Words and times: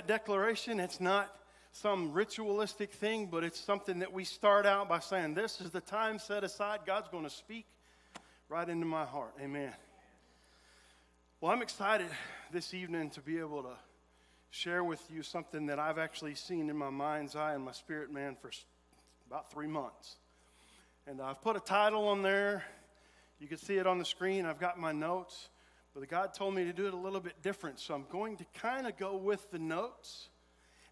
that 0.00 0.06
declaration. 0.06 0.80
It's 0.80 0.98
not 0.98 1.30
some 1.72 2.12
ritualistic 2.12 2.90
thing, 2.92 3.26
but 3.26 3.44
it's 3.44 3.60
something 3.60 3.98
that 3.98 4.10
we 4.10 4.24
start 4.24 4.64
out 4.64 4.88
by 4.88 4.98
saying, 4.98 5.34
This 5.34 5.60
is 5.60 5.70
the 5.70 5.80
time 5.82 6.18
set 6.18 6.42
aside. 6.42 6.80
God's 6.86 7.08
going 7.08 7.24
to 7.24 7.30
speak 7.30 7.66
right 8.48 8.66
into 8.66 8.86
my 8.86 9.04
heart. 9.04 9.34
Amen. 9.42 9.72
Well, 11.40 11.52
I'm 11.52 11.60
excited 11.60 12.08
this 12.50 12.72
evening 12.72 13.10
to 13.10 13.20
be 13.20 13.38
able 13.38 13.62
to 13.62 13.74
share 14.48 14.82
with 14.82 15.02
you 15.10 15.22
something 15.22 15.66
that 15.66 15.78
I've 15.78 15.98
actually 15.98 16.34
seen 16.34 16.70
in 16.70 16.76
my 16.76 16.90
mind's 16.90 17.36
eye 17.36 17.52
and 17.52 17.62
my 17.62 17.72
spirit 17.72 18.10
man 18.10 18.36
for 18.40 18.50
about 19.26 19.52
three 19.52 19.68
months. 19.68 20.16
And 21.06 21.20
I've 21.20 21.42
put 21.42 21.56
a 21.56 21.60
title 21.60 22.08
on 22.08 22.22
there. 22.22 22.64
You 23.38 23.48
can 23.48 23.58
see 23.58 23.76
it 23.76 23.86
on 23.86 23.98
the 23.98 24.06
screen. 24.06 24.46
I've 24.46 24.60
got 24.60 24.78
my 24.78 24.92
notes. 24.92 25.50
But 25.94 26.08
God 26.08 26.32
told 26.34 26.54
me 26.54 26.64
to 26.64 26.72
do 26.72 26.86
it 26.86 26.94
a 26.94 26.96
little 26.96 27.20
bit 27.20 27.42
different. 27.42 27.80
So 27.80 27.94
I'm 27.94 28.06
going 28.10 28.36
to 28.36 28.44
kind 28.54 28.86
of 28.86 28.96
go 28.96 29.16
with 29.16 29.50
the 29.50 29.58
notes. 29.58 30.28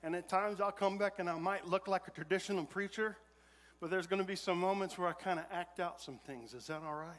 And 0.02 0.14
at 0.14 0.28
times 0.28 0.60
I'll 0.60 0.72
come 0.72 0.98
back 0.98 1.18
and 1.18 1.30
I 1.30 1.38
might 1.38 1.66
look 1.66 1.86
like 1.86 2.08
a 2.08 2.10
traditional 2.10 2.64
preacher. 2.64 3.16
But 3.80 3.90
there's 3.90 4.08
going 4.08 4.20
to 4.20 4.26
be 4.26 4.36
some 4.36 4.58
moments 4.58 4.98
where 4.98 5.08
I 5.08 5.12
kind 5.12 5.38
of 5.38 5.44
act 5.52 5.78
out 5.78 6.00
some 6.00 6.18
things. 6.26 6.52
Is 6.52 6.66
that 6.66 6.82
all 6.84 6.96
right? 6.96 7.16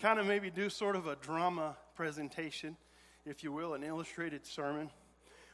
Kind 0.00 0.18
of 0.18 0.26
maybe 0.26 0.50
do 0.50 0.70
sort 0.70 0.96
of 0.96 1.06
a 1.06 1.16
drama 1.16 1.76
presentation, 1.94 2.76
if 3.26 3.44
you 3.44 3.52
will, 3.52 3.74
an 3.74 3.82
illustrated 3.82 4.46
sermon. 4.46 4.90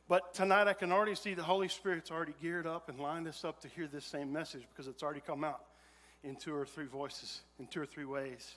But 0.06 0.34
tonight 0.34 0.68
I 0.68 0.74
can 0.74 0.92
already 0.92 1.14
see 1.14 1.34
the 1.34 1.42
Holy 1.42 1.68
Spirit's 1.68 2.10
already 2.10 2.34
geared 2.40 2.66
up 2.66 2.90
and 2.90 3.00
lined 3.00 3.26
us 3.26 3.42
up 3.42 3.60
to 3.62 3.68
hear 3.68 3.88
this 3.88 4.04
same 4.04 4.32
message 4.32 4.62
because 4.68 4.86
it's 4.86 5.02
already 5.02 5.22
come 5.26 5.42
out 5.42 5.64
in 6.22 6.36
two 6.36 6.54
or 6.54 6.66
three 6.66 6.86
voices, 6.86 7.40
in 7.58 7.66
two 7.66 7.80
or 7.80 7.86
three 7.86 8.04
ways. 8.04 8.56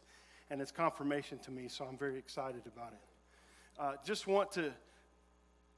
And 0.50 0.62
it's 0.62 0.72
confirmation 0.72 1.40
to 1.40 1.52
me, 1.52 1.68
so 1.68 1.86
I'm 1.86 1.98
very 1.98 2.18
excited 2.18 2.62
about 2.66 2.94
it. 2.94 3.80
Uh, 3.80 3.94
just 4.06 4.28
want 4.28 4.52
to 4.54 4.72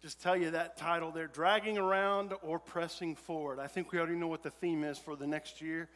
just 0.01 0.21
tell 0.21 0.37
you 0.37 0.51
that 0.51 0.77
title 0.77 1.11
there 1.11 1.27
dragging 1.27 1.77
around 1.77 2.33
or 2.41 2.59
pressing 2.59 3.15
forward. 3.15 3.59
I 3.59 3.67
think 3.67 3.91
we 3.91 3.99
already 3.99 4.15
know 4.15 4.27
what 4.27 4.43
the 4.43 4.51
theme 4.51 4.83
is 4.83 4.97
for 4.97 5.15
the 5.15 5.27
next 5.27 5.61
year. 5.61 5.89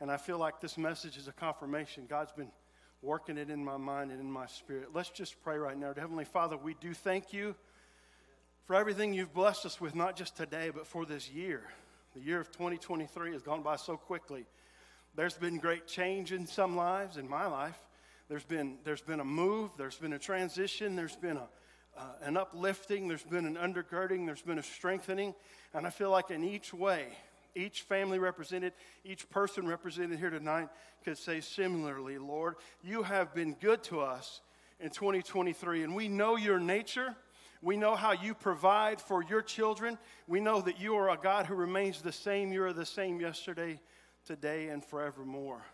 And 0.00 0.10
I 0.10 0.18
feel 0.18 0.36
like 0.36 0.60
this 0.60 0.76
message 0.76 1.16
is 1.16 1.26
a 1.26 1.32
confirmation. 1.32 2.04
God's 2.06 2.32
been 2.32 2.50
working 3.00 3.38
it 3.38 3.48
in 3.48 3.64
my 3.64 3.78
mind 3.78 4.10
and 4.10 4.20
in 4.20 4.30
my 4.30 4.46
spirit. 4.46 4.88
Let's 4.92 5.08
just 5.08 5.42
pray 5.42 5.56
right 5.56 5.78
now. 5.78 5.94
Heavenly 5.96 6.26
Father, 6.26 6.56
we 6.56 6.74
do 6.80 6.92
thank 6.92 7.32
you 7.32 7.54
for 8.66 8.76
everything 8.76 9.14
you've 9.14 9.32
blessed 9.32 9.64
us 9.64 9.80
with, 9.80 9.94
not 9.94 10.16
just 10.16 10.36
today, 10.36 10.70
but 10.74 10.86
for 10.86 11.06
this 11.06 11.30
year. 11.30 11.62
The 12.14 12.20
year 12.20 12.40
of 12.40 12.50
2023 12.50 13.32
has 13.32 13.42
gone 13.42 13.62
by 13.62 13.76
so 13.76 13.96
quickly. 13.96 14.44
There's 15.14 15.34
been 15.34 15.58
great 15.58 15.86
change 15.86 16.32
in 16.32 16.46
some 16.46 16.76
lives, 16.76 17.16
in 17.16 17.28
my 17.28 17.46
life. 17.46 17.78
There's 18.28 18.44
been, 18.44 18.78
there's 18.84 19.02
been 19.02 19.20
a 19.20 19.24
move, 19.24 19.70
there's 19.78 19.96
been 19.96 20.12
a 20.12 20.18
transition, 20.18 20.96
there's 20.96 21.16
been 21.16 21.36
a, 21.36 21.48
uh, 21.96 22.02
an 22.22 22.36
uplifting, 22.36 23.08
there's 23.08 23.22
been 23.22 23.46
an 23.46 23.54
undergirding, 23.54 24.26
there's 24.26 24.42
been 24.42 24.58
a 24.58 24.62
strengthening. 24.62 25.34
And 25.72 25.86
I 25.86 25.90
feel 25.90 26.10
like 26.10 26.30
in 26.30 26.42
each 26.42 26.74
way, 26.74 27.06
each 27.54 27.82
family 27.82 28.18
represented, 28.18 28.72
each 29.04 29.28
person 29.30 29.66
represented 29.66 30.18
here 30.18 30.30
tonight 30.30 30.68
could 31.04 31.16
say 31.16 31.40
similarly, 31.40 32.18
Lord, 32.18 32.56
you 32.82 33.02
have 33.02 33.34
been 33.34 33.54
good 33.54 33.82
to 33.84 34.00
us 34.00 34.40
in 34.80 34.90
2023, 34.90 35.84
and 35.84 35.94
we 35.94 36.08
know 36.08 36.36
your 36.36 36.58
nature. 36.58 37.14
We 37.62 37.76
know 37.76 37.94
how 37.96 38.12
you 38.12 38.34
provide 38.34 39.00
for 39.00 39.22
your 39.22 39.40
children. 39.40 39.98
We 40.28 40.40
know 40.40 40.60
that 40.60 40.80
you 40.80 40.96
are 40.96 41.10
a 41.10 41.16
God 41.16 41.46
who 41.46 41.54
remains 41.54 42.02
the 42.02 42.12
same. 42.12 42.52
You 42.52 42.64
are 42.64 42.72
the 42.72 42.84
same 42.84 43.20
yesterday, 43.20 43.80
today, 44.26 44.68
and 44.68 44.84
forevermore. 44.84 45.64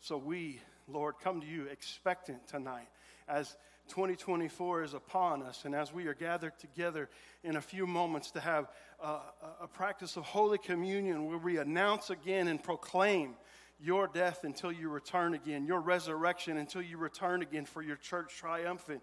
So 0.00 0.16
we, 0.16 0.60
Lord, 0.88 1.16
come 1.22 1.40
to 1.40 1.46
you 1.46 1.66
expectant 1.66 2.46
tonight 2.48 2.88
as 3.28 3.56
2024 3.88 4.82
is 4.82 4.94
upon 4.94 5.42
us 5.42 5.64
and 5.64 5.74
as 5.74 5.92
we 5.92 6.06
are 6.06 6.14
gathered 6.14 6.58
together 6.58 7.08
in 7.42 7.56
a 7.56 7.60
few 7.60 7.86
moments 7.86 8.30
to 8.32 8.40
have 8.40 8.68
a, 9.02 9.18
a 9.62 9.68
practice 9.68 10.16
of 10.16 10.24
Holy 10.24 10.58
Communion 10.58 11.26
where 11.26 11.38
we 11.38 11.58
announce 11.58 12.10
again 12.10 12.48
and 12.48 12.62
proclaim 12.62 13.34
your 13.80 14.06
death 14.08 14.44
until 14.44 14.72
you 14.72 14.88
return 14.88 15.34
again, 15.34 15.64
your 15.64 15.80
resurrection 15.80 16.56
until 16.56 16.82
you 16.82 16.98
return 16.98 17.42
again 17.42 17.64
for 17.64 17.82
your 17.82 17.96
church 17.96 18.36
triumphant 18.36 19.02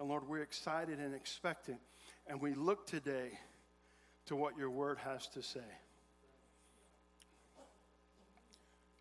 and 0.00 0.08
Lord, 0.08 0.26
we're 0.26 0.42
excited 0.42 0.98
and 0.98 1.14
expectant. 1.14 1.78
And 2.26 2.40
we 2.40 2.54
look 2.54 2.86
today 2.86 3.38
to 4.26 4.34
what 4.34 4.56
your 4.56 4.70
word 4.70 4.96
has 5.04 5.26
to 5.28 5.42
say. 5.42 5.60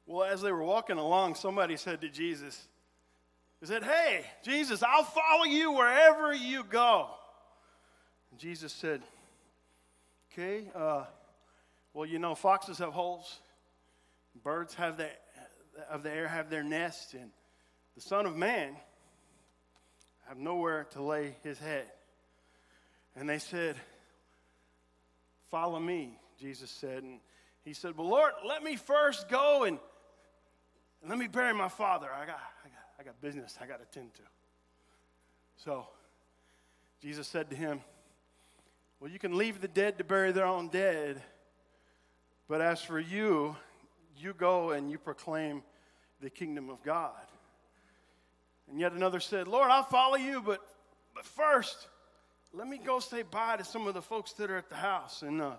Well, 0.09 0.23
as 0.23 0.41
they 0.41 0.51
were 0.51 0.63
walking 0.63 0.97
along, 0.97 1.35
somebody 1.35 1.77
said 1.77 2.01
to 2.01 2.09
Jesus, 2.09 2.67
He 3.59 3.67
said, 3.67 3.83
Hey, 3.83 4.25
Jesus, 4.43 4.81
I'll 4.81 5.03
follow 5.03 5.43
you 5.43 5.71
wherever 5.71 6.33
you 6.33 6.63
go. 6.63 7.11
And 8.31 8.39
Jesus 8.39 8.73
said, 8.73 9.03
Okay, 10.33 10.63
uh, 10.73 11.03
well, 11.93 12.07
you 12.07 12.17
know, 12.17 12.33
foxes 12.33 12.79
have 12.79 12.91
holes, 12.91 13.39
birds 14.43 14.73
have 14.73 14.97
the, 14.97 15.09
of 15.91 16.01
the 16.01 16.11
air 16.11 16.27
have 16.27 16.49
their 16.49 16.63
nests, 16.63 17.13
and 17.13 17.29
the 17.93 18.01
Son 18.01 18.25
of 18.25 18.35
Man 18.35 18.75
have 20.27 20.39
nowhere 20.39 20.87
to 20.93 21.03
lay 21.03 21.35
his 21.43 21.59
head. 21.59 21.85
And 23.15 23.29
they 23.29 23.37
said, 23.37 23.75
Follow 25.51 25.79
me, 25.79 26.17
Jesus 26.39 26.71
said. 26.71 27.03
And 27.03 27.19
he 27.63 27.73
said, 27.75 27.95
Well, 27.95 28.09
Lord, 28.09 28.31
let 28.47 28.63
me 28.63 28.75
first 28.75 29.29
go 29.29 29.65
and 29.65 29.77
let 31.07 31.17
me 31.17 31.27
bury 31.27 31.53
my 31.53 31.69
father. 31.69 32.07
I 32.13 32.25
got, 32.25 32.39
I, 32.65 32.69
got, 32.69 32.99
I 32.99 33.03
got 33.03 33.21
business 33.21 33.57
I 33.61 33.65
got 33.65 33.79
to 33.79 33.99
tend 33.99 34.13
to. 34.15 34.21
So 35.57 35.87
Jesus 37.01 37.27
said 37.27 37.49
to 37.49 37.55
him, 37.55 37.81
Well, 38.99 39.09
you 39.09 39.19
can 39.19 39.37
leave 39.37 39.61
the 39.61 39.67
dead 39.67 39.97
to 39.97 40.03
bury 40.03 40.31
their 40.31 40.45
own 40.45 40.69
dead, 40.69 41.21
but 42.47 42.61
as 42.61 42.81
for 42.81 42.99
you, 42.99 43.55
you 44.17 44.33
go 44.33 44.71
and 44.71 44.91
you 44.91 44.97
proclaim 44.97 45.63
the 46.21 46.29
kingdom 46.29 46.69
of 46.69 46.83
God. 46.83 47.13
And 48.69 48.79
yet 48.79 48.91
another 48.91 49.19
said, 49.19 49.47
Lord, 49.47 49.71
I'll 49.71 49.83
follow 49.83 50.17
you, 50.17 50.41
but, 50.41 50.59
but 51.15 51.25
first, 51.25 51.87
let 52.53 52.67
me 52.67 52.79
go 52.83 52.99
say 52.99 53.23
bye 53.23 53.57
to 53.57 53.63
some 53.63 53.87
of 53.87 53.93
the 53.93 54.01
folks 54.01 54.33
that 54.33 54.51
are 54.51 54.57
at 54.57 54.69
the 54.69 54.75
house. 54.75 55.21
And, 55.21 55.41
uh, 55.41 55.53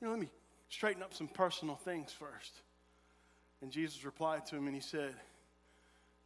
you 0.00 0.06
know, 0.06 0.12
let 0.12 0.20
me 0.20 0.28
straighten 0.68 1.02
up 1.02 1.14
some 1.14 1.28
personal 1.28 1.76
things 1.76 2.12
first. 2.12 2.54
And 3.60 3.70
Jesus 3.70 4.04
replied 4.04 4.46
to 4.46 4.56
him 4.56 4.66
and 4.66 4.74
he 4.74 4.80
said, 4.80 5.14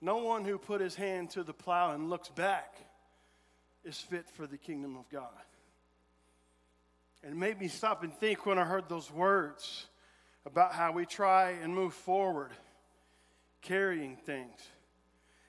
No 0.00 0.19
one 0.19 0.44
who 0.44 0.59
put 0.59 0.81
his 0.81 0.94
hand 0.94 1.31
to 1.31 1.43
the 1.43 1.53
plow 1.53 1.93
and 1.93 2.10
looks 2.10 2.28
back 2.28 2.76
is 3.84 3.98
fit 3.98 4.28
for 4.31 4.47
the 4.47 4.59
kingdom 4.59 4.97
of 4.97 5.09
God. 5.09 5.31
And 7.22 7.32
it 7.32 7.37
made 7.37 7.60
me 7.60 7.69
stop 7.69 8.03
and 8.03 8.12
think 8.12 8.47
when 8.47 8.59
I 8.59 8.65
heard 8.65 8.88
those 8.88 9.10
words 9.10 9.87
about 10.44 10.72
how 10.72 10.93
we 10.93 11.06
try 11.06 11.50
and 11.62 11.75
move 11.75 11.94
forward 11.94 12.50
carrying 13.60 14.16
things 14.16 14.59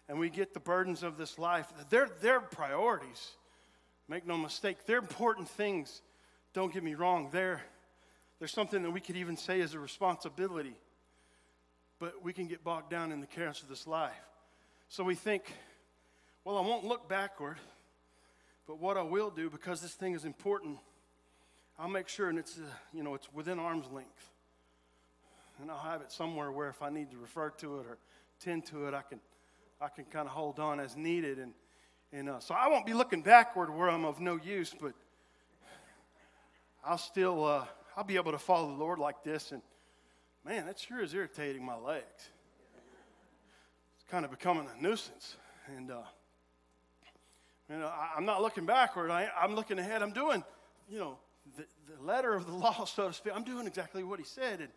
and 0.07 0.19
we 0.19 0.29
get 0.29 0.53
the 0.53 0.59
burdens 0.59 1.01
of 1.01 1.17
this 1.17 1.39
life, 1.39 1.71
they're, 1.89 2.09
they're 2.21 2.39
priorities. 2.39 3.31
Make 4.07 4.27
no 4.27 4.37
mistake, 4.37 4.85
they're 4.85 4.99
important 4.99 5.49
things. 5.49 6.01
Don't 6.53 6.71
get 6.71 6.83
me 6.83 6.93
wrong, 6.93 7.29
they're, 7.31 7.61
they're 8.37 8.47
something 8.47 8.83
that 8.83 8.91
we 8.91 9.01
could 9.01 9.15
even 9.17 9.35
say 9.35 9.59
is 9.59 9.73
a 9.73 9.79
responsibility. 9.79 10.75
But 12.03 12.21
we 12.21 12.33
can 12.33 12.47
get 12.47 12.65
bogged 12.65 12.89
down 12.89 13.13
in 13.13 13.21
the 13.21 13.27
cares 13.27 13.63
of 13.63 13.69
this 13.69 13.87
life. 13.87 14.11
So 14.89 15.05
we 15.05 15.15
think, 15.15 15.45
well, 16.43 16.57
I 16.57 16.59
won't 16.59 16.83
look 16.83 17.07
backward, 17.07 17.55
but 18.67 18.77
what 18.77 18.97
I 18.97 19.03
will 19.03 19.29
do, 19.29 19.49
because 19.49 19.79
this 19.79 19.93
thing 19.93 20.13
is 20.13 20.25
important, 20.25 20.79
I'll 21.79 21.87
make 21.87 22.09
sure 22.09 22.27
and 22.27 22.37
it's, 22.37 22.57
uh, 22.57 22.63
you 22.93 23.03
know, 23.03 23.13
it's 23.13 23.31
within 23.31 23.57
arm's 23.57 23.89
length. 23.89 24.31
And 25.61 25.71
I'll 25.71 25.77
have 25.77 26.01
it 26.01 26.11
somewhere 26.11 26.51
where 26.51 26.67
if 26.67 26.81
I 26.81 26.89
need 26.89 27.09
to 27.11 27.17
refer 27.17 27.51
to 27.51 27.79
it 27.79 27.85
or 27.87 27.97
tend 28.41 28.65
to 28.65 28.85
it, 28.87 28.93
I 28.93 29.03
can 29.03 29.21
I 29.79 29.87
can 29.87 30.03
kind 30.03 30.27
of 30.27 30.33
hold 30.33 30.59
on 30.59 30.81
as 30.81 30.97
needed. 30.97 31.39
And, 31.39 31.53
and 32.11 32.27
uh, 32.27 32.39
so 32.41 32.53
I 32.53 32.67
won't 32.67 32.85
be 32.85 32.93
looking 32.93 33.21
backward 33.21 33.73
where 33.73 33.89
I'm 33.89 34.03
of 34.03 34.19
no 34.19 34.37
use, 34.43 34.75
but 34.77 34.91
I'll 36.83 36.97
still, 36.97 37.45
uh, 37.45 37.63
I'll 37.95 38.03
be 38.03 38.17
able 38.17 38.33
to 38.33 38.37
follow 38.37 38.67
the 38.67 38.77
Lord 38.77 38.99
like 38.99 39.23
this. 39.23 39.53
And 39.53 39.61
man, 40.45 40.65
that 40.65 40.79
sure 40.79 41.01
is 41.01 41.13
irritating 41.13 41.65
my 41.65 41.75
legs. 41.75 42.29
It's 43.95 44.09
kind 44.09 44.25
of 44.25 44.31
becoming 44.31 44.67
a 44.77 44.81
nuisance. 44.81 45.37
And, 45.75 45.91
uh, 45.91 46.01
you 47.69 47.77
know, 47.77 47.87
I, 47.87 48.17
am 48.17 48.25
not 48.25 48.41
looking 48.41 48.65
backward. 48.65 49.09
I, 49.09 49.29
am 49.41 49.55
looking 49.55 49.79
ahead. 49.79 50.01
I'm 50.01 50.11
doing, 50.11 50.43
you 50.89 50.99
know, 50.99 51.17
the, 51.57 51.65
the 51.95 52.03
letter 52.03 52.33
of 52.33 52.45
the 52.45 52.53
law, 52.53 52.85
so 52.85 53.07
to 53.07 53.13
speak. 53.13 53.33
I'm 53.35 53.43
doing 53.43 53.67
exactly 53.67 54.03
what 54.03 54.19
he 54.19 54.25
said. 54.25 54.59
And, 54.59 54.69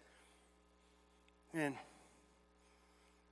and 1.53 1.75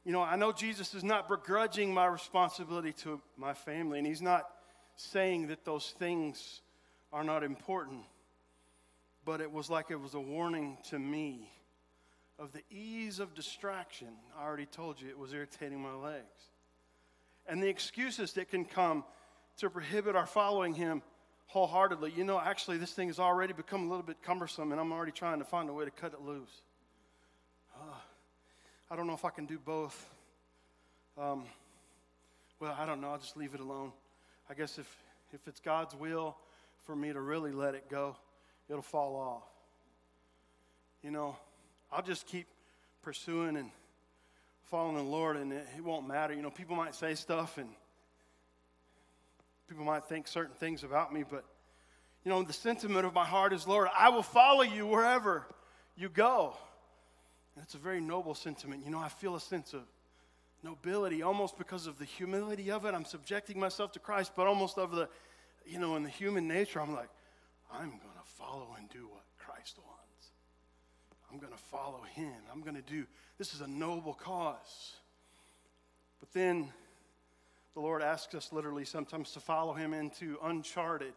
you 0.04 0.12
know, 0.12 0.22
I 0.22 0.36
know 0.36 0.52
Jesus 0.52 0.94
is 0.94 1.04
not 1.04 1.28
begrudging 1.28 1.94
my 1.94 2.06
responsibility 2.06 2.92
to 3.04 3.20
my 3.36 3.54
family, 3.54 3.98
and 3.98 4.06
he's 4.06 4.20
not 4.20 4.48
saying 4.96 5.46
that 5.48 5.64
those 5.64 5.94
things 5.98 6.60
are 7.12 7.24
not 7.24 7.42
important, 7.42 8.02
but 9.24 9.40
it 9.40 9.50
was 9.50 9.70
like 9.70 9.90
it 9.90 10.00
was 10.00 10.14
a 10.14 10.20
warning 10.20 10.76
to 10.90 10.98
me 10.98 11.53
of 12.38 12.52
the 12.52 12.62
ease 12.70 13.20
of 13.20 13.34
distraction. 13.34 14.08
I 14.38 14.44
already 14.44 14.66
told 14.66 15.00
you 15.00 15.08
it 15.08 15.18
was 15.18 15.32
irritating 15.32 15.80
my 15.80 15.94
legs. 15.94 16.24
And 17.46 17.62
the 17.62 17.68
excuses 17.68 18.32
that 18.34 18.50
can 18.50 18.64
come 18.64 19.04
to 19.58 19.70
prohibit 19.70 20.16
our 20.16 20.26
following 20.26 20.74
him 20.74 21.02
wholeheartedly, 21.46 22.12
you 22.16 22.24
know, 22.24 22.40
actually, 22.40 22.78
this 22.78 22.92
thing 22.92 23.08
has 23.08 23.18
already 23.18 23.52
become 23.52 23.86
a 23.86 23.88
little 23.88 24.02
bit 24.02 24.22
cumbersome, 24.22 24.72
and 24.72 24.80
I'm 24.80 24.92
already 24.92 25.12
trying 25.12 25.38
to 25.38 25.44
find 25.44 25.68
a 25.68 25.72
way 25.72 25.84
to 25.84 25.90
cut 25.90 26.12
it 26.12 26.20
loose. 26.22 26.62
Uh, 27.76 27.94
I 28.90 28.96
don't 28.96 29.06
know 29.06 29.14
if 29.14 29.24
I 29.24 29.30
can 29.30 29.46
do 29.46 29.58
both. 29.58 30.08
Um, 31.16 31.44
well, 32.58 32.76
I 32.78 32.86
don't 32.86 33.00
know. 33.00 33.10
I'll 33.10 33.18
just 33.18 33.36
leave 33.36 33.54
it 33.54 33.60
alone. 33.60 33.92
I 34.48 34.54
guess 34.54 34.78
if, 34.78 34.88
if 35.32 35.46
it's 35.46 35.60
God's 35.60 35.94
will 35.94 36.36
for 36.84 36.96
me 36.96 37.12
to 37.12 37.20
really 37.20 37.52
let 37.52 37.74
it 37.74 37.88
go, 37.88 38.16
it'll 38.68 38.82
fall 38.82 39.16
off. 39.16 39.42
You 41.02 41.10
know, 41.10 41.36
I'll 41.94 42.02
just 42.02 42.26
keep 42.26 42.48
pursuing 43.02 43.56
and 43.56 43.70
following 44.64 44.96
the 44.96 45.02
Lord, 45.02 45.36
and 45.36 45.52
it, 45.52 45.64
it 45.76 45.84
won't 45.84 46.08
matter. 46.08 46.34
You 46.34 46.42
know, 46.42 46.50
people 46.50 46.74
might 46.74 46.96
say 46.96 47.14
stuff, 47.14 47.56
and 47.56 47.68
people 49.68 49.84
might 49.84 50.04
think 50.04 50.26
certain 50.26 50.54
things 50.56 50.82
about 50.82 51.12
me, 51.12 51.22
but, 51.28 51.44
you 52.24 52.30
know, 52.30 52.42
the 52.42 52.52
sentiment 52.52 53.06
of 53.06 53.14
my 53.14 53.24
heart 53.24 53.52
is, 53.52 53.68
Lord, 53.68 53.88
I 53.96 54.08
will 54.08 54.24
follow 54.24 54.62
you 54.62 54.86
wherever 54.86 55.46
you 55.96 56.08
go. 56.08 56.56
And 57.54 57.62
that's 57.62 57.74
a 57.74 57.78
very 57.78 58.00
noble 58.00 58.34
sentiment. 58.34 58.84
You 58.84 58.90
know, 58.90 58.98
I 58.98 59.08
feel 59.08 59.36
a 59.36 59.40
sense 59.40 59.72
of 59.72 59.82
nobility 60.64 61.22
almost 61.22 61.56
because 61.56 61.86
of 61.86 61.98
the 62.00 62.04
humility 62.04 62.72
of 62.72 62.84
it. 62.86 62.94
I'm 62.94 63.04
subjecting 63.04 63.60
myself 63.60 63.92
to 63.92 64.00
Christ, 64.00 64.32
but 64.34 64.48
almost 64.48 64.78
of 64.78 64.90
the, 64.90 65.08
you 65.64 65.78
know, 65.78 65.94
in 65.94 66.02
the 66.02 66.08
human 66.08 66.48
nature, 66.48 66.80
I'm 66.80 66.92
like, 66.92 67.10
I'm 67.72 67.90
going 67.90 68.00
to 68.00 68.30
follow 68.36 68.74
and 68.76 68.88
do 68.90 69.06
what 69.06 69.22
Christ 69.38 69.78
wants. 69.78 69.93
I'm 71.34 71.40
going 71.40 71.52
to 71.52 71.58
follow 71.58 72.00
him. 72.12 72.32
I'm 72.52 72.60
going 72.60 72.76
to 72.76 72.82
do, 72.82 73.06
this 73.38 73.54
is 73.54 73.60
a 73.60 73.66
noble 73.66 74.14
cause. 74.14 74.92
But 76.20 76.32
then 76.32 76.68
the 77.74 77.80
Lord 77.80 78.02
asks 78.02 78.36
us 78.36 78.52
literally 78.52 78.84
sometimes 78.84 79.32
to 79.32 79.40
follow 79.40 79.72
him 79.72 79.92
into 79.92 80.38
uncharted 80.44 81.14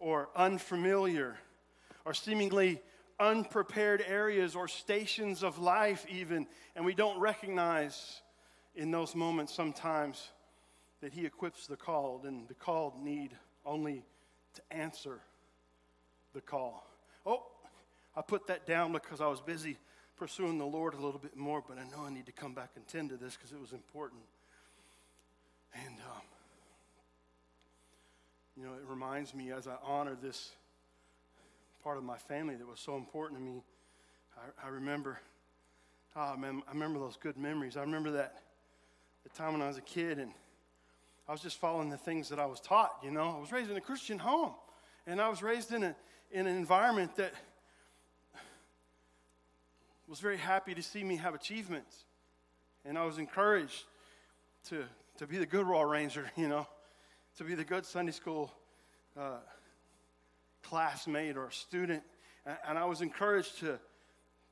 or 0.00 0.28
unfamiliar 0.34 1.36
or 2.04 2.14
seemingly 2.14 2.82
unprepared 3.20 4.02
areas 4.08 4.56
or 4.56 4.66
stations 4.66 5.44
of 5.44 5.60
life, 5.60 6.04
even, 6.10 6.48
and 6.74 6.84
we 6.84 6.92
don't 6.92 7.20
recognize 7.20 8.20
in 8.74 8.90
those 8.90 9.14
moments 9.14 9.54
sometimes 9.54 10.30
that 11.00 11.12
He 11.12 11.26
equips 11.26 11.68
the 11.68 11.76
called, 11.76 12.24
and 12.24 12.48
the 12.48 12.54
called 12.54 13.00
need 13.00 13.36
only 13.64 14.04
to 14.54 14.62
answer 14.72 15.20
the 16.34 16.40
call. 16.40 16.84
Oh, 17.24 17.46
I 18.16 18.22
put 18.22 18.46
that 18.48 18.66
down 18.66 18.92
because 18.92 19.20
I 19.20 19.26
was 19.26 19.40
busy 19.40 19.78
pursuing 20.16 20.58
the 20.58 20.66
Lord 20.66 20.94
a 20.94 20.98
little 20.98 21.18
bit 21.18 21.36
more, 21.36 21.62
but 21.66 21.78
I 21.78 21.84
know 21.84 22.04
I 22.04 22.10
need 22.10 22.26
to 22.26 22.32
come 22.32 22.52
back 22.52 22.70
and 22.76 22.86
tend 22.86 23.08
to 23.10 23.16
this 23.16 23.36
because 23.36 23.52
it 23.52 23.60
was 23.60 23.72
important. 23.72 24.20
And, 25.74 25.94
um, 26.14 26.22
you 28.56 28.64
know, 28.64 28.72
it 28.74 28.86
reminds 28.86 29.34
me 29.34 29.50
as 29.52 29.66
I 29.66 29.76
honor 29.82 30.16
this 30.20 30.50
part 31.82 31.96
of 31.96 32.04
my 32.04 32.18
family 32.18 32.56
that 32.56 32.68
was 32.68 32.80
so 32.80 32.96
important 32.96 33.40
to 33.40 33.44
me. 33.46 33.62
I, 34.36 34.66
I 34.66 34.68
remember, 34.70 35.18
oh 36.16 36.36
man, 36.36 36.62
I 36.68 36.72
remember 36.72 36.98
those 36.98 37.16
good 37.16 37.38
memories. 37.38 37.76
I 37.76 37.80
remember 37.80 38.10
that 38.12 38.42
the 39.22 39.30
time 39.30 39.52
when 39.52 39.62
I 39.62 39.68
was 39.68 39.78
a 39.78 39.82
kid 39.82 40.18
and 40.18 40.32
I 41.28 41.32
was 41.32 41.40
just 41.40 41.58
following 41.58 41.88
the 41.88 41.96
things 41.96 42.28
that 42.28 42.38
I 42.38 42.46
was 42.46 42.60
taught. 42.60 42.98
You 43.02 43.10
know, 43.10 43.34
I 43.36 43.40
was 43.40 43.52
raised 43.52 43.70
in 43.70 43.76
a 43.76 43.80
Christian 43.80 44.18
home, 44.18 44.52
and 45.06 45.20
I 45.20 45.28
was 45.28 45.42
raised 45.42 45.72
in 45.72 45.84
a 45.84 45.96
in 46.32 46.46
an 46.46 46.56
environment 46.56 47.16
that 47.16 47.32
was 50.10 50.20
very 50.20 50.36
happy 50.36 50.74
to 50.74 50.82
see 50.82 51.02
me 51.02 51.16
have 51.16 51.34
achievements, 51.34 52.04
and 52.84 52.98
I 52.98 53.06
was 53.06 53.16
encouraged 53.16 53.84
to 54.68 54.84
to 55.16 55.26
be 55.26 55.38
the 55.38 55.46
good 55.46 55.64
Royal 55.64 55.86
Ranger. 55.86 56.30
You 56.36 56.48
know, 56.48 56.66
to 57.38 57.44
be 57.44 57.54
the 57.54 57.64
good 57.64 57.86
Sunday 57.86 58.12
school. 58.12 58.52
Uh, 59.18 59.38
classmate 60.62 61.36
or 61.36 61.50
student, 61.50 62.02
and 62.66 62.78
I 62.78 62.84
was 62.84 63.00
encouraged 63.00 63.58
to, 63.60 63.78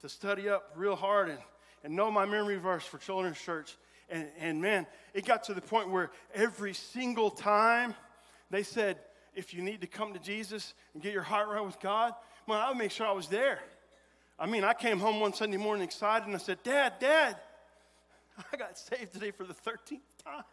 to 0.00 0.08
study 0.08 0.48
up 0.48 0.72
real 0.74 0.96
hard 0.96 1.28
and, 1.28 1.38
and 1.84 1.94
know 1.94 2.10
my 2.10 2.26
memory 2.26 2.56
verse 2.56 2.84
for 2.84 2.98
children's 2.98 3.38
church. 3.38 3.76
And, 4.08 4.26
and 4.38 4.60
man, 4.60 4.86
it 5.14 5.24
got 5.24 5.44
to 5.44 5.54
the 5.54 5.60
point 5.60 5.90
where 5.90 6.10
every 6.34 6.74
single 6.74 7.30
time 7.30 7.94
they 8.50 8.62
said, 8.62 8.98
if 9.34 9.54
you 9.54 9.62
need 9.62 9.82
to 9.82 9.86
come 9.86 10.12
to 10.14 10.18
Jesus 10.18 10.74
and 10.94 11.02
get 11.02 11.12
your 11.12 11.22
heart 11.22 11.48
right 11.48 11.64
with 11.64 11.78
God, 11.80 12.14
man, 12.48 12.58
I 12.58 12.68
would 12.70 12.78
make 12.78 12.90
sure 12.90 13.06
I 13.06 13.12
was 13.12 13.28
there. 13.28 13.60
I 14.38 14.46
mean, 14.46 14.62
I 14.62 14.72
came 14.72 15.00
home 15.00 15.18
one 15.18 15.32
Sunday 15.32 15.56
morning 15.56 15.82
excited 15.82 16.26
and 16.26 16.34
I 16.34 16.38
said, 16.38 16.62
Dad, 16.62 16.94
Dad, 17.00 17.36
I 18.52 18.56
got 18.56 18.78
saved 18.78 19.12
today 19.12 19.32
for 19.32 19.44
the 19.44 19.54
13th 19.54 20.00
time. 20.24 20.44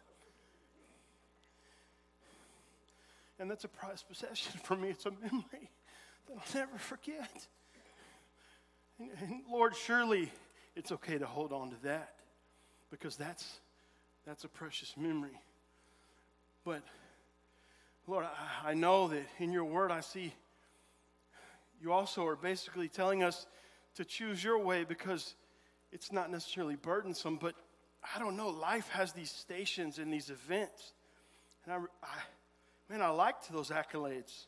And 3.38 3.52
that's 3.52 3.64
a 3.64 3.68
prized 3.68 4.08
possession 4.08 4.54
for 4.64 4.76
me. 4.76 4.90
It's 4.90 5.06
a 5.06 5.12
memory 5.12 5.70
that 6.28 6.38
I'll 6.38 6.60
never 6.60 6.78
forget. 6.78 7.48
And, 8.98 9.10
and 9.22 9.42
Lord, 9.52 9.76
surely 9.76 10.32
it's 10.76 10.92
okay 10.92 11.18
to 11.18 11.28
hold 11.28 11.54
on 11.54 11.70
to 11.70 11.76
that 11.84 12.16
because 12.90 13.16
that's, 13.18 13.60
that's 14.26 14.46
a 14.46 14.50
precious 14.50 14.96
memory. 14.98 15.40
But 16.64 16.82
Lord, 18.08 18.26
I, 18.26 18.72
I 18.72 18.74
know 18.74 19.10
that 19.10 19.26
in 19.38 19.52
your 19.52 19.66
word 19.66 19.92
I 19.92 20.00
see 20.00 20.34
you 21.82 21.92
also 21.92 22.26
are 22.26 22.36
basically 22.36 22.88
telling 22.88 23.22
us 23.22 23.46
to 23.96 24.06
choose 24.06 24.44
your 24.44 24.60
way 24.60 24.84
because 24.84 25.36
it's 25.92 26.12
not 26.12 26.30
necessarily 26.32 26.76
burdensome, 26.76 27.38
but 27.38 27.56
I 28.16 28.20
don't 28.20 28.36
know, 28.38 28.50
life 28.50 28.88
has 28.90 29.14
these 29.14 29.32
stations 29.32 29.98
and 29.98 30.12
these 30.12 30.30
events. 30.30 30.94
And 31.66 31.74
I, 31.74 31.78
I 32.04 32.18
man, 32.90 33.02
I 33.02 33.10
liked 33.10 33.52
those 33.52 33.70
accolades 33.70 34.46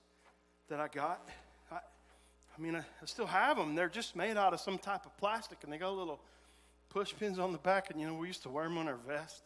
that 0.70 0.80
I 0.80 0.88
got. 0.88 1.28
I, 1.72 1.76
I 1.76 2.62
mean, 2.62 2.76
I, 2.76 2.80
I, 2.80 3.06
still 3.06 3.26
have 3.26 3.58
them. 3.58 3.76
They're 3.76 3.90
just 3.90 4.16
made 4.16 4.38
out 4.38 4.54
of 4.54 4.60
some 4.60 4.78
type 4.78 5.06
of 5.06 5.18
plastic, 5.18 5.60
and 5.64 5.72
they 5.72 5.78
got 5.78 5.96
little 5.96 6.20
push 6.90 7.14
pins 7.18 7.40
on 7.40 7.52
the 7.52 7.58
back. 7.58 7.90
And 7.90 8.00
you 8.00 8.08
know, 8.08 8.16
we 8.16 8.28
used 8.28 8.44
to 8.44 8.50
wear 8.50 8.66
them 8.66 8.78
on 8.78 8.88
our 8.88 9.00
vest. 9.08 9.44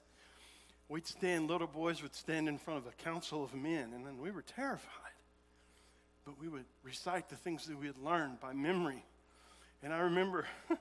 We'd 0.89 1.07
stand, 1.07 1.47
little 1.49 1.67
boys 1.67 2.01
would 2.01 2.13
stand 2.13 2.49
in 2.49 2.57
front 2.57 2.85
of 2.85 2.91
a 2.91 3.03
council 3.03 3.43
of 3.43 3.53
men, 3.53 3.93
and 3.95 4.05
then 4.05 4.17
we 4.17 4.29
were 4.29 4.41
terrified. 4.41 4.89
But 6.25 6.37
we 6.39 6.49
would 6.49 6.65
recite 6.83 7.29
the 7.29 7.37
things 7.37 7.65
that 7.67 7.79
we 7.79 7.87
had 7.87 7.97
learned 7.97 8.41
by 8.41 8.53
memory. 8.53 9.05
And 9.83 9.93
I 9.93 9.99
remember, 9.99 10.45
I 10.69 10.75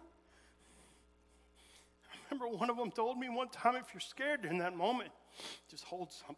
remember 2.31 2.57
one 2.57 2.71
of 2.71 2.77
them 2.77 2.91
told 2.91 3.19
me 3.19 3.29
one 3.29 3.49
time, 3.49 3.77
if 3.77 3.95
you're 3.95 4.01
scared 4.01 4.45
in 4.45 4.59
that 4.59 4.77
moment, 4.77 5.11
just 5.71 5.85
hold 5.85 6.13
something 6.13 6.37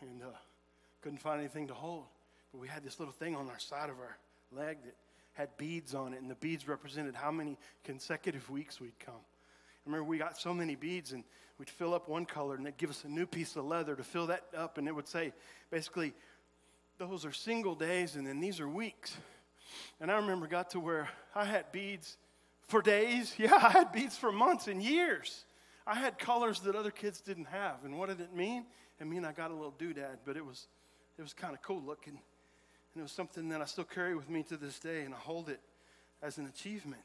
and 0.00 0.22
uh, 0.22 0.26
couldn't 1.02 1.18
find 1.18 1.40
anything 1.40 1.68
to 1.68 1.74
hold. 1.74 2.04
But 2.52 2.60
we 2.60 2.68
had 2.68 2.82
this 2.82 2.98
little 2.98 3.12
thing 3.12 3.36
on 3.36 3.48
our 3.48 3.58
side 3.58 3.90
of 3.90 3.96
our 3.98 4.16
leg 4.52 4.78
that 4.84 4.94
had 5.34 5.56
beads 5.56 5.94
on 5.94 6.12
it, 6.12 6.20
and 6.20 6.30
the 6.30 6.34
beads 6.36 6.66
represented 6.66 7.14
how 7.14 7.30
many 7.30 7.56
consecutive 7.84 8.48
weeks 8.50 8.80
we'd 8.80 8.98
come. 8.98 9.14
I 9.14 9.86
remember 9.86 10.04
we 10.04 10.18
got 10.18 10.38
so 10.38 10.52
many 10.52 10.74
beads, 10.74 11.12
and 11.12 11.24
we'd 11.58 11.70
fill 11.70 11.94
up 11.94 12.08
one 12.08 12.26
color, 12.26 12.56
and 12.56 12.66
they'd 12.66 12.76
give 12.76 12.90
us 12.90 13.04
a 13.04 13.08
new 13.08 13.26
piece 13.26 13.56
of 13.56 13.64
leather 13.64 13.94
to 13.94 14.02
fill 14.02 14.26
that 14.26 14.44
up, 14.56 14.78
and 14.78 14.88
it 14.88 14.94
would 14.94 15.08
say, 15.08 15.32
basically, 15.70 16.12
those 16.98 17.24
are 17.24 17.32
single 17.32 17.74
days, 17.74 18.16
and 18.16 18.26
then 18.26 18.40
these 18.40 18.60
are 18.60 18.68
weeks. 18.68 19.16
And 20.00 20.10
I 20.10 20.16
remember 20.16 20.46
got 20.46 20.70
to 20.70 20.80
where 20.80 21.08
I 21.34 21.44
had 21.44 21.70
beads 21.72 22.16
for 22.68 22.82
days. 22.82 23.34
Yeah, 23.38 23.54
I 23.54 23.70
had 23.70 23.92
beads 23.92 24.16
for 24.16 24.32
months 24.32 24.68
and 24.68 24.82
years. 24.82 25.44
I 25.86 25.94
had 25.94 26.18
colors 26.18 26.60
that 26.60 26.76
other 26.76 26.90
kids 26.90 27.20
didn't 27.20 27.46
have. 27.46 27.84
And 27.84 27.98
what 27.98 28.08
did 28.08 28.20
it 28.20 28.34
mean? 28.34 28.66
It 29.00 29.06
mean 29.06 29.24
I 29.24 29.32
got 29.32 29.50
a 29.50 29.54
little 29.54 29.74
doodad, 29.78 30.18
but 30.24 30.36
it 30.36 30.44
was, 30.44 30.66
it 31.18 31.22
was 31.22 31.32
kind 31.32 31.54
of 31.54 31.62
cool 31.62 31.82
looking. 31.84 32.12
And 32.12 33.00
it 33.00 33.02
was 33.02 33.12
something 33.12 33.48
that 33.48 33.60
I 33.60 33.64
still 33.64 33.84
carry 33.84 34.14
with 34.14 34.28
me 34.28 34.42
to 34.44 34.56
this 34.56 34.78
day, 34.78 35.02
and 35.02 35.14
I 35.14 35.18
hold 35.18 35.48
it 35.48 35.60
as 36.22 36.38
an 36.38 36.46
achievement. 36.46 37.02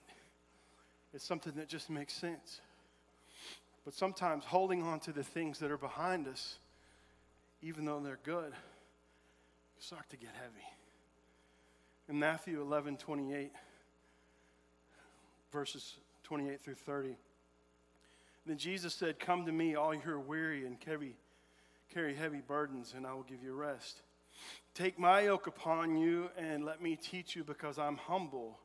It's 1.14 1.26
something 1.26 1.54
that 1.56 1.70
just 1.70 1.90
makes 1.90 2.14
sense. 2.14 2.60
But 3.86 3.94
sometimes 3.94 4.44
holding 4.46 4.84
on 4.84 5.00
to 5.02 5.14
the 5.14 5.24
things 5.24 5.60
that 5.60 5.72
are 5.72 5.78
behind 5.78 6.28
us, 6.28 6.58
even 7.62 7.86
though 7.86 8.00
they're 8.00 8.20
good, 8.24 8.52
start 9.80 10.10
to 10.10 10.18
get 10.18 10.32
heavy. 10.36 10.66
In 12.08 12.20
Matthew 12.20 12.62
11 12.62 12.98
28, 12.98 13.52
verses 15.52 15.96
28 16.24 16.62
through 16.62 16.76
30, 16.76 17.16
then 18.46 18.58
Jesus 18.58 18.94
said, 18.94 19.20
Come 19.20 19.46
to 19.46 19.52
me, 19.52 19.76
all 19.76 19.94
you 19.94 20.00
who 20.02 20.12
are 20.12 20.20
weary 20.20 20.66
and 20.66 20.78
heavy, 20.86 21.16
carry 21.92 22.14
heavy 22.14 22.42
burdens, 22.46 22.94
and 22.96 23.08
I 23.08 23.14
will 23.14 23.24
give 23.24 23.42
you 23.44 23.54
rest. 23.54 24.02
Take 24.76 25.00
my 25.00 25.22
yoke 25.22 25.48
upon 25.48 25.98
you 25.98 26.30
and 26.38 26.66
let 26.66 26.82
me 26.82 26.96
teach 26.96 27.36
you, 27.36 27.44
because 27.44 27.80
I'm 27.80 27.98
humble 27.98 28.60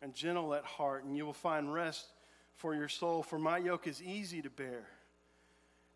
and 0.00 0.14
gentle 0.14 0.54
at 0.54 0.64
heart, 0.64 1.04
and 1.04 1.16
you 1.16 1.26
will 1.26 1.32
find 1.34 1.72
rest 1.72 2.06
for 2.54 2.74
your 2.74 2.88
soul. 2.88 3.22
For 3.22 3.38
my 3.38 3.58
yoke 3.58 3.86
is 3.86 4.02
easy 4.02 4.40
to 4.40 4.50
bear, 4.50 4.86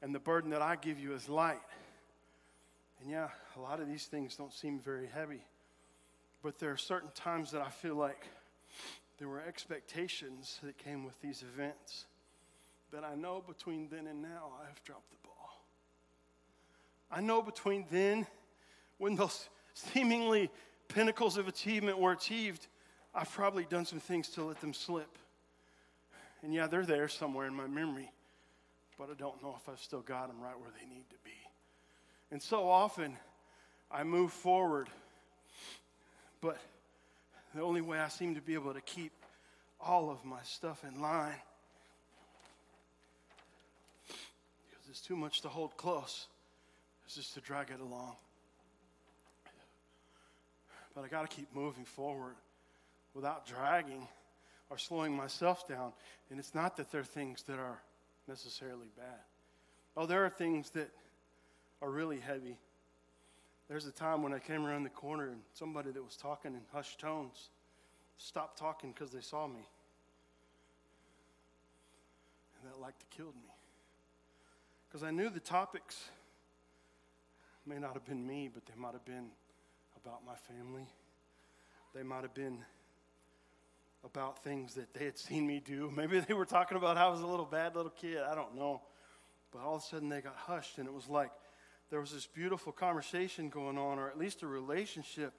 and 0.02 0.14
the 0.14 0.18
burden 0.18 0.50
that 0.50 0.60
I 0.60 0.76
give 0.76 0.98
you 0.98 1.14
is 1.14 1.30
light. 1.30 1.62
And 3.00 3.10
yeah, 3.10 3.28
a 3.56 3.60
lot 3.60 3.80
of 3.80 3.88
these 3.88 4.04
things 4.04 4.36
don't 4.36 4.52
seem 4.52 4.80
very 4.80 5.06
heavy, 5.06 5.40
but 6.44 6.58
there 6.58 6.70
are 6.70 6.76
certain 6.76 7.08
times 7.14 7.50
that 7.52 7.62
I 7.62 7.70
feel 7.70 7.96
like 7.96 8.26
there 9.18 9.28
were 9.28 9.40
expectations 9.40 10.60
that 10.62 10.76
came 10.76 11.02
with 11.02 11.18
these 11.22 11.42
events 11.42 12.04
that 12.92 13.02
I 13.02 13.14
know 13.14 13.42
between 13.48 13.88
then 13.88 14.06
and 14.06 14.20
now 14.20 14.52
I 14.62 14.66
have 14.68 14.84
dropped 14.84 15.10
the 15.10 15.16
ball. 15.26 15.64
I 17.10 17.22
know 17.22 17.40
between 17.40 17.86
then 17.90 18.26
when 18.98 19.16
those 19.16 19.48
seemingly 19.74 20.50
pinnacles 20.88 21.38
of 21.38 21.48
achievement 21.48 21.98
were 21.98 22.12
achieved, 22.12 22.66
I've 23.14 23.32
probably 23.32 23.64
done 23.64 23.86
some 23.86 24.00
things 24.00 24.28
to 24.30 24.44
let 24.44 24.60
them 24.60 24.74
slip. 24.74 25.16
And 26.42 26.52
yeah, 26.52 26.66
they're 26.66 26.84
there 26.84 27.08
somewhere 27.08 27.46
in 27.46 27.54
my 27.54 27.66
memory, 27.66 28.12
but 28.98 29.08
I 29.10 29.14
don't 29.14 29.42
know 29.42 29.56
if 29.56 29.66
I've 29.66 29.80
still 29.80 30.02
got 30.02 30.28
them 30.28 30.42
right 30.42 30.60
where 30.60 30.70
they 30.78 30.86
need 30.94 31.08
to 31.08 31.16
be. 31.24 31.30
And 32.30 32.42
so 32.42 32.68
often, 32.68 33.16
I 33.90 34.04
move 34.04 34.30
forward, 34.30 34.90
but 36.44 36.58
the 37.54 37.62
only 37.62 37.80
way 37.80 37.98
I 37.98 38.08
seem 38.08 38.34
to 38.34 38.42
be 38.42 38.52
able 38.52 38.74
to 38.74 38.80
keep 38.82 39.12
all 39.80 40.10
of 40.10 40.22
my 40.26 40.42
stuff 40.42 40.84
in 40.86 41.00
line 41.00 41.32
because 44.68 44.90
it's 44.90 45.00
too 45.00 45.16
much 45.16 45.40
to 45.40 45.48
hold 45.48 45.74
close 45.78 46.26
is 47.08 47.14
just 47.14 47.32
to 47.34 47.40
drag 47.40 47.70
it 47.70 47.80
along. 47.80 48.16
But 50.94 51.04
I 51.04 51.08
got 51.08 51.28
to 51.28 51.34
keep 51.34 51.48
moving 51.54 51.86
forward 51.86 52.34
without 53.14 53.46
dragging 53.46 54.06
or 54.68 54.76
slowing 54.76 55.16
myself 55.16 55.66
down. 55.66 55.92
And 56.30 56.38
it's 56.38 56.54
not 56.54 56.76
that 56.76 56.92
there 56.92 57.00
are 57.00 57.04
things 57.04 57.42
that 57.44 57.58
are 57.58 57.80
necessarily 58.28 58.90
bad. 58.98 59.20
Oh, 59.96 60.04
there 60.04 60.26
are 60.26 60.30
things 60.30 60.68
that 60.70 60.90
are 61.80 61.90
really 61.90 62.20
heavy. 62.20 62.58
There's 63.68 63.87
a 63.87 63.92
time 63.92 64.23
when 64.23 64.33
I 64.33 64.38
came 64.38 64.66
around 64.66 64.85
the 64.85 64.90
corner 64.90 65.28
and 65.28 65.40
somebody 65.54 65.90
that 65.90 66.04
was 66.04 66.16
talking 66.16 66.52
in 66.52 66.61
hushed 66.73 67.00
tones 67.00 67.49
stopped 68.18 68.59
talking 68.59 68.92
because 68.92 69.11
they 69.11 69.21
saw 69.21 69.47
me. 69.47 69.66
And 72.61 72.71
that 72.71 72.80
like 72.80 72.99
to 72.99 73.06
killed 73.16 73.35
me. 73.35 73.50
Because 74.88 75.02
I 75.02 75.11
knew 75.11 75.30
the 75.30 75.40
topics 75.40 76.09
may 77.66 77.78
not 77.78 77.94
have 77.94 78.04
been 78.04 78.26
me, 78.26 78.50
but 78.52 78.66
they 78.66 78.75
might 78.76 78.92
have 78.92 79.04
been 79.04 79.30
about 79.97 80.21
my 80.26 80.37
family. 80.37 80.87
They 81.94 82.02
might 82.02 82.23
have 82.23 82.35
been 82.35 82.59
about 84.04 84.44
things 84.44 84.75
that 84.75 84.92
they 84.92 85.06
had 85.06 85.18
seen 85.18 85.47
me 85.47 85.62
do. 85.64 85.90
Maybe 85.97 86.21
they 86.21 86.35
were 86.35 86.44
talking 86.44 86.76
about 86.76 86.97
how 86.97 87.09
I 87.09 87.11
was 87.11 87.23
a 87.23 87.26
little 87.26 87.47
bad 87.47 87.75
little 87.75 87.90
kid. 87.90 88.18
I 88.18 88.35
don't 88.35 88.54
know. 88.54 88.83
But 89.50 89.62
all 89.62 89.76
of 89.76 89.83
a 89.83 89.85
sudden 89.85 90.09
they 90.09 90.21
got 90.21 90.37
hushed, 90.37 90.78
and 90.78 90.87
it 90.87 90.92
was 90.92 91.09
like 91.09 91.30
there 91.94 92.00
was 92.00 92.10
this 92.10 92.26
beautiful 92.26 92.72
conversation 92.72 93.48
going 93.48 93.78
on, 93.78 94.00
or 94.00 94.08
at 94.08 94.18
least 94.18 94.42
a 94.42 94.48
relationship, 94.48 95.32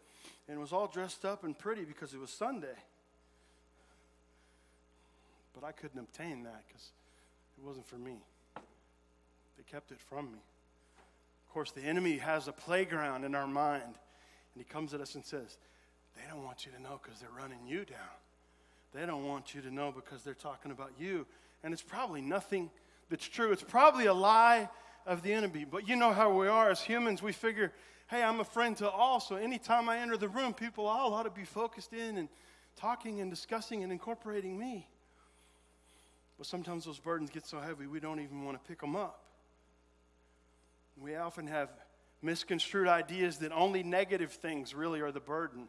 and 0.48 0.56
it 0.56 0.62
was 0.62 0.72
all 0.72 0.88
dressed 0.88 1.26
up 1.26 1.44
and 1.44 1.60
pretty 1.60 1.84
because 1.84 2.14
it 2.14 2.18
was 2.18 2.30
Sunday. 2.30 2.78
But 5.54 5.66
I 5.66 5.74
couldn't 5.74 6.00
obtain 6.00 6.44
that 6.44 6.64
because 6.66 6.92
it 7.58 7.68
wasn't 7.68 7.86
for 7.86 7.98
me. 7.98 8.16
They 8.56 9.64
kept 9.70 9.92
it 9.92 10.00
from 10.00 10.32
me. 10.32 10.40
Of 11.46 11.54
course, 11.54 11.72
the 11.72 11.82
enemy 11.82 12.20
has 12.20 12.48
a 12.48 12.54
playground 12.54 13.26
in 13.26 13.36
our 13.36 13.48
mind, 13.48 13.84
and 13.84 14.56
he 14.56 14.64
comes 14.64 14.94
at 14.94 15.02
us 15.02 15.16
and 15.16 15.26
says, 15.26 15.58
They 16.16 16.22
don't 16.32 16.46
want 16.46 16.66
you 16.66 16.72
to 16.72 16.82
know 16.82 17.02
because 17.04 17.20
they're 17.20 17.38
running 17.38 17.68
you 17.68 17.84
down. 17.84 18.16
They 18.94 19.06
don't 19.06 19.28
want 19.28 19.54
you 19.54 19.60
to 19.60 19.72
know 19.76 19.94
because 19.94 20.24
they're 20.24 20.34
talking 20.34 20.72
about 20.72 20.94
you. 20.98 21.26
And 21.66 21.74
it's 21.74 21.84
probably 21.84 22.22
nothing 22.22 22.70
that's 23.10 23.28
true. 23.28 23.52
It's 23.52 23.62
probably 23.62 24.06
a 24.06 24.14
lie 24.14 24.70
of 25.06 25.22
the 25.22 25.34
enemy. 25.34 25.66
But 25.70 25.88
you 25.88 25.96
know 25.96 26.12
how 26.12 26.38
we 26.38 26.48
are 26.48 26.70
as 26.70 26.82
humans. 26.82 27.22
We 27.22 27.32
figure, 27.32 27.72
hey, 28.08 28.24
I'm 28.24 28.40
a 28.40 28.46
friend 28.46 28.76
to 28.78 28.90
all. 28.90 29.20
So 29.20 29.36
anytime 29.36 29.90
I 29.90 30.00
enter 30.00 30.18
the 30.18 30.30
room, 30.30 30.54
people 30.54 30.86
all 30.86 31.14
ought 31.14 31.24
to 31.24 31.30
be 31.30 31.46
focused 31.46 31.94
in 31.94 32.18
and 32.18 32.30
talking 32.76 33.22
and 33.22 33.30
discussing 33.30 33.84
and 33.84 33.92
incorporating 33.92 34.58
me. 34.58 34.88
But 36.38 36.48
sometimes 36.48 36.86
those 36.86 37.00
burdens 37.00 37.30
get 37.30 37.46
so 37.46 37.60
heavy 37.60 37.88
we 37.88 38.00
don't 38.00 38.20
even 38.20 38.44
want 38.44 38.62
to 38.62 38.68
pick 38.68 38.82
them 38.82 38.96
up. 38.96 39.22
We 40.98 41.16
often 41.16 41.48
have 41.48 41.70
misconstrued 42.22 42.88
ideas 42.88 43.38
that 43.38 43.52
only 43.52 43.84
negative 43.84 44.32
things 44.32 44.74
really 44.74 45.02
are 45.02 45.12
the 45.12 45.20
burden. 45.20 45.68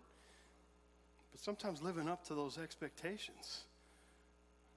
But 1.33 1.40
sometimes 1.40 1.83
living 1.83 2.09
up 2.09 2.25
to 2.28 2.35
those 2.35 2.59
expectations. 2.59 3.64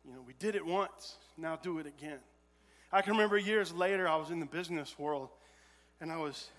You 0.05 0.13
know, 0.13 0.21
we 0.25 0.33
did 0.39 0.55
it 0.55 0.65
once, 0.65 1.17
now 1.37 1.55
do 1.55 1.79
it 1.79 1.87
again. 1.87 2.19
I 2.91 3.01
can 3.01 3.13
remember 3.13 3.37
years 3.37 3.71
later, 3.71 4.07
I 4.07 4.15
was 4.15 4.31
in 4.31 4.39
the 4.39 4.45
business 4.45 4.97
world 4.97 5.29
and 6.01 6.11
I 6.11 6.17
was 6.17 6.49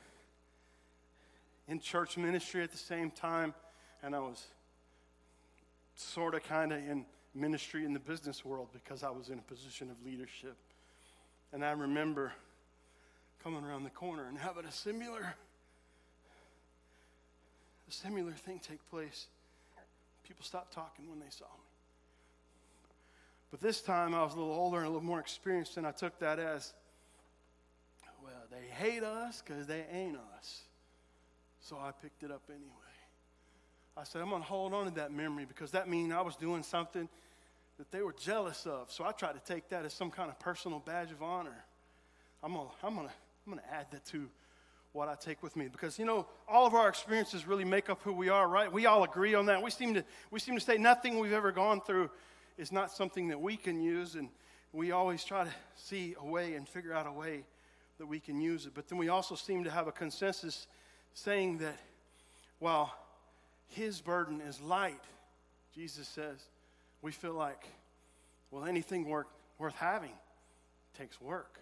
in 1.66 1.80
church 1.80 2.16
ministry 2.16 2.62
at 2.62 2.70
the 2.70 2.78
same 2.78 3.10
time, 3.10 3.54
and 4.02 4.14
I 4.14 4.18
was 4.18 4.44
sort 5.94 6.34
of 6.34 6.42
kind 6.42 6.72
of 6.72 6.78
in 6.78 7.06
ministry 7.34 7.84
in 7.84 7.92
the 7.92 8.00
business 8.00 8.44
world 8.44 8.68
because 8.72 9.02
I 9.02 9.10
was 9.10 9.28
in 9.28 9.38
a 9.38 9.42
position 9.42 9.88
of 9.90 9.96
leadership. 10.04 10.56
And 11.52 11.64
I 11.64 11.72
remember 11.72 12.32
coming 13.42 13.64
around 13.64 13.84
the 13.84 13.90
corner 13.90 14.26
and 14.28 14.36
having 14.36 14.64
a 14.64 14.72
similar 14.72 15.34
a 17.88 17.92
similar 17.92 18.32
thing 18.32 18.60
take 18.60 18.78
place. 18.90 19.26
People 20.26 20.44
stopped 20.44 20.72
talking 20.72 21.08
when 21.08 21.18
they 21.18 21.30
saw 21.30 21.44
me. 21.44 21.69
But 23.50 23.60
this 23.60 23.80
time 23.80 24.14
I 24.14 24.22
was 24.22 24.34
a 24.34 24.38
little 24.38 24.52
older 24.52 24.78
and 24.78 24.86
a 24.86 24.90
little 24.90 25.04
more 25.04 25.20
experienced, 25.20 25.76
and 25.76 25.86
I 25.86 25.90
took 25.90 26.18
that 26.20 26.38
as 26.38 26.72
well, 28.22 28.32
they 28.50 28.66
hate 28.68 29.02
us 29.02 29.42
because 29.44 29.66
they 29.66 29.84
ain't 29.92 30.16
us. 30.38 30.62
So 31.60 31.76
I 31.76 31.90
picked 31.90 32.22
it 32.22 32.30
up 32.30 32.42
anyway. 32.48 32.70
I 33.96 34.04
said, 34.04 34.22
I'm 34.22 34.30
going 34.30 34.42
to 34.42 34.48
hold 34.48 34.72
on 34.72 34.86
to 34.86 34.90
that 34.92 35.12
memory 35.12 35.44
because 35.44 35.72
that 35.72 35.88
means 35.88 36.12
I 36.12 36.20
was 36.20 36.36
doing 36.36 36.62
something 36.62 37.08
that 37.78 37.90
they 37.90 38.02
were 38.02 38.14
jealous 38.14 38.66
of. 38.66 38.90
So 38.90 39.04
I 39.04 39.12
tried 39.12 39.32
to 39.32 39.52
take 39.52 39.68
that 39.70 39.84
as 39.84 39.92
some 39.92 40.10
kind 40.10 40.30
of 40.30 40.38
personal 40.38 40.78
badge 40.78 41.10
of 41.10 41.22
honor. 41.22 41.64
I'm 42.42 42.54
going 42.54 42.68
to 42.68 42.86
I'm 42.86 42.94
gonna, 42.94 43.10
I'm 43.46 43.52
gonna 43.52 43.66
add 43.72 43.86
that 43.90 44.04
to 44.06 44.28
what 44.92 45.08
I 45.08 45.14
take 45.14 45.42
with 45.42 45.54
me 45.56 45.68
because 45.68 45.98
you 45.98 46.04
know 46.04 46.26
all 46.48 46.66
of 46.66 46.74
our 46.74 46.88
experiences 46.88 47.46
really 47.46 47.64
make 47.64 47.88
up 47.90 48.02
who 48.02 48.12
we 48.12 48.28
are, 48.28 48.48
right? 48.48 48.72
We 48.72 48.86
all 48.86 49.04
agree 49.04 49.34
on 49.34 49.46
that. 49.46 49.62
We 49.62 49.70
seem 49.70 49.94
to 49.94 50.04
we 50.30 50.40
seem 50.40 50.54
to 50.56 50.60
say 50.60 50.78
nothing 50.78 51.18
we've 51.18 51.32
ever 51.32 51.52
gone 51.52 51.80
through 51.80 52.10
is 52.60 52.70
not 52.70 52.92
something 52.92 53.28
that 53.28 53.40
we 53.40 53.56
can 53.56 53.80
use, 53.80 54.16
and 54.16 54.28
we 54.72 54.92
always 54.92 55.24
try 55.24 55.44
to 55.44 55.50
see 55.76 56.14
a 56.20 56.24
way 56.24 56.54
and 56.54 56.68
figure 56.68 56.92
out 56.92 57.06
a 57.06 57.12
way 57.12 57.44
that 57.98 58.06
we 58.06 58.20
can 58.20 58.38
use 58.38 58.66
it. 58.66 58.72
But 58.74 58.86
then 58.88 58.98
we 58.98 59.08
also 59.08 59.34
seem 59.34 59.64
to 59.64 59.70
have 59.70 59.86
a 59.86 59.92
consensus 59.92 60.66
saying 61.14 61.58
that 61.58 61.78
while 62.58 62.94
his 63.68 64.02
burden 64.02 64.42
is 64.42 64.60
light, 64.60 65.00
Jesus 65.74 66.06
says, 66.06 66.36
we 67.00 67.12
feel 67.12 67.32
like, 67.32 67.66
well, 68.50 68.66
anything 68.66 69.08
worth, 69.08 69.26
worth 69.58 69.74
having 69.76 70.12
takes 70.98 71.18
work. 71.18 71.58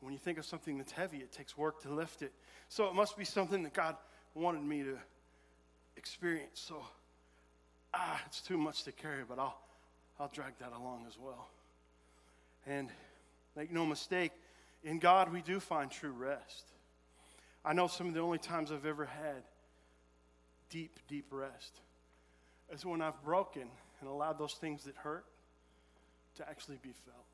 When 0.00 0.12
you 0.12 0.18
think 0.18 0.38
of 0.38 0.44
something 0.44 0.76
that's 0.76 0.92
heavy, 0.92 1.18
it 1.18 1.30
takes 1.30 1.56
work 1.56 1.82
to 1.82 1.90
lift 1.90 2.22
it. 2.22 2.32
So 2.68 2.88
it 2.88 2.94
must 2.94 3.16
be 3.16 3.24
something 3.24 3.62
that 3.62 3.74
God 3.74 3.96
wanted 4.34 4.64
me 4.64 4.82
to 4.82 4.98
experience. 5.96 6.60
So, 6.66 6.82
ah, 7.94 8.20
it's 8.26 8.40
too 8.40 8.58
much 8.58 8.82
to 8.84 8.92
carry, 8.92 9.22
but 9.28 9.38
I'll, 9.38 9.56
I'll 10.20 10.28
drag 10.28 10.58
that 10.58 10.72
along 10.72 11.06
as 11.08 11.18
well. 11.18 11.48
And 12.66 12.90
make 13.56 13.72
no 13.72 13.86
mistake, 13.86 14.32
in 14.84 14.98
God 14.98 15.32
we 15.32 15.40
do 15.40 15.58
find 15.58 15.90
true 15.90 16.12
rest. 16.12 16.66
I 17.64 17.72
know 17.72 17.86
some 17.86 18.08
of 18.08 18.14
the 18.14 18.20
only 18.20 18.36
times 18.36 18.70
I've 18.70 18.84
ever 18.84 19.06
had 19.06 19.42
deep, 20.68 20.98
deep 21.08 21.26
rest 21.30 21.80
is 22.70 22.84
when 22.84 23.00
I've 23.00 23.22
broken 23.24 23.68
and 24.00 24.08
allowed 24.08 24.38
those 24.38 24.54
things 24.54 24.84
that 24.84 24.94
hurt 24.96 25.24
to 26.36 26.46
actually 26.48 26.78
be 26.82 26.92
felt. 27.06 27.24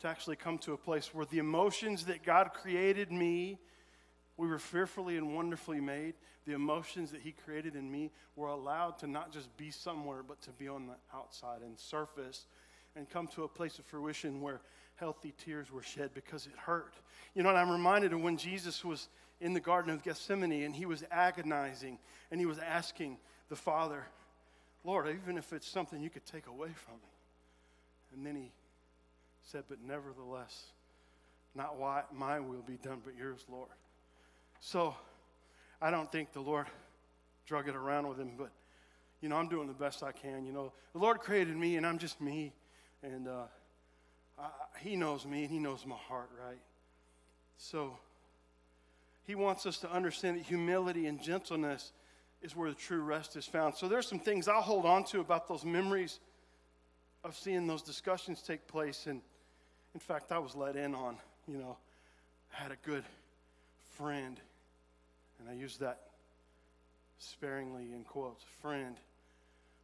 To 0.00 0.08
actually 0.08 0.36
come 0.36 0.56
to 0.58 0.72
a 0.72 0.78
place 0.78 1.14
where 1.14 1.26
the 1.26 1.38
emotions 1.38 2.06
that 2.06 2.22
God 2.22 2.52
created 2.54 3.12
me, 3.12 3.58
we 4.36 4.46
were 4.46 4.58
fearfully 4.58 5.16
and 5.16 5.34
wonderfully 5.34 5.80
made. 5.80 6.14
The 6.46 6.54
emotions 6.54 7.10
that 7.12 7.20
He 7.20 7.32
created 7.32 7.76
in 7.76 7.90
me 7.90 8.10
were 8.36 8.48
allowed 8.48 8.98
to 8.98 9.06
not 9.06 9.32
just 9.32 9.54
be 9.56 9.70
somewhere, 9.70 10.22
but 10.26 10.40
to 10.42 10.50
be 10.50 10.68
on 10.68 10.86
the 10.86 10.96
outside 11.14 11.62
and 11.62 11.78
surface 11.78 12.46
and 12.96 13.08
come 13.08 13.26
to 13.28 13.44
a 13.44 13.48
place 13.48 13.78
of 13.78 13.84
fruition 13.84 14.40
where 14.40 14.60
healthy 14.96 15.32
tears 15.44 15.70
were 15.70 15.82
shed 15.82 16.10
because 16.14 16.46
it 16.46 16.56
hurt. 16.56 16.94
You 17.34 17.42
know, 17.42 17.48
and 17.48 17.58
I'm 17.58 17.70
reminded 17.70 18.12
of 18.12 18.20
when 18.20 18.36
Jesus 18.36 18.84
was 18.84 19.08
in 19.40 19.52
the 19.52 19.60
Garden 19.60 19.92
of 19.92 20.02
Gethsemane 20.02 20.64
and 20.64 20.74
he 20.74 20.86
was 20.86 21.04
agonizing 21.10 21.98
and 22.30 22.40
he 22.40 22.46
was 22.46 22.58
asking 22.58 23.18
the 23.48 23.56
Father, 23.56 24.04
Lord, 24.84 25.08
even 25.08 25.38
if 25.38 25.52
it's 25.52 25.68
something 25.68 26.00
you 26.00 26.10
could 26.10 26.26
take 26.26 26.46
away 26.46 26.70
from 26.74 26.94
me. 26.94 27.10
And 28.14 28.26
then 28.26 28.36
he 28.36 28.52
said, 29.42 29.64
But 29.68 29.78
nevertheless, 29.86 30.64
not 31.54 31.78
why 31.78 32.02
my 32.12 32.40
will 32.40 32.62
be 32.62 32.76
done, 32.76 33.00
but 33.04 33.14
yours, 33.16 33.44
Lord. 33.50 33.68
So 34.64 34.94
I 35.80 35.90
don't 35.90 36.10
think 36.10 36.32
the 36.32 36.40
Lord 36.40 36.66
drug 37.46 37.68
it 37.68 37.74
around 37.74 38.08
with 38.08 38.18
him, 38.18 38.30
but 38.38 38.50
you 39.20 39.28
know, 39.28 39.36
I'm 39.36 39.48
doing 39.48 39.66
the 39.66 39.74
best 39.74 40.04
I 40.04 40.12
can. 40.12 40.46
You 40.46 40.52
know, 40.52 40.72
the 40.92 41.00
Lord 41.00 41.18
created 41.18 41.56
me, 41.56 41.76
and 41.76 41.86
I'm 41.86 41.98
just 41.98 42.20
me, 42.20 42.52
and 43.02 43.26
uh, 43.26 43.42
I, 44.38 44.48
He 44.78 44.94
knows 44.94 45.26
me, 45.26 45.42
and 45.42 45.50
He 45.50 45.58
knows 45.58 45.84
my 45.84 45.96
heart, 45.96 46.30
right? 46.44 46.60
So 47.58 47.98
He 49.24 49.34
wants 49.34 49.66
us 49.66 49.78
to 49.78 49.92
understand 49.92 50.38
that 50.38 50.44
humility 50.44 51.06
and 51.06 51.20
gentleness 51.20 51.92
is 52.40 52.54
where 52.54 52.70
the 52.70 52.76
true 52.76 53.02
rest 53.02 53.36
is 53.36 53.44
found. 53.44 53.74
So 53.74 53.88
there's 53.88 54.08
some 54.08 54.20
things 54.20 54.46
I'll 54.46 54.62
hold 54.62 54.86
on 54.86 55.04
to 55.06 55.20
about 55.20 55.48
those 55.48 55.64
memories 55.64 56.20
of 57.24 57.36
seeing 57.36 57.66
those 57.66 57.82
discussions 57.82 58.42
take 58.42 58.66
place. 58.68 59.06
And 59.06 59.22
in 59.94 60.00
fact, 60.00 60.30
I 60.30 60.38
was 60.38 60.54
let 60.54 60.76
in 60.76 60.94
on, 60.94 61.16
you 61.48 61.58
know, 61.58 61.76
I 62.56 62.62
had 62.62 62.72
a 62.72 62.76
good 62.84 63.04
friend 63.96 64.40
I 65.52 65.54
use 65.54 65.76
that 65.78 66.00
sparingly 67.18 67.92
in 67.92 68.04
quotes, 68.04 68.42
friend 68.62 68.96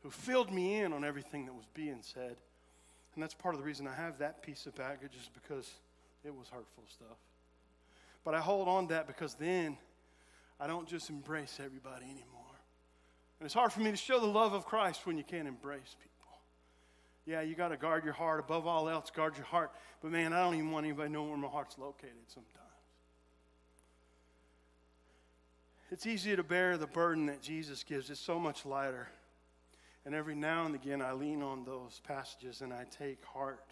who 0.02 0.10
filled 0.10 0.50
me 0.50 0.80
in 0.80 0.92
on 0.94 1.04
everything 1.04 1.44
that 1.46 1.54
was 1.54 1.66
being 1.74 1.98
said. 2.00 2.36
And 3.14 3.22
that's 3.22 3.34
part 3.34 3.54
of 3.54 3.60
the 3.60 3.66
reason 3.66 3.86
I 3.86 3.94
have 3.94 4.18
that 4.18 4.42
piece 4.42 4.66
of 4.66 4.74
baggage 4.74 5.14
is 5.14 5.28
because 5.34 5.70
it 6.24 6.34
was 6.34 6.48
hurtful 6.48 6.84
stuff. 6.88 7.18
But 8.24 8.34
I 8.34 8.40
hold 8.40 8.68
on 8.68 8.88
to 8.88 8.94
that 8.94 9.06
because 9.06 9.34
then 9.34 9.76
I 10.58 10.66
don't 10.66 10.88
just 10.88 11.10
embrace 11.10 11.58
everybody 11.62 12.04
anymore. 12.04 12.24
And 13.38 13.44
it's 13.44 13.54
hard 13.54 13.72
for 13.72 13.80
me 13.80 13.90
to 13.90 13.96
show 13.96 14.20
the 14.20 14.26
love 14.26 14.54
of 14.54 14.64
Christ 14.64 15.06
when 15.06 15.18
you 15.18 15.24
can't 15.24 15.48
embrace 15.48 15.96
people. 16.00 16.38
Yeah, 17.26 17.42
you 17.42 17.54
got 17.54 17.68
to 17.68 17.76
guard 17.76 18.04
your 18.04 18.14
heart. 18.14 18.40
Above 18.40 18.66
all 18.66 18.88
else, 18.88 19.10
guard 19.10 19.36
your 19.36 19.46
heart. 19.46 19.70
But 20.00 20.12
man, 20.12 20.32
I 20.32 20.40
don't 20.40 20.54
even 20.54 20.70
want 20.70 20.86
anybody 20.86 21.08
to 21.08 21.12
know 21.12 21.24
where 21.24 21.36
my 21.36 21.48
heart's 21.48 21.76
located 21.76 22.14
sometimes. 22.28 22.67
It's 25.90 26.06
easier 26.06 26.36
to 26.36 26.42
bear 26.42 26.76
the 26.76 26.86
burden 26.86 27.26
that 27.26 27.40
Jesus 27.40 27.82
gives, 27.82 28.10
it's 28.10 28.20
so 28.20 28.38
much 28.38 28.66
lighter. 28.66 29.08
And 30.04 30.14
every 30.14 30.34
now 30.34 30.66
and 30.66 30.74
again, 30.74 31.02
I 31.02 31.12
lean 31.12 31.42
on 31.42 31.64
those 31.64 32.00
passages 32.06 32.60
and 32.60 32.72
I 32.72 32.84
take 32.90 33.24
heart. 33.24 33.64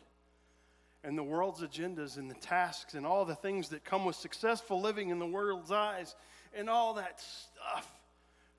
And 1.04 1.16
the 1.16 1.23
world's 1.23 1.61
agendas 1.61 2.16
and 2.16 2.30
the 2.30 2.35
tasks 2.35 2.94
and 2.94 3.06
all 3.06 3.25
the 3.25 3.35
things 3.35 3.68
that 3.68 3.85
come 3.85 4.04
with 4.04 4.16
successful 4.16 4.80
living 4.80 5.11
in 5.11 5.18
the 5.18 5.26
world's 5.26 5.70
eyes 5.70 6.14
and 6.54 6.68
all 6.68 6.94
that 6.94 7.20
stuff 7.20 7.90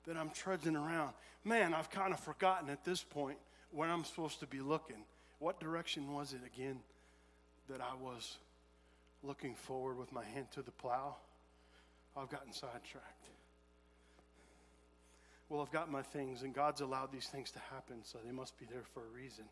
that 0.06 0.16
I'm 0.16 0.30
trudging 0.30 0.76
around. 0.76 1.12
Man, 1.44 1.74
I've 1.74 1.90
kind 1.90 2.12
of 2.12 2.20
forgotten 2.20 2.70
at 2.70 2.84
this 2.84 3.02
point 3.02 3.38
where 3.70 3.88
I'm 3.88 4.04
supposed 4.04 4.40
to 4.40 4.46
be 4.46 4.60
looking. 4.60 5.04
What 5.40 5.60
direction 5.60 6.12
was 6.12 6.32
it 6.32 6.40
again 6.46 6.80
that 7.68 7.80
I 7.80 7.94
was 8.02 8.38
looking 9.22 9.54
forward 9.54 9.98
with 9.98 10.12
my 10.12 10.24
hand 10.24 10.46
to 10.52 10.62
the 10.62 10.70
plow? 10.70 11.16
I've 12.16 12.30
gotten 12.30 12.52
sidetracked. 12.52 13.28
Well, 15.48 15.62
I've 15.62 15.72
got 15.72 15.90
my 15.90 16.02
things, 16.02 16.42
and 16.42 16.54
God's 16.54 16.82
allowed 16.82 17.10
these 17.10 17.26
things 17.26 17.50
to 17.52 17.58
happen, 17.70 17.96
so 18.02 18.18
they 18.24 18.32
must 18.32 18.58
be 18.58 18.66
there 18.70 18.84
for 18.92 19.00
a 19.00 19.16
reason. 19.16 19.44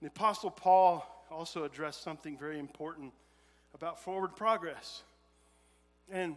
The 0.00 0.08
Apostle 0.08 0.50
Paul 0.50 1.04
also 1.30 1.64
addressed 1.64 2.02
something 2.02 2.36
very 2.38 2.58
important 2.58 3.12
about 3.74 4.00
forward 4.00 4.36
progress. 4.36 5.02
And 6.10 6.36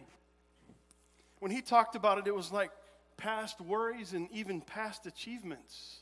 when 1.38 1.50
he 1.50 1.60
talked 1.60 1.94
about 1.94 2.18
it, 2.18 2.26
it 2.26 2.34
was 2.34 2.50
like 2.50 2.70
past 3.16 3.60
worries 3.60 4.12
and 4.12 4.28
even 4.32 4.60
past 4.60 5.06
achievements 5.06 6.00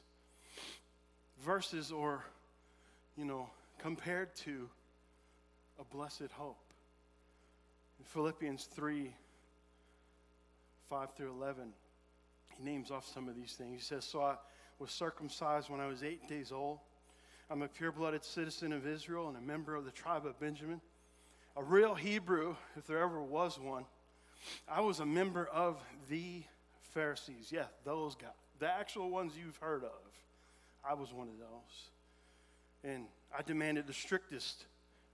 versus 1.43 1.93
or, 1.93 2.25
you 3.16 3.25
know, 3.25 3.50
compared 3.78 4.35
to 4.37 4.69
a 5.78 5.85
blessed 5.85 6.31
hope. 6.33 6.59
In 7.99 8.04
Philippians 8.07 8.64
3 8.64 9.12
5 10.90 11.14
through 11.16 11.31
11, 11.31 11.73
he 12.58 12.64
names 12.64 12.90
off 12.90 13.06
some 13.06 13.28
of 13.28 13.37
these 13.37 13.52
things. 13.52 13.75
He 13.75 13.84
says, 13.84 14.04
So 14.04 14.23
I 14.23 14.37
was 14.78 14.90
circumcised 14.90 15.70
when 15.70 15.80
I 15.80 15.87
was 15.87 16.02
eight 16.02 16.28
days 16.28 16.52
old. 16.52 16.78
I'm 17.50 17.62
a 17.62 17.68
pure 17.68 17.92
blooded 17.92 18.25
citizen 18.25 18.73
of 18.73 18.87
Israel 18.87 19.28
and 19.28 19.37
a 19.37 19.40
member 19.40 19.75
of 19.75 19.84
the 19.84 19.90
tribe 19.90 20.26
of 20.26 20.38
Benjamin, 20.40 20.80
a 21.56 21.62
real 21.62 21.94
Hebrew, 21.94 22.56
if 22.76 22.87
there 22.87 22.99
ever 22.99 23.20
was 23.20 23.58
one. 23.58 23.84
I 24.68 24.80
was 24.80 25.00
a 25.00 25.06
member 25.06 25.46
of 25.46 25.78
the 26.08 26.42
Pharisees. 26.92 27.50
Yeah, 27.50 27.66
those 27.84 28.14
guys, 28.14 28.30
the 28.58 28.68
actual 28.70 29.11
ones 29.11 29.32
you've 29.37 29.56
heard 29.58 29.84
of. 29.84 29.90
I 30.88 30.94
was 30.94 31.12
one 31.12 31.28
of 31.28 31.38
those. 31.38 31.90
And 32.93 33.06
I 33.36 33.43
demanded 33.43 33.86
the 33.86 33.95
strictest 33.95 34.67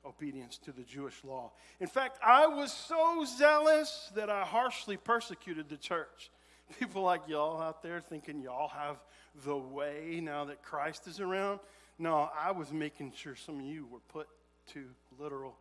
obedience 0.05 0.59
to 0.59 0.73
the 0.73 0.83
Jewish 0.83 1.23
law. 1.25 1.53
In 1.79 1.87
fact, 1.87 2.19
I 2.25 2.47
was 2.47 2.73
so 2.73 3.25
zealous 3.25 4.11
that 4.15 4.31
I 4.31 4.45
harshly 4.45 4.97
persecuted 4.97 5.69
the 5.69 5.77
church. 5.77 6.31
People 6.79 7.03
like 7.03 7.23
y'all 7.27 7.61
out 7.61 7.83
there 7.83 8.01
thinking 8.01 8.41
y'all 8.41 8.69
have 8.69 8.97
the 9.45 9.57
way 9.57 10.21
now 10.23 10.45
that 10.45 10.63
Christ 10.63 11.07
is 11.07 11.21
around. 11.21 11.61
No, 11.99 12.31
I 12.39 12.53
was 12.53 12.73
making 12.73 13.13
sure 13.15 13.37
some 13.37 13.61
of 13.61 13.67
you 13.67 13.87
were 13.91 14.01
put 14.09 14.29
to 14.73 14.85
literal 15.19 15.57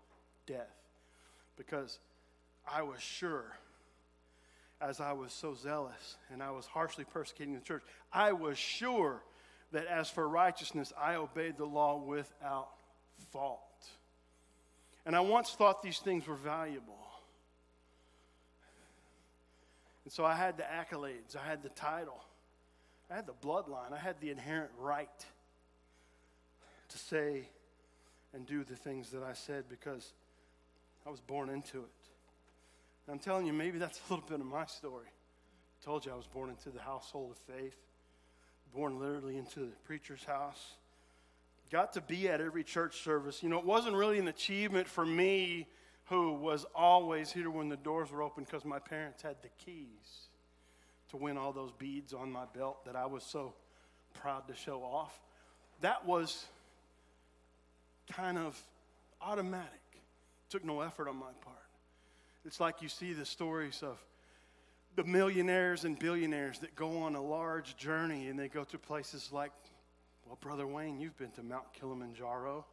death 0.45 0.75
because 1.57 1.99
I 2.71 2.83
was 2.83 3.01
sure, 3.01 3.57
as 4.81 5.01
I 5.01 5.11
was 5.13 5.33
so 5.33 5.53
zealous 5.53 6.17
and 6.31 6.41
I 6.41 6.51
was 6.51 6.65
harshly 6.65 7.03
persecuting 7.03 7.55
the 7.55 7.61
church, 7.61 7.83
I 8.13 8.31
was 8.31 8.57
sure 8.57 9.21
that 9.71 9.85
as 9.87 10.09
for 10.09 10.27
righteousness, 10.27 10.93
I 10.99 11.15
obeyed 11.15 11.57
the 11.57 11.65
law 11.65 11.97
without 11.97 12.69
fault. 13.31 13.59
And 15.05 15.15
I 15.15 15.19
once 15.21 15.51
thought 15.51 15.81
these 15.81 15.99
things 15.99 16.27
were 16.27 16.35
valuable. 16.35 17.08
And 20.03 20.13
so 20.13 20.25
I 20.25 20.35
had 20.35 20.57
the 20.57 20.63
accolades, 20.63 21.35
I 21.35 21.47
had 21.47 21.61
the 21.61 21.69
title, 21.69 22.23
I 23.11 23.15
had 23.15 23.27
the 23.27 23.33
bloodline, 23.33 23.93
I 23.93 23.97
had 23.97 24.19
the 24.21 24.31
inherent 24.31 24.71
right 24.79 25.09
to 26.89 26.97
say 26.97 27.49
and 28.33 28.45
do 28.45 28.63
the 28.63 28.75
things 28.75 29.09
that 29.11 29.23
I 29.23 29.33
said 29.33 29.65
because 29.69 30.13
I 31.05 31.09
was 31.09 31.19
born 31.19 31.49
into 31.49 31.79
it. 31.79 31.89
And 33.07 33.13
I'm 33.13 33.19
telling 33.19 33.45
you, 33.45 33.53
maybe 33.53 33.79
that's 33.79 33.99
a 33.99 34.13
little 34.13 34.27
bit 34.27 34.39
of 34.39 34.45
my 34.45 34.65
story. 34.65 35.07
I 35.07 35.85
told 35.85 36.05
you 36.05 36.11
I 36.11 36.15
was 36.15 36.27
born 36.27 36.49
into 36.49 36.69
the 36.69 36.81
household 36.81 37.31
of 37.31 37.55
faith, 37.55 37.75
born 38.73 38.99
literally 38.99 39.37
into 39.37 39.61
the 39.61 39.75
preacher's 39.85 40.23
house. 40.23 40.73
Got 41.71 41.93
to 41.93 42.01
be 42.01 42.27
at 42.27 42.41
every 42.41 42.63
church 42.63 43.01
service. 43.01 43.43
You 43.43 43.49
know, 43.49 43.59
it 43.59 43.65
wasn't 43.65 43.95
really 43.95 44.19
an 44.19 44.27
achievement 44.27 44.87
for 44.87 45.05
me 45.05 45.67
who 46.09 46.33
was 46.33 46.65
always 46.73 47.31
here 47.31 47.51
when 47.51 47.69
the 47.69 47.77
doors 47.77 48.11
were 48.11 48.23
open 48.23 48.43
because 48.43 48.65
my 48.65 48.79
parents 48.79 49.21
had 49.21 49.35
the 49.43 49.49
keys 49.63 50.27
to 51.09 51.17
win 51.17 51.37
all 51.37 51.53
those 51.53 51.71
beads 51.71 52.13
on 52.13 52.31
my 52.31 52.45
belt 52.53 52.83
that 52.85 52.95
I 52.95 53.05
was 53.05 53.23
so 53.23 53.53
proud 54.15 54.47
to 54.47 54.55
show 54.55 54.81
off. 54.81 55.19
That 55.81 56.05
was 56.05 56.45
kind 58.11 58.37
of 58.37 58.61
automatic. 59.21 59.69
Took 60.49 60.65
no 60.65 60.81
effort 60.81 61.07
on 61.07 61.15
my 61.15 61.31
part. 61.41 61.57
It's 62.43 62.59
like 62.59 62.81
you 62.81 62.89
see 62.89 63.13
the 63.13 63.25
stories 63.25 63.83
of 63.83 63.97
the 64.95 65.03
millionaires 65.03 65.85
and 65.85 65.97
billionaires 65.97 66.57
that 66.59 66.75
go 66.75 67.03
on 67.03 67.15
a 67.15 67.21
large 67.21 67.77
journey 67.77 68.27
and 68.27 68.39
they 68.39 68.47
go 68.47 68.63
to 68.63 68.79
places 68.79 69.29
like, 69.31 69.51
well, 70.25 70.37
Brother 70.41 70.65
Wayne, 70.65 70.99
you've 70.99 71.17
been 71.17 71.31
to 71.31 71.43
Mount 71.43 71.71
Kilimanjaro. 71.73 72.65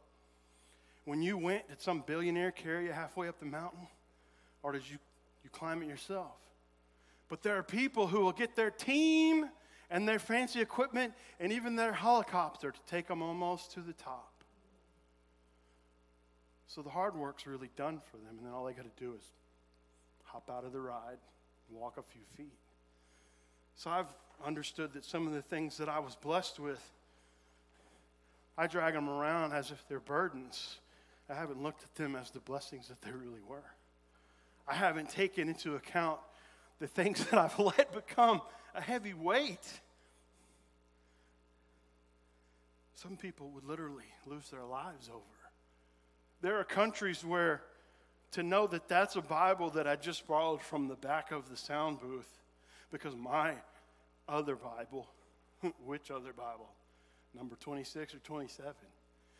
When 1.07 1.21
you 1.21 1.37
went, 1.37 1.69
did 1.69 1.79
some 1.79 2.03
billionaire 2.05 2.51
carry 2.51 2.87
you 2.87 2.91
halfway 2.91 3.29
up 3.29 3.39
the 3.39 3.45
mountain? 3.45 3.87
Or 4.61 4.73
did 4.73 4.81
you, 4.91 4.97
you 5.41 5.49
climb 5.49 5.81
it 5.81 5.87
yourself? 5.87 6.35
But 7.29 7.41
there 7.41 7.55
are 7.55 7.63
people 7.63 8.07
who 8.07 8.19
will 8.19 8.33
get 8.33 8.57
their 8.57 8.69
team 8.69 9.49
and 9.89 10.05
their 10.05 10.19
fancy 10.19 10.59
equipment 10.59 11.13
and 11.39 11.53
even 11.53 11.77
their 11.77 11.93
helicopter 11.93 12.71
to 12.71 12.79
take 12.87 13.07
them 13.07 13.21
almost 13.21 13.71
to 13.71 13.79
the 13.79 13.93
top. 13.93 14.33
So 16.67 16.81
the 16.81 16.89
hard 16.89 17.15
work's 17.15 17.47
really 17.47 17.69
done 17.77 18.01
for 18.11 18.17
them, 18.17 18.35
and 18.39 18.45
then 18.45 18.51
all 18.51 18.65
they 18.65 18.73
got 18.73 18.83
to 18.83 19.01
do 19.01 19.13
is 19.13 19.23
hop 20.25 20.49
out 20.51 20.65
of 20.65 20.73
the 20.73 20.81
ride 20.81 21.19
and 21.69 21.79
walk 21.79 21.95
a 21.97 22.03
few 22.03 22.23
feet. 22.35 22.59
So 23.77 23.89
I've 23.91 24.13
understood 24.45 24.91
that 24.91 25.05
some 25.05 25.25
of 25.25 25.31
the 25.31 25.41
things 25.41 25.77
that 25.77 25.87
I 25.87 25.99
was 25.99 26.17
blessed 26.17 26.59
with, 26.59 26.83
I 28.57 28.67
drag 28.67 28.93
them 28.93 29.07
around 29.07 29.53
as 29.53 29.71
if 29.71 29.87
they're 29.87 30.01
burdens. 30.01 30.79
I 31.29 31.33
haven't 31.33 31.61
looked 31.61 31.83
at 31.83 31.93
them 31.95 32.15
as 32.15 32.31
the 32.31 32.39
blessings 32.39 32.87
that 32.87 33.01
they 33.01 33.11
really 33.11 33.41
were. 33.47 33.63
I 34.67 34.73
haven't 34.73 35.09
taken 35.09 35.49
into 35.49 35.75
account 35.75 36.19
the 36.79 36.87
things 36.87 37.25
that 37.29 37.39
I've 37.39 37.59
let 37.59 37.93
become 37.93 38.41
a 38.75 38.81
heavy 38.81 39.13
weight. 39.13 39.67
Some 42.95 43.17
people 43.17 43.49
would 43.51 43.63
literally 43.63 44.05
lose 44.25 44.49
their 44.49 44.63
lives 44.63 45.09
over. 45.09 45.23
There 46.41 46.59
are 46.59 46.63
countries 46.63 47.23
where 47.23 47.61
to 48.31 48.43
know 48.43 48.67
that 48.67 48.87
that's 48.87 49.15
a 49.15 49.21
Bible 49.21 49.69
that 49.71 49.87
I 49.87 49.95
just 49.95 50.27
borrowed 50.27 50.61
from 50.61 50.87
the 50.87 50.95
back 50.95 51.31
of 51.31 51.49
the 51.49 51.57
sound 51.57 51.99
booth 51.99 52.29
because 52.91 53.15
my 53.15 53.53
other 54.27 54.55
Bible, 54.55 55.07
which 55.85 56.11
other 56.11 56.33
Bible? 56.33 56.69
Number 57.33 57.55
26 57.55 58.15
or 58.15 58.19
27? 58.19 58.73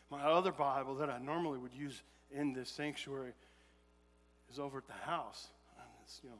My 0.10 0.24
other 0.24 0.52
Bible 0.52 0.96
that 0.96 1.10
I 1.10 1.17
normally 1.20 1.60
would 1.60 1.74
use 1.74 2.02
in 2.32 2.54
this 2.54 2.70
sanctuary 2.70 3.34
is 4.52 4.60
over 4.60 4.78
at 4.78 4.88
the 4.88 4.93
house. 4.93 5.48
And 5.78 5.88
it's, 6.04 6.22
you 6.24 6.30
know, 6.30 6.36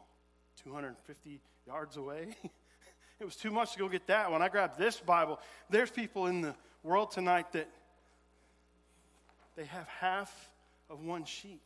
250 0.64 1.40
yards 1.66 1.98
away. 1.98 2.28
it 3.20 3.26
was 3.26 3.36
too 3.36 3.52
much 3.52 3.74
to 3.74 3.80
go 3.80 3.90
get 3.90 4.08
that. 4.08 4.32
When 4.32 4.42
I 4.42 4.50
grabbed 4.50 4.78
this 4.78 5.00
Bible, 5.00 5.40
there's 5.70 5.92
people 5.92 6.28
in 6.28 6.42
the 6.42 6.56
world 6.84 7.12
tonight 7.12 7.52
that 7.54 7.68
they 9.56 9.66
have 9.66 9.88
half 9.88 10.50
of 10.90 11.04
one 11.04 11.26
sheet. 11.26 11.62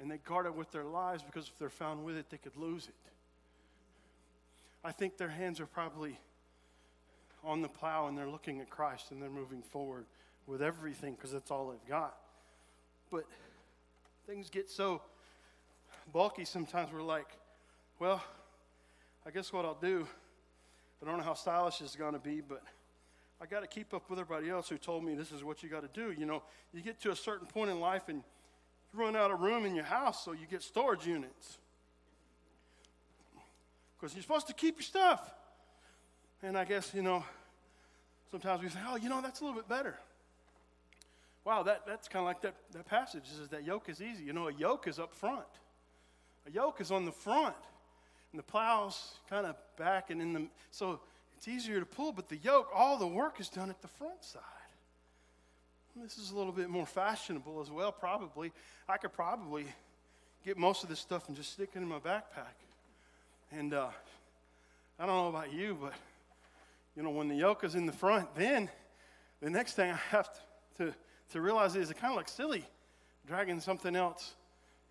And 0.00 0.10
they 0.10 0.18
guard 0.18 0.46
it 0.46 0.54
with 0.54 0.72
their 0.72 0.84
lives 0.84 1.22
because 1.22 1.46
if 1.46 1.58
they're 1.58 1.70
found 1.70 2.04
with 2.04 2.16
it, 2.16 2.30
they 2.30 2.38
could 2.38 2.56
lose 2.56 2.88
it. 2.88 2.94
I 4.84 4.90
think 4.90 5.16
their 5.16 5.28
hands 5.28 5.60
are 5.60 5.66
probably 5.66 6.18
on 7.44 7.62
the 7.62 7.68
plow 7.68 8.08
and 8.08 8.16
they're 8.16 8.28
looking 8.28 8.60
at 8.60 8.70
Christ 8.70 9.10
and 9.10 9.22
they're 9.22 9.30
moving 9.30 9.62
forward 9.62 10.06
with 10.46 10.62
everything 10.62 11.14
because 11.14 11.32
that's 11.32 11.50
all 11.50 11.70
they've 11.70 11.88
got. 11.88 12.16
But 13.10 13.24
things 14.26 14.50
get 14.50 14.70
so 14.70 15.02
bulky 16.12 16.44
sometimes 16.44 16.92
we're 16.92 17.02
like, 17.02 17.28
Well, 17.98 18.22
I 19.26 19.30
guess 19.30 19.52
what 19.52 19.64
I'll 19.64 19.78
do, 19.80 20.06
I 21.02 21.06
don't 21.06 21.18
know 21.18 21.24
how 21.24 21.34
stylish 21.34 21.80
it's 21.80 21.96
going 21.96 22.14
to 22.14 22.18
be, 22.18 22.40
but 22.40 22.62
I 23.40 23.46
got 23.46 23.60
to 23.60 23.66
keep 23.66 23.92
up 23.92 24.08
with 24.08 24.20
everybody 24.20 24.50
else 24.50 24.68
who 24.68 24.78
told 24.78 25.04
me 25.04 25.14
this 25.14 25.32
is 25.32 25.42
what 25.42 25.62
you 25.62 25.68
got 25.68 25.82
to 25.82 26.00
do. 26.00 26.12
You 26.12 26.26
know, 26.26 26.42
you 26.72 26.80
get 26.80 27.00
to 27.02 27.10
a 27.10 27.16
certain 27.16 27.46
point 27.46 27.70
in 27.70 27.80
life 27.80 28.08
and 28.08 28.18
you 28.92 29.00
run 29.00 29.16
out 29.16 29.32
of 29.32 29.40
room 29.40 29.66
in 29.66 29.74
your 29.74 29.84
house, 29.84 30.24
so 30.24 30.32
you 30.32 30.46
get 30.48 30.62
storage 30.62 31.06
units. 31.06 31.58
Because 33.98 34.14
you're 34.14 34.22
supposed 34.22 34.46
to 34.46 34.54
keep 34.54 34.76
your 34.76 34.84
stuff. 34.84 35.32
And 36.42 36.56
I 36.56 36.64
guess, 36.64 36.92
you 36.94 37.02
know, 37.02 37.24
sometimes 38.30 38.62
we 38.62 38.68
say, 38.68 38.78
oh, 38.88 38.96
you 38.96 39.08
know, 39.08 39.20
that's 39.20 39.40
a 39.40 39.44
little 39.44 39.58
bit 39.58 39.68
better. 39.68 39.96
Wow, 41.44 41.64
that, 41.64 41.82
that's 41.86 42.08
kind 42.08 42.22
of 42.22 42.26
like 42.26 42.40
that, 42.42 42.54
that 42.72 42.86
passage 42.86 43.24
says 43.24 43.48
that 43.48 43.64
yoke 43.64 43.88
is 43.88 44.00
easy. 44.00 44.24
You 44.24 44.32
know, 44.32 44.48
a 44.48 44.52
yoke 44.52 44.86
is 44.86 44.98
up 44.98 45.12
front. 45.12 45.44
A 46.46 46.50
yoke 46.50 46.80
is 46.80 46.90
on 46.90 47.04
the 47.04 47.12
front, 47.12 47.56
and 48.32 48.38
the 48.38 48.44
plow's 48.44 49.14
kind 49.28 49.46
of 49.46 49.56
back 49.76 50.10
and 50.10 50.20
in 50.20 50.32
the 50.32 50.46
so 50.70 51.00
it's 51.36 51.48
easier 51.48 51.80
to 51.80 51.86
pull, 51.86 52.12
but 52.12 52.28
the 52.28 52.36
yoke, 52.36 52.68
all 52.72 52.96
the 52.96 53.06
work 53.06 53.40
is 53.40 53.48
done 53.48 53.68
at 53.68 53.82
the 53.82 53.88
front 53.88 54.22
side. 54.22 54.42
And 55.94 56.04
this 56.04 56.16
is 56.16 56.30
a 56.30 56.36
little 56.36 56.52
bit 56.52 56.70
more 56.70 56.86
fashionable 56.86 57.60
as 57.60 57.68
well, 57.68 57.90
probably. 57.90 58.52
I 58.88 58.96
could 58.96 59.12
probably 59.12 59.66
get 60.44 60.56
most 60.56 60.84
of 60.84 60.88
this 60.88 61.00
stuff 61.00 61.26
and 61.26 61.36
just 61.36 61.52
stick 61.52 61.70
it 61.74 61.78
in 61.78 61.88
my 61.88 61.98
backpack. 61.98 62.54
And 63.50 63.74
uh, 63.74 63.88
I 65.00 65.06
don't 65.06 65.16
know 65.16 65.28
about 65.28 65.52
you, 65.52 65.76
but 65.80 65.94
you 66.96 67.02
know, 67.02 67.10
when 67.10 67.26
the 67.26 67.34
yoke 67.34 67.64
is 67.64 67.74
in 67.74 67.86
the 67.86 67.92
front, 67.92 68.34
then 68.36 68.70
the 69.40 69.50
next 69.50 69.74
thing 69.74 69.90
I 69.90 69.98
have 70.10 70.30
to, 70.32 70.40
to, 70.84 70.94
to 71.32 71.40
realize 71.40 71.76
is 71.76 71.90
it 71.90 71.98
kind 71.98 72.12
of 72.12 72.18
looks 72.18 72.32
silly 72.32 72.64
dragging 73.26 73.60
something 73.60 73.94
else. 73.94 74.34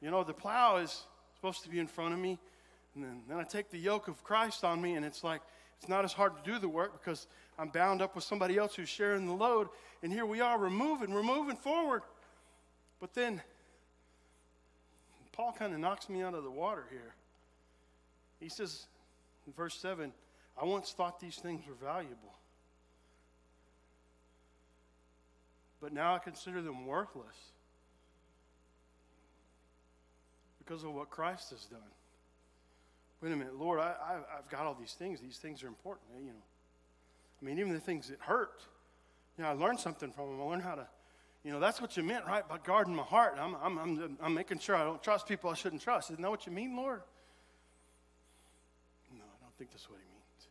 You 0.01 0.11
know, 0.11 0.23
the 0.23 0.33
plow 0.33 0.77
is 0.77 1.05
supposed 1.35 1.63
to 1.63 1.69
be 1.69 1.79
in 1.79 1.87
front 1.87 2.13
of 2.13 2.19
me. 2.19 2.39
And 2.95 3.03
then, 3.03 3.21
then 3.27 3.37
I 3.37 3.43
take 3.43 3.69
the 3.69 3.77
yoke 3.77 4.07
of 4.07 4.23
Christ 4.23 4.63
on 4.63 4.81
me, 4.81 4.95
and 4.95 5.05
it's 5.05 5.23
like, 5.23 5.41
it's 5.79 5.89
not 5.89 6.05
as 6.05 6.13
hard 6.13 6.33
to 6.37 6.51
do 6.51 6.59
the 6.59 6.69
work 6.69 6.99
because 6.99 7.27
I'm 7.57 7.69
bound 7.69 8.01
up 8.01 8.15
with 8.15 8.23
somebody 8.23 8.57
else 8.57 8.75
who's 8.75 8.89
sharing 8.89 9.25
the 9.25 9.33
load. 9.33 9.69
And 10.03 10.11
here 10.11 10.25
we 10.25 10.41
are, 10.41 10.59
we're 10.59 10.69
moving, 10.69 11.11
we're 11.13 11.23
moving 11.23 11.55
forward. 11.55 12.03
But 12.99 13.13
then 13.13 13.41
Paul 15.31 15.53
kind 15.57 15.73
of 15.73 15.79
knocks 15.79 16.09
me 16.09 16.21
out 16.21 16.33
of 16.33 16.43
the 16.43 16.51
water 16.51 16.85
here. 16.89 17.15
He 18.39 18.49
says 18.49 18.85
in 19.47 19.53
verse 19.53 19.75
7 19.75 20.11
I 20.61 20.65
once 20.65 20.91
thought 20.91 21.19
these 21.19 21.37
things 21.37 21.63
were 21.67 21.73
valuable, 21.73 22.35
but 25.81 25.91
now 25.91 26.15
I 26.15 26.19
consider 26.19 26.61
them 26.61 26.85
worthless 26.85 27.35
because 30.59 30.83
of 30.83 30.93
what 30.93 31.09
Christ 31.09 31.49
has 31.49 31.65
done. 31.65 31.79
Wait 33.21 33.31
a 33.31 33.35
minute, 33.35 33.59
Lord, 33.59 33.79
I, 33.79 33.93
have 34.35 34.49
got 34.49 34.65
all 34.65 34.75
these 34.79 34.93
things. 34.93 35.19
These 35.19 35.37
things 35.37 35.63
are 35.63 35.67
important, 35.67 36.07
you 36.19 36.31
know. 36.31 36.43
I 37.41 37.45
mean, 37.45 37.59
even 37.59 37.73
the 37.73 37.79
things 37.79 38.07
that 38.09 38.19
hurt, 38.19 38.61
you 39.37 39.43
know, 39.43 39.49
I 39.49 39.53
learned 39.53 39.79
something 39.79 40.11
from 40.11 40.29
them. 40.29 40.41
I 40.41 40.43
learned 40.43 40.63
how 40.63 40.75
to, 40.75 40.87
you 41.43 41.51
know, 41.51 41.59
that's 41.59 41.81
what 41.81 41.97
you 41.97 42.03
meant, 42.03 42.25
right? 42.25 42.47
By 42.47 42.57
guarding 42.63 42.95
my 42.95 43.03
heart. 43.03 43.37
I'm, 43.39 43.55
I'm, 43.61 43.77
I'm, 43.77 44.17
I'm 44.21 44.33
making 44.33 44.59
sure 44.59 44.75
I 44.75 44.83
don't 44.83 45.01
trust 45.01 45.27
people 45.27 45.49
I 45.49 45.55
shouldn't 45.55 45.81
trust. 45.81 46.11
Isn't 46.11 46.21
that 46.21 46.29
what 46.29 46.45
you 46.45 46.51
mean, 46.51 46.75
Lord? 46.75 47.01
No, 49.13 49.23
I 49.23 49.43
don't 49.43 49.55
think 49.57 49.71
that's 49.71 49.89
what 49.89 49.99
he 49.99 50.05
means. 50.05 50.47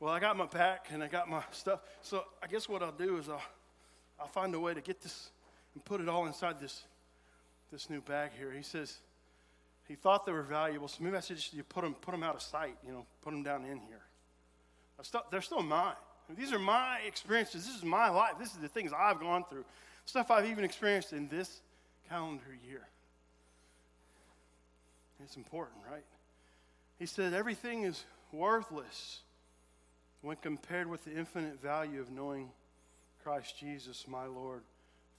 Well, 0.00 0.12
I 0.12 0.20
got 0.20 0.36
my 0.36 0.46
pack 0.46 0.86
and 0.92 1.02
I 1.02 1.08
got 1.08 1.28
my 1.28 1.42
stuff. 1.50 1.80
So 2.02 2.24
I 2.42 2.46
guess 2.46 2.68
what 2.68 2.82
I'll 2.82 2.92
do 2.92 3.16
is 3.18 3.28
I'll, 3.28 3.42
I'll 4.20 4.26
find 4.26 4.54
a 4.54 4.60
way 4.60 4.74
to 4.74 4.80
get 4.80 5.00
this 5.00 5.30
and 5.74 5.84
put 5.84 6.00
it 6.00 6.08
all 6.08 6.26
inside 6.26 6.60
this 6.60 6.82
this 7.70 7.90
new 7.90 8.00
bag 8.00 8.30
here. 8.38 8.50
He 8.50 8.62
says 8.62 8.96
he 9.86 9.94
thought 9.94 10.24
they 10.26 10.32
were 10.32 10.42
valuable, 10.42 10.88
so 10.88 11.04
maybe 11.04 11.16
I 11.16 11.20
should 11.20 11.36
just 11.36 11.52
you 11.52 11.62
put 11.62 11.84
them, 11.84 11.94
put 11.94 12.12
them 12.12 12.22
out 12.22 12.34
of 12.34 12.42
sight, 12.42 12.76
you 12.86 12.92
know, 12.92 13.04
put 13.22 13.30
them 13.30 13.42
down 13.42 13.64
in 13.64 13.78
here. 13.80 14.02
They're 15.30 15.42
still 15.42 15.62
mine. 15.62 15.94
These 16.36 16.52
are 16.52 16.58
my 16.58 16.98
experiences. 17.06 17.66
This 17.66 17.76
is 17.76 17.84
my 17.84 18.08
life. 18.10 18.32
This 18.38 18.48
is 18.48 18.58
the 18.58 18.68
things 18.68 18.92
I've 18.92 19.20
gone 19.20 19.44
through. 19.48 19.64
Stuff 20.04 20.30
I've 20.30 20.46
even 20.46 20.64
experienced 20.64 21.12
in 21.12 21.28
this 21.28 21.60
calendar 22.08 22.56
year. 22.68 22.82
It's 25.22 25.36
important, 25.36 25.78
right? 25.90 26.04
He 26.98 27.06
said 27.06 27.32
everything 27.32 27.84
is 27.84 28.04
worthless 28.32 29.20
when 30.22 30.36
compared 30.36 30.88
with 30.88 31.04
the 31.04 31.12
infinite 31.16 31.62
value 31.62 32.00
of 32.00 32.10
knowing 32.10 32.50
Christ 33.28 33.58
Jesus, 33.58 34.06
my 34.08 34.24
Lord 34.24 34.62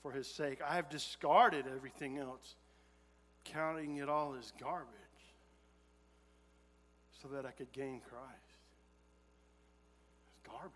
for 0.01 0.11
his 0.11 0.25
sake. 0.25 0.61
I 0.67 0.73
have 0.77 0.89
discarded 0.89 1.65
everything 1.67 2.17
else, 2.17 2.55
counting 3.45 3.97
it 3.97 4.09
all 4.09 4.33
as 4.33 4.51
garbage, 4.59 4.87
so 7.21 7.27
that 7.27 7.45
I 7.45 7.51
could 7.51 7.71
gain 7.71 8.01
Christ. 8.09 8.57
It's 10.25 10.51
garbage. 10.51 10.73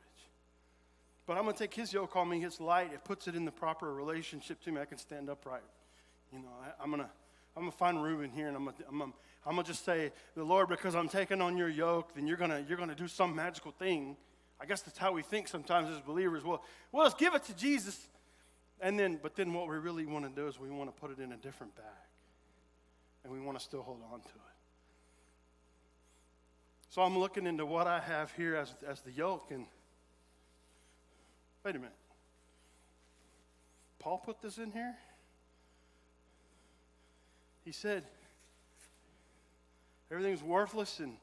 But 1.26 1.38
I'm 1.38 1.44
going 1.46 1.56
to 1.56 1.60
take 1.60 1.74
his 1.74 1.92
yoke 1.92 2.16
on 2.16 2.30
me, 2.30 2.40
his 2.40 2.60
light. 2.60 2.94
It 2.94 3.04
puts 3.04 3.28
it 3.28 3.34
in 3.34 3.46
the 3.46 3.52
proper 3.52 3.92
relationship 3.92 4.62
to 4.66 4.72
me. 4.72 4.80
I 4.80 4.86
can 4.86 5.00
stand 5.00 5.28
upright. 5.28 5.64
You 6.32 6.38
know, 6.38 6.50
I, 6.62 6.84
am 6.84 6.92
going 6.92 7.02
to. 7.02 7.10
I'm 7.58 7.64
gonna 7.64 7.72
find 7.72 8.04
Reuben 8.04 8.30
here, 8.30 8.48
and 8.48 8.56
I'm 8.56 8.66
gonna, 8.66 8.78
I'm, 8.88 9.00
gonna, 9.00 9.12
I'm 9.44 9.56
gonna 9.56 9.68
just 9.68 9.84
say, 9.84 10.12
the 10.36 10.44
Lord, 10.44 10.70
because 10.70 10.94
I'm 10.94 11.10
taking 11.10 11.42
on 11.42 11.58
your 11.58 11.70
yoke, 11.70 12.14
then 12.14 12.28
you're 12.28 12.38
gonna, 12.38 12.64
you're 12.68 12.78
gonna 12.78 12.94
do 12.94 13.08
some 13.08 13.36
magical 13.36 13.72
thing. 13.72 14.18
I 14.64 14.66
guess 14.66 14.82
that's 14.82 14.98
how 14.98 15.12
we 15.12 15.24
think 15.24 15.50
sometimes 15.50 15.90
as 15.90 16.00
believers. 16.00 16.46
Well, 16.46 16.64
well, 16.94 17.04
let's 17.04 17.16
give 17.16 17.36
it 17.36 17.44
to 17.44 17.56
Jesus 17.56 18.08
and 18.80 18.98
then, 18.98 19.20
but 19.22 19.36
then 19.36 19.54
what 19.54 19.68
we 19.68 19.76
really 19.76 20.06
want 20.06 20.24
to 20.24 20.42
do 20.42 20.48
is 20.48 20.58
we 20.58 20.70
want 20.70 20.94
to 20.94 21.02
put 21.02 21.12
it 21.12 21.22
in 21.22 21.34
a 21.34 21.38
different 21.38 21.76
bag. 21.76 21.86
And 23.26 23.34
we 23.34 23.42
want 23.42 23.60
to 23.60 23.64
still 23.64 23.82
hold 23.82 24.00
on 24.12 24.22
to 24.22 24.26
it. 24.26 24.56
So 26.90 27.02
I'm 27.02 27.18
looking 27.18 27.46
into 27.46 27.66
what 27.66 27.88
I 27.88 28.00
have 28.00 28.32
here 28.34 28.56
as, 28.56 28.74
as 28.88 29.02
the 29.02 29.12
yoke, 29.12 29.48
and 29.52 29.66
wait 31.66 31.76
a 31.76 31.80
minute. 31.80 31.92
Paul 34.00 34.18
put 34.18 34.42
this 34.42 34.58
in 34.58 34.72
here? 34.72 34.96
He 37.66 37.74
said, 37.74 38.04
everything's 40.10 40.44
worthless 40.44 41.00
and 41.00 41.18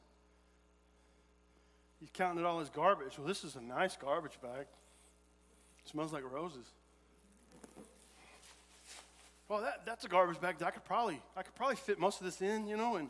he's 2.01 2.09
counting 2.11 2.43
it 2.43 2.45
all 2.45 2.59
as 2.59 2.69
garbage. 2.69 3.17
Well, 3.17 3.27
this 3.27 3.45
is 3.45 3.55
a 3.55 3.61
nice 3.61 3.95
garbage 3.95 4.37
bag. 4.41 4.65
It 5.85 5.89
smells 5.89 6.11
like 6.11 6.29
roses. 6.29 6.65
Well, 9.47 9.61
that, 9.61 9.85
that's 9.85 10.03
a 10.03 10.09
garbage 10.09 10.41
bag 10.41 10.57
that 10.59 10.67
I 10.67 10.71
could 10.71 10.85
probably 10.85 11.21
I 11.35 11.43
could 11.43 11.55
probably 11.55 11.75
fit 11.77 11.99
most 11.99 12.19
of 12.19 12.25
this 12.25 12.41
in, 12.41 12.67
you 12.67 12.77
know, 12.77 12.95
and 12.95 13.09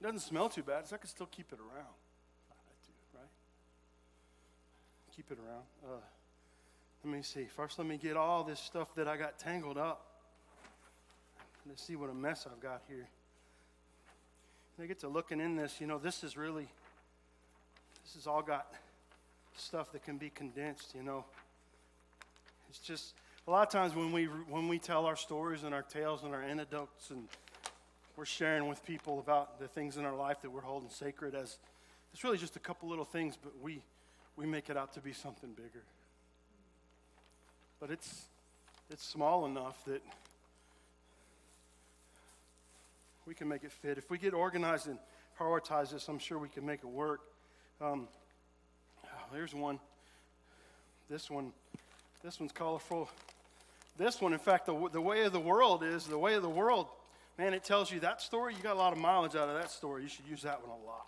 it 0.00 0.04
doesn't 0.04 0.20
smell 0.20 0.48
too 0.48 0.62
bad, 0.62 0.86
so 0.86 0.94
I 0.94 0.98
could 0.98 1.10
still 1.10 1.26
keep 1.26 1.52
it 1.52 1.58
around. 1.58 1.94
right? 3.14 3.26
Keep 5.16 5.32
it 5.32 5.38
around. 5.38 5.64
Uh, 5.84 6.00
let 7.04 7.12
me 7.12 7.22
see. 7.22 7.44
First, 7.44 7.78
let 7.78 7.88
me 7.88 7.96
get 7.96 8.16
all 8.16 8.44
this 8.44 8.60
stuff 8.60 8.94
that 8.94 9.08
I 9.08 9.16
got 9.16 9.38
tangled 9.38 9.78
up. 9.78 10.04
Let's 11.66 11.82
see 11.82 11.96
what 11.96 12.10
a 12.10 12.14
mess 12.14 12.46
I've 12.50 12.60
got 12.60 12.82
here. 12.88 13.08
And 14.76 14.84
I 14.84 14.86
get 14.86 15.00
to 15.00 15.08
looking 15.08 15.40
in 15.40 15.56
this, 15.56 15.80
you 15.80 15.86
know, 15.86 15.98
this 15.98 16.22
is 16.22 16.36
really, 16.36 16.68
this 18.08 18.14
has 18.14 18.26
all 18.26 18.40
got 18.40 18.72
stuff 19.58 19.92
that 19.92 20.02
can 20.02 20.16
be 20.16 20.30
condensed, 20.30 20.94
you 20.94 21.02
know. 21.02 21.26
It's 22.70 22.78
just, 22.78 23.12
a 23.46 23.50
lot 23.50 23.66
of 23.66 23.70
times 23.70 23.94
when 23.94 24.12
we, 24.12 24.24
when 24.24 24.66
we 24.66 24.78
tell 24.78 25.04
our 25.04 25.16
stories 25.16 25.62
and 25.62 25.74
our 25.74 25.82
tales 25.82 26.22
and 26.22 26.34
our 26.34 26.42
anecdotes 26.42 27.10
and 27.10 27.28
we're 28.16 28.24
sharing 28.24 28.66
with 28.66 28.82
people 28.86 29.18
about 29.18 29.60
the 29.60 29.68
things 29.68 29.98
in 29.98 30.06
our 30.06 30.16
life 30.16 30.40
that 30.40 30.48
we're 30.48 30.62
holding 30.62 30.88
sacred 30.88 31.34
as 31.34 31.58
it's 32.14 32.24
really 32.24 32.38
just 32.38 32.56
a 32.56 32.58
couple 32.58 32.88
little 32.88 33.04
things, 33.04 33.36
but 33.36 33.52
we, 33.62 33.82
we 34.38 34.46
make 34.46 34.70
it 34.70 34.76
out 34.78 34.94
to 34.94 35.00
be 35.00 35.12
something 35.12 35.50
bigger. 35.50 35.84
But 37.78 37.90
it's, 37.90 38.22
it's 38.90 39.04
small 39.04 39.44
enough 39.44 39.84
that 39.84 40.00
we 43.26 43.34
can 43.34 43.48
make 43.48 43.64
it 43.64 43.72
fit. 43.72 43.98
If 43.98 44.10
we 44.10 44.16
get 44.16 44.32
organized 44.32 44.86
and 44.86 44.98
prioritize 45.38 45.90
this, 45.90 46.08
I'm 46.08 46.18
sure 46.18 46.38
we 46.38 46.48
can 46.48 46.64
make 46.64 46.80
it 46.80 46.88
work. 46.88 47.20
Um, 47.80 48.08
there's 49.32 49.54
one. 49.54 49.78
This 51.08 51.30
one, 51.30 51.52
this 52.24 52.40
one's 52.40 52.52
colorful. 52.52 53.08
This 53.96 54.20
one, 54.20 54.32
in 54.32 54.38
fact, 54.38 54.66
the, 54.66 54.88
the 54.92 55.00
way 55.00 55.22
of 55.22 55.32
the 55.32 55.40
world 55.40 55.82
is 55.82 56.06
the 56.06 56.18
way 56.18 56.34
of 56.34 56.42
the 56.42 56.48
world, 56.48 56.88
man, 57.38 57.54
it 57.54 57.64
tells 57.64 57.90
you 57.90 58.00
that 58.00 58.20
story. 58.20 58.54
You 58.54 58.62
got 58.62 58.74
a 58.74 58.78
lot 58.78 58.92
of 58.92 58.98
mileage 58.98 59.36
out 59.36 59.48
of 59.48 59.54
that 59.54 59.70
story. 59.70 60.02
You 60.02 60.08
should 60.08 60.26
use 60.26 60.42
that 60.42 60.60
one 60.60 60.70
a 60.70 60.86
lot. 60.86 61.06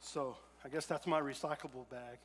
So 0.00 0.36
I 0.64 0.68
guess 0.68 0.86
that's 0.86 1.06
my 1.06 1.20
recyclable 1.20 1.88
bag. 1.90 2.18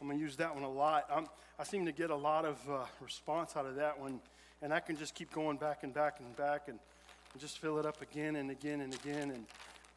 I'm 0.00 0.06
going 0.06 0.18
to 0.18 0.24
use 0.24 0.36
that 0.36 0.54
one 0.54 0.64
a 0.64 0.70
lot. 0.70 1.06
I'm, 1.14 1.26
i 1.58 1.64
seem 1.64 1.86
to 1.86 1.92
get 1.92 2.10
a 2.10 2.16
lot 2.16 2.44
of 2.44 2.58
uh, 2.70 2.84
response 3.00 3.56
out 3.56 3.66
of 3.66 3.76
that 3.76 4.00
one, 4.00 4.20
and 4.62 4.72
I 4.72 4.80
can 4.80 4.96
just 4.96 5.14
keep 5.14 5.32
going 5.32 5.56
back 5.56 5.82
and 5.82 5.92
back 5.92 6.18
and 6.18 6.36
back 6.36 6.62
and, 6.68 6.78
and 7.32 7.40
just 7.40 7.58
fill 7.58 7.78
it 7.78 7.86
up 7.86 8.00
again 8.00 8.36
and 8.36 8.50
again 8.50 8.80
and 8.80 8.94
again. 8.94 9.30
And, 9.30 9.46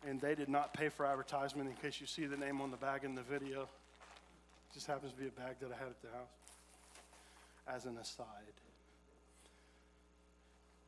and 0.08 0.22
they 0.22 0.36
did 0.36 0.50
not 0.50 0.74
pay 0.74 0.90
for 0.90 1.06
advertisement 1.06 1.70
in 1.70 1.76
case 1.76 2.00
you 2.00 2.08
see 2.08 2.26
the 2.26 2.38
name 2.38 2.62
on 2.62 2.72
the 2.72 2.78
bag 2.78 3.04
in 3.04 3.16
the 3.16 3.24
video. 3.24 3.64
It 3.64 4.74
just 4.74 4.88
happens 4.88 5.12
to 5.12 5.18
be 5.18 5.28
a 5.28 5.32
bag 5.32 5.56
that 5.62 5.72
I 5.72 5.78
had 5.78 5.88
at 5.88 6.02
the 6.02 6.10
house 6.10 7.76
as 7.76 7.86
an 7.86 7.98
aside. 7.98 8.26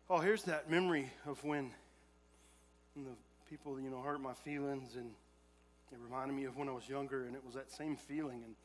Oh, 0.10 0.20
here's 0.20 0.44
that 0.44 0.70
memory 0.70 1.12
of 1.26 1.44
when 1.44 1.72
and 2.96 3.06
the 3.06 3.12
people, 3.50 3.80
you 3.80 3.90
know, 3.90 4.02
hurt 4.02 4.20
my 4.20 4.34
feelings, 4.34 4.96
and 4.96 5.12
it 5.92 5.98
reminded 6.04 6.36
me 6.36 6.46
of 6.46 6.58
when 6.58 6.68
I 6.68 6.72
was 6.72 6.88
younger, 6.90 7.26
and 7.26 7.36
it 7.36 7.44
was 7.46 7.56
that 7.56 7.72
same 7.72 7.96
feeling. 7.96 8.42
And 8.44 8.56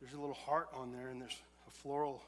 there's 0.00 0.14
a 0.14 0.20
little 0.20 0.34
heart 0.34 0.68
on 0.74 0.92
there, 0.92 1.08
and 1.08 1.20
there's 1.20 1.36
a 1.68 1.70
floral, 1.70 2.22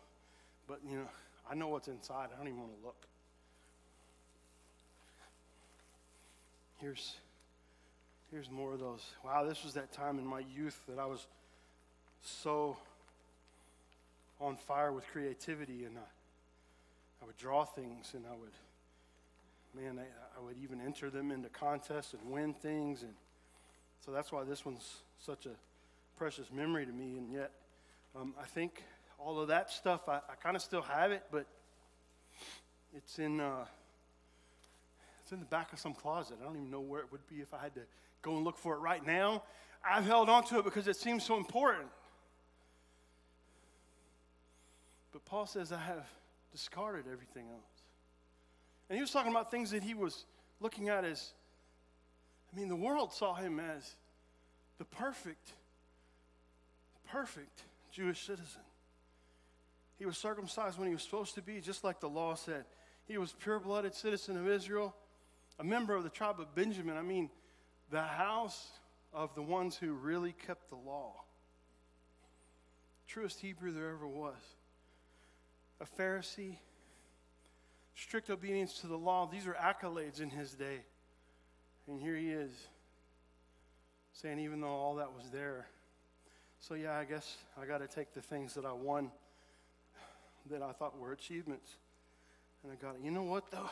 but 0.69 0.79
you 0.89 0.97
know, 0.97 1.09
I 1.51 1.55
know 1.55 1.69
what's 1.69 1.89
inside. 1.89 2.29
I 2.33 2.39
don't 2.39 2.47
even 2.49 2.61
want 2.61 2.73
to 2.79 2.87
look. 2.87 3.07
Here's 6.81 7.17
here's 8.31 8.51
more 8.51 8.73
of 8.73 8.81
those. 8.81 9.05
Wow, 9.25 9.45
this 9.45 9.63
was 9.63 9.75
that 9.75 9.93
time 9.93 10.19
in 10.19 10.27
my 10.27 10.41
youth 10.41 10.79
that 10.89 10.99
I 10.99 11.07
was 11.07 11.27
so 12.21 12.77
on 14.41 14.57
fire 14.57 14.93
with 14.93 15.07
creativity, 15.07 15.85
and 15.85 15.97
I, 15.97 17.23
I 17.23 17.27
would 17.27 17.37
draw 17.37 17.65
things, 17.65 18.13
and 18.15 18.25
I 18.27 18.35
would, 18.35 19.83
man, 19.83 20.01
I, 20.01 20.39
I 20.39 20.45
would 20.45 20.57
even 20.63 20.81
enter 20.81 21.11
them 21.11 21.31
into 21.31 21.49
contests 21.49 22.13
and 22.13 22.31
win 22.31 22.55
things, 22.55 23.03
and 23.03 23.13
so 24.05 24.11
that's 24.11 24.33
why 24.33 24.43
this 24.43 24.65
one's 24.65 24.97
such 25.25 25.47
a 25.47 25.53
precious 26.19 26.51
memory 26.53 26.87
to 26.87 26.93
me. 26.93 27.17
And 27.17 27.33
yet, 27.33 27.53
um, 28.17 28.35
I 28.41 28.47
think 28.47 28.83
all 29.19 29.39
of 29.39 29.49
that 29.49 29.71
stuff, 29.71 30.09
I, 30.09 30.17
I 30.17 30.35
kind 30.43 30.57
of 30.57 30.63
still 30.63 30.83
have 30.83 31.13
it, 31.13 31.23
but 31.31 31.47
it's 32.95 33.19
in. 33.21 33.41
Uh, 33.41 33.65
it's 35.25 35.33
in 35.33 35.41
the 35.41 35.47
back 35.47 35.73
of 35.73 35.79
some 35.79 35.95
closet. 35.95 36.37
I 36.39 36.45
don't 36.45 36.57
even 36.57 36.71
know 36.71 36.83
where 36.83 37.01
it 37.01 37.11
would 37.11 37.27
be 37.27 37.37
if 37.37 37.55
I 37.55 37.59
had 37.63 37.75
to 37.77 37.81
go 38.21 38.37
and 38.37 38.45
look 38.45 38.59
for 38.59 38.75
it 38.75 38.81
right 38.81 39.05
now. 39.05 39.43
I've 39.83 40.05
held 40.05 40.29
on 40.29 40.45
to 40.49 40.59
it 40.59 40.65
because 40.65 40.87
it 40.87 40.97
seems 40.97 41.25
so 41.25 41.39
important. 41.39 41.89
But 45.13 45.25
Paul 45.25 45.47
says, 45.47 45.73
I 45.73 45.79
have 45.79 46.07
discarded 46.53 47.07
everything 47.11 47.47
else. 47.49 47.63
And 48.91 48.99
he 48.99 49.01
was 49.01 49.11
talking 49.11 49.31
about 49.31 49.51
things 49.51 49.71
that 49.71 49.83
he 49.83 49.95
was 49.95 50.27
looking 50.61 50.91
at 50.91 51.07
as, 51.07 51.33
I 52.53 52.59
mean, 52.59 52.69
the 52.69 52.77
world 52.77 53.11
saw 53.11 53.33
him 53.35 53.59
as 53.59 53.97
the 54.77 54.85
perfect, 54.85 55.53
perfect 57.11 57.63
Jewish 57.91 58.27
citizen. 58.27 58.61
He 59.99 60.05
was 60.05 60.19
circumcised 60.19 60.79
when 60.79 60.89
he 60.89 60.93
was 60.93 61.03
supposed 61.03 61.35
to 61.37 61.43
be, 61.43 61.63
just 61.63 61.83
like 61.83 62.01
the 62.01 62.11
law 62.11 62.35
said. 62.35 62.67
He 63.07 63.17
was 63.17 63.33
pure 63.33 63.59
blooded 63.59 63.95
citizen 63.95 64.37
of 64.37 64.47
Israel, 64.47 64.95
a 65.59 65.65
member 65.65 65.95
of 65.95 66.03
the 66.03 66.11
tribe 66.11 66.41
of 66.41 66.55
Benjamin. 66.55 66.97
I 66.97 67.03
mean, 67.03 67.31
the 67.91 68.03
house 68.03 68.69
of 69.13 69.35
the 69.35 69.43
ones 69.43 69.77
who 69.77 69.93
really 69.93 70.33
kept 70.33 70.69
the 70.69 70.77
law. 70.77 71.15
Truest 73.07 73.41
Hebrew 73.41 73.73
there 73.73 73.91
ever 73.91 74.09
was 74.09 74.35
a 75.81 75.85
Pharisee, 76.01 76.57
strict 77.95 78.31
obedience 78.31 78.81
to 78.81 78.87
the 78.87 78.97
law. 78.97 79.29
These 79.31 79.47
are 79.47 79.55
accolades 79.55 80.21
in 80.21 80.31
his 80.31 80.53
day. 80.53 80.81
And 81.87 82.01
here 82.01 82.17
he 82.17 82.31
is 82.31 82.51
saying, 84.13 84.39
even 84.39 84.61
though 84.61 84.69
all 84.69 84.95
that 84.97 85.13
was 85.13 85.31
there. 85.31 85.67
So, 86.61 86.75
yeah, 86.75 86.97
I 86.97 87.05
guess 87.05 87.37
I 87.61 87.67
got 87.67 87.79
to 87.79 87.89
take 87.89 88.15
the 88.15 88.23
things 88.23 88.55
that 88.55 88.65
I 88.65 88.73
won 88.73 89.11
that 90.51 90.63
I 90.63 90.73
thought 90.73 90.99
were 90.99 91.13
achievements. 91.13 91.77
And 92.63 92.73
I 92.73 92.77
got 92.77 92.95
it. 92.95 93.03
You 93.05 93.11
know 93.11 93.23
what, 93.23 93.51
though? 93.51 93.71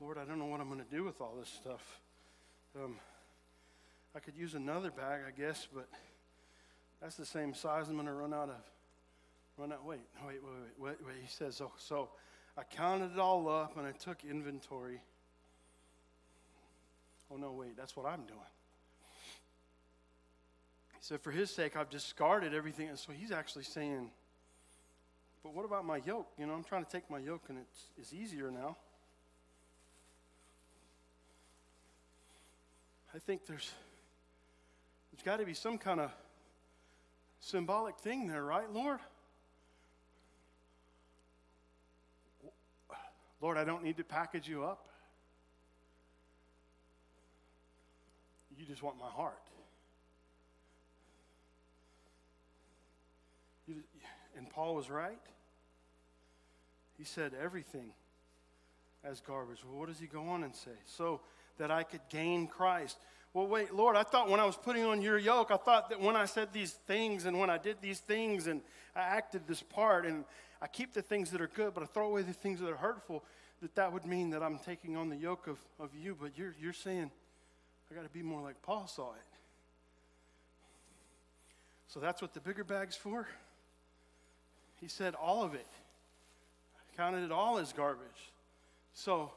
Lord, 0.00 0.16
I 0.16 0.24
don't 0.24 0.38
know 0.38 0.46
what 0.46 0.60
I'm 0.60 0.68
going 0.68 0.84
to 0.84 0.96
do 0.96 1.02
with 1.02 1.20
all 1.20 1.34
this 1.36 1.48
stuff. 1.48 2.00
Um, 2.76 2.96
I 4.14 4.20
could 4.20 4.36
use 4.36 4.54
another 4.54 4.92
bag, 4.92 5.22
I 5.26 5.32
guess, 5.32 5.66
but 5.74 5.88
that's 7.02 7.16
the 7.16 7.26
same 7.26 7.52
size 7.52 7.88
I'm 7.88 7.94
going 7.94 8.06
to 8.06 8.12
run 8.12 8.32
out 8.32 8.48
of. 8.48 8.62
Run 9.56 9.72
out. 9.72 9.84
Wait, 9.84 9.98
wait, 10.24 10.40
wait, 10.42 10.54
wait, 10.54 10.72
wait. 10.78 10.96
wait. 11.04 11.16
He 11.20 11.28
says, 11.28 11.56
so, 11.56 11.72
so 11.78 12.10
I 12.56 12.62
counted 12.62 13.12
it 13.14 13.18
all 13.18 13.48
up 13.48 13.76
and 13.76 13.86
I 13.86 13.90
took 13.90 14.18
inventory. 14.24 15.00
Oh, 17.32 17.36
no, 17.36 17.50
wait, 17.50 17.76
that's 17.76 17.96
what 17.96 18.06
I'm 18.06 18.22
doing. 18.22 18.38
He 20.92 21.00
said, 21.00 21.20
For 21.20 21.32
his 21.32 21.50
sake, 21.50 21.76
I've 21.76 21.90
discarded 21.90 22.54
everything. 22.54 22.88
And 22.88 22.98
so 22.98 23.10
he's 23.10 23.32
actually 23.32 23.64
saying, 23.64 24.12
But 25.42 25.54
what 25.54 25.64
about 25.64 25.84
my 25.84 25.96
yoke? 25.96 26.28
You 26.38 26.46
know, 26.46 26.54
I'm 26.54 26.64
trying 26.64 26.84
to 26.84 26.90
take 26.90 27.10
my 27.10 27.18
yoke 27.18 27.46
and 27.48 27.58
it's, 27.58 27.80
it's 27.98 28.12
easier 28.12 28.52
now. 28.52 28.76
I 33.18 33.20
think 33.20 33.46
there's, 33.46 33.72
there's 35.10 35.24
got 35.24 35.40
to 35.40 35.44
be 35.44 35.52
some 35.52 35.76
kind 35.76 35.98
of 35.98 36.12
symbolic 37.40 37.98
thing 37.98 38.28
there, 38.28 38.44
right, 38.44 38.72
Lord? 38.72 39.00
Lord, 43.40 43.58
I 43.58 43.64
don't 43.64 43.82
need 43.82 43.96
to 43.96 44.04
package 44.04 44.46
you 44.46 44.62
up. 44.62 44.86
You 48.56 48.64
just 48.64 48.84
want 48.84 48.96
my 49.00 49.10
heart. 49.10 49.42
You, 53.66 53.82
and 54.36 54.48
Paul 54.48 54.76
was 54.76 54.88
right. 54.88 55.18
He 56.96 57.02
said 57.02 57.32
everything 57.42 57.90
as 59.02 59.20
garbage. 59.20 59.58
Well, 59.68 59.80
what 59.80 59.88
does 59.88 59.98
he 59.98 60.06
go 60.06 60.22
on 60.28 60.44
and 60.44 60.54
say? 60.54 60.70
So 60.84 61.20
that 61.58 61.70
I 61.70 61.82
could 61.82 62.00
gain 62.08 62.46
Christ. 62.46 62.96
Well, 63.34 63.46
wait, 63.46 63.74
Lord, 63.74 63.94
I 63.94 64.02
thought 64.02 64.28
when 64.28 64.40
I 64.40 64.44
was 64.44 64.56
putting 64.56 64.84
on 64.84 65.02
your 65.02 65.18
yoke, 65.18 65.50
I 65.50 65.56
thought 65.56 65.90
that 65.90 66.00
when 66.00 66.16
I 66.16 66.24
said 66.24 66.52
these 66.52 66.72
things 66.72 67.24
and 67.24 67.38
when 67.38 67.50
I 67.50 67.58
did 67.58 67.76
these 67.80 68.00
things 68.00 68.46
and 68.46 68.62
I 68.96 69.00
acted 69.00 69.42
this 69.46 69.62
part 69.62 70.06
and 70.06 70.24
I 70.60 70.66
keep 70.66 70.92
the 70.92 71.02
things 71.02 71.30
that 71.30 71.40
are 71.40 71.48
good, 71.48 71.74
but 71.74 71.82
I 71.82 71.86
throw 71.86 72.06
away 72.06 72.22
the 72.22 72.32
things 72.32 72.60
that 72.60 72.68
are 72.68 72.76
hurtful, 72.76 73.22
that 73.60 73.74
that 73.74 73.92
would 73.92 74.06
mean 74.06 74.30
that 74.30 74.42
I'm 74.42 74.58
taking 74.58 74.96
on 74.96 75.08
the 75.08 75.16
yoke 75.16 75.46
of, 75.46 75.58
of 75.78 75.90
you. 75.94 76.16
But 76.20 76.32
you're, 76.36 76.54
you're 76.60 76.72
saying, 76.72 77.10
I 77.90 77.94
got 77.94 78.04
to 78.04 78.10
be 78.10 78.22
more 78.22 78.40
like 78.40 78.60
Paul 78.62 78.86
saw 78.86 79.12
it. 79.12 79.20
So 81.88 82.00
that's 82.00 82.20
what 82.20 82.34
the 82.34 82.40
bigger 82.40 82.64
bag's 82.64 82.96
for? 82.96 83.26
He 84.80 84.88
said 84.88 85.14
all 85.14 85.42
of 85.42 85.54
it. 85.54 85.66
I 86.76 86.96
counted 86.96 87.24
it 87.24 87.32
all 87.32 87.58
as 87.58 87.72
garbage. 87.72 88.32
So, 88.94 89.30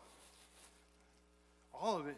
all 1.82 1.98
of 1.98 2.08
it. 2.08 2.16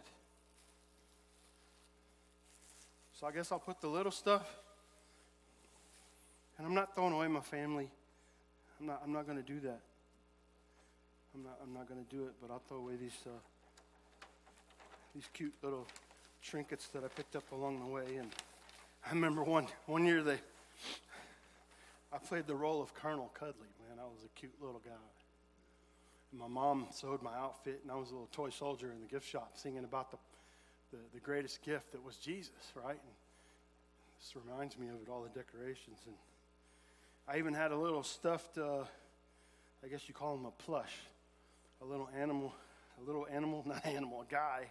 So 3.19 3.26
I 3.26 3.32
guess 3.32 3.52
I'll 3.52 3.60
put 3.60 3.80
the 3.80 3.88
little 3.88 4.12
stuff. 4.12 4.45
And 6.58 6.67
I'm 6.67 6.73
not 6.73 6.93
throwing 6.93 7.13
away 7.13 7.28
my 7.30 7.39
family. 7.39 7.89
I'm 8.80 8.88
not, 8.88 9.02
I'm 9.04 9.13
not 9.13 9.26
going 9.26 9.41
to 9.41 9.43
do 9.43 9.60
that. 9.62 9.80
I'm 11.34 11.43
not, 11.43 11.58
I'm 11.63 11.73
not 11.73 11.88
going 11.88 12.04
to 12.04 12.15
do 12.15 12.23
it, 12.23 12.34
but 12.41 12.52
I'll 12.52 12.62
throw 12.67 12.78
away 12.78 12.93
these, 12.99 13.17
uh, 13.26 13.30
these 15.15 15.23
cute 15.34 15.54
little 15.63 15.88
trinkets 16.43 16.89
that 16.89 17.04
I 17.04 17.08
picked 17.08 17.36
up 17.36 17.49
along 17.54 17.80
the 17.80 17.88
way. 17.88 18.17
And 18.19 18.30
I 19.06 19.13
remember 19.13 19.43
one, 19.43 19.67
one 19.86 20.06
year 20.06 20.21
they, 20.21 20.39
I 22.12 22.17
played 22.17 22.45
the 22.45 22.56
role 22.56 22.82
of 22.82 22.93
Colonel 22.93 23.32
Cuddly, 23.34 23.69
man. 23.88 23.97
I 23.99 24.04
was 24.04 24.26
a 24.26 24.39
cute 24.39 24.54
little 24.62 24.82
guy. 24.84 24.91
My 26.38 26.48
mom 26.48 26.88
sewed 26.91 27.22
my 27.22 27.36
outfit, 27.36 27.82
and 27.84 27.91
I 27.91 27.96
was 27.96 28.10
a 28.10 28.13
little 28.13 28.30
toy 28.32 28.50
soldier 28.50 28.91
in 28.91 29.02
the 29.02 29.08
gift 29.08 29.28
shop 29.28 29.52
singing 29.56 29.84
about 29.84 30.12
the 30.12 30.17
the, 30.93 31.00
the 31.15 31.19
greatest 31.19 31.62
gift 31.63 31.91
that 31.91 32.06
was 32.06 32.15
Jesus, 32.17 32.72
right? 32.76 32.89
And 32.89 33.13
this 34.19 34.36
reminds 34.36 34.78
me 34.78 34.88
of 34.89 34.96
it, 34.96 35.10
all 35.10 35.24
the 35.24 35.39
decorations. 35.39 35.98
And 36.06 36.15
I 37.28 37.39
even 37.39 37.54
had 37.54 37.72
a 37.72 37.76
little 37.76 38.04
stuffed, 38.04 38.58
uh, 38.58 38.84
I 39.84 39.88
guess 39.89 40.08
you 40.08 40.13
call 40.13 40.36
him 40.36 40.46
a 40.46 40.52
plush, 40.52 40.93
a 41.82 41.86
little 41.86 42.10
animal, 42.17 42.54
a 43.02 43.06
little 43.06 43.28
animal, 43.32 43.63
not 43.67 43.86
animal, 43.86 44.22
a 44.22 44.32
guy, 44.32 44.67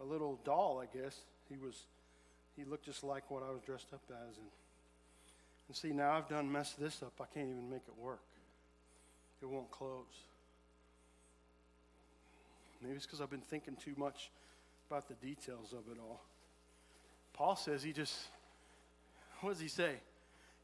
a 0.00 0.04
little 0.04 0.40
doll, 0.44 0.82
I 0.82 0.96
guess. 0.96 1.16
He 1.50 1.58
was, 1.58 1.84
he 2.56 2.64
looked 2.64 2.86
just 2.86 3.04
like 3.04 3.30
what 3.30 3.42
I 3.42 3.50
was 3.52 3.60
dressed 3.60 3.92
up 3.92 4.02
as. 4.10 4.38
And, 4.38 4.46
and 5.68 5.76
see, 5.76 5.90
now 5.90 6.12
I've 6.12 6.28
done 6.28 6.50
messed 6.50 6.80
this 6.80 7.02
up. 7.02 7.12
I 7.20 7.26
can't 7.34 7.50
even 7.50 7.68
make 7.68 7.82
it 7.86 8.02
work. 8.02 8.22
It 9.42 9.48
won't 9.48 9.70
close. 9.70 10.06
Maybe 12.82 12.96
it's 12.96 13.06
because 13.06 13.20
I've 13.20 13.30
been 13.30 13.40
thinking 13.40 13.76
too 13.76 13.94
much 13.96 14.30
about 14.88 15.08
the 15.08 15.14
details 15.14 15.72
of 15.72 15.90
it 15.92 15.98
all. 16.00 16.22
Paul 17.32 17.56
says 17.56 17.82
he 17.82 17.92
just, 17.92 18.14
what 19.40 19.50
does 19.50 19.60
he 19.60 19.68
say? 19.68 19.94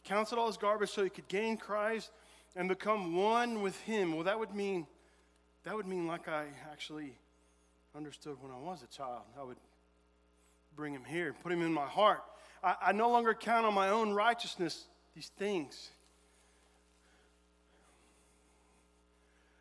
Counts 0.04 0.32
it 0.32 0.38
all 0.38 0.48
as 0.48 0.56
garbage 0.56 0.90
so 0.90 1.04
he 1.04 1.10
could 1.10 1.28
gain 1.28 1.56
Christ 1.56 2.10
and 2.54 2.68
become 2.68 3.14
one 3.14 3.60
with 3.62 3.78
him. 3.82 4.14
Well, 4.14 4.24
that 4.24 4.38
would 4.38 4.54
mean, 4.54 4.86
that 5.64 5.76
would 5.76 5.86
mean 5.86 6.06
like 6.06 6.28
I 6.28 6.46
actually 6.70 7.12
understood 7.94 8.36
when 8.40 8.52
I 8.52 8.58
was 8.58 8.82
a 8.82 8.86
child. 8.86 9.22
I 9.38 9.42
would 9.42 9.58
bring 10.74 10.92
him 10.92 11.04
here, 11.04 11.34
put 11.42 11.52
him 11.52 11.62
in 11.62 11.72
my 11.72 11.86
heart. 11.86 12.22
I, 12.62 12.76
I 12.86 12.92
no 12.92 13.10
longer 13.10 13.34
count 13.34 13.66
on 13.66 13.74
my 13.74 13.90
own 13.90 14.12
righteousness, 14.12 14.84
these 15.14 15.30
things. 15.38 15.90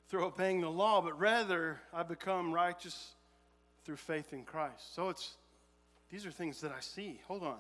Through 0.08 0.26
obeying 0.26 0.62
the 0.62 0.70
law, 0.70 1.02
but 1.02 1.20
rather 1.20 1.80
I 1.94 2.04
become 2.04 2.54
righteous 2.54 3.14
through 3.84 3.98
faith 3.98 4.34
in 4.34 4.44
Christ. 4.44 4.94
So 4.94 5.10
it's 5.10 5.36
these 6.12 6.26
are 6.26 6.32
things 6.32 6.62
that 6.62 6.72
I 6.72 6.80
see. 6.80 7.20
Hold 7.28 7.44
on. 7.44 7.58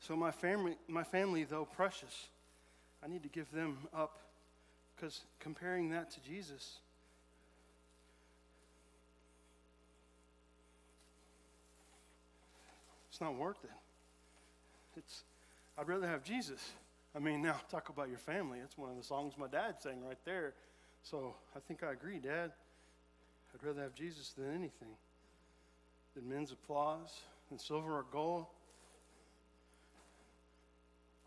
So 0.00 0.14
my 0.14 0.30
family, 0.30 0.76
my 0.86 1.02
family, 1.02 1.44
though 1.44 1.64
precious, 1.64 2.28
I 3.04 3.08
need 3.08 3.22
to 3.22 3.28
give 3.28 3.50
them 3.50 3.78
up 3.94 4.18
Because 4.96 5.20
comparing 5.40 5.90
that 5.90 6.10
to 6.12 6.20
Jesus, 6.20 6.78
it's 13.10 13.20
not 13.20 13.34
worth 13.36 13.62
it. 13.64 13.70
It's, 14.96 15.22
I'd 15.78 15.88
rather 15.88 16.06
have 16.06 16.24
Jesus. 16.24 16.72
I 17.14 17.20
mean, 17.20 17.42
now 17.42 17.56
talk 17.70 17.88
about 17.88 18.08
your 18.08 18.18
family. 18.18 18.58
It's 18.62 18.76
one 18.76 18.90
of 18.90 18.96
the 18.96 19.04
songs 19.04 19.34
my 19.38 19.46
dad 19.46 19.76
sang 19.80 20.04
right 20.04 20.18
there. 20.24 20.54
So 21.10 21.34
I 21.56 21.60
think 21.60 21.82
I 21.82 21.92
agree, 21.92 22.18
Dad. 22.18 22.52
I'd 23.54 23.66
rather 23.66 23.80
have 23.80 23.94
Jesus 23.94 24.34
than 24.36 24.50
anything, 24.50 24.94
than 26.14 26.28
men's 26.28 26.52
applause, 26.52 27.20
than 27.48 27.58
silver 27.58 27.96
or 27.96 28.04
gold. 28.12 28.44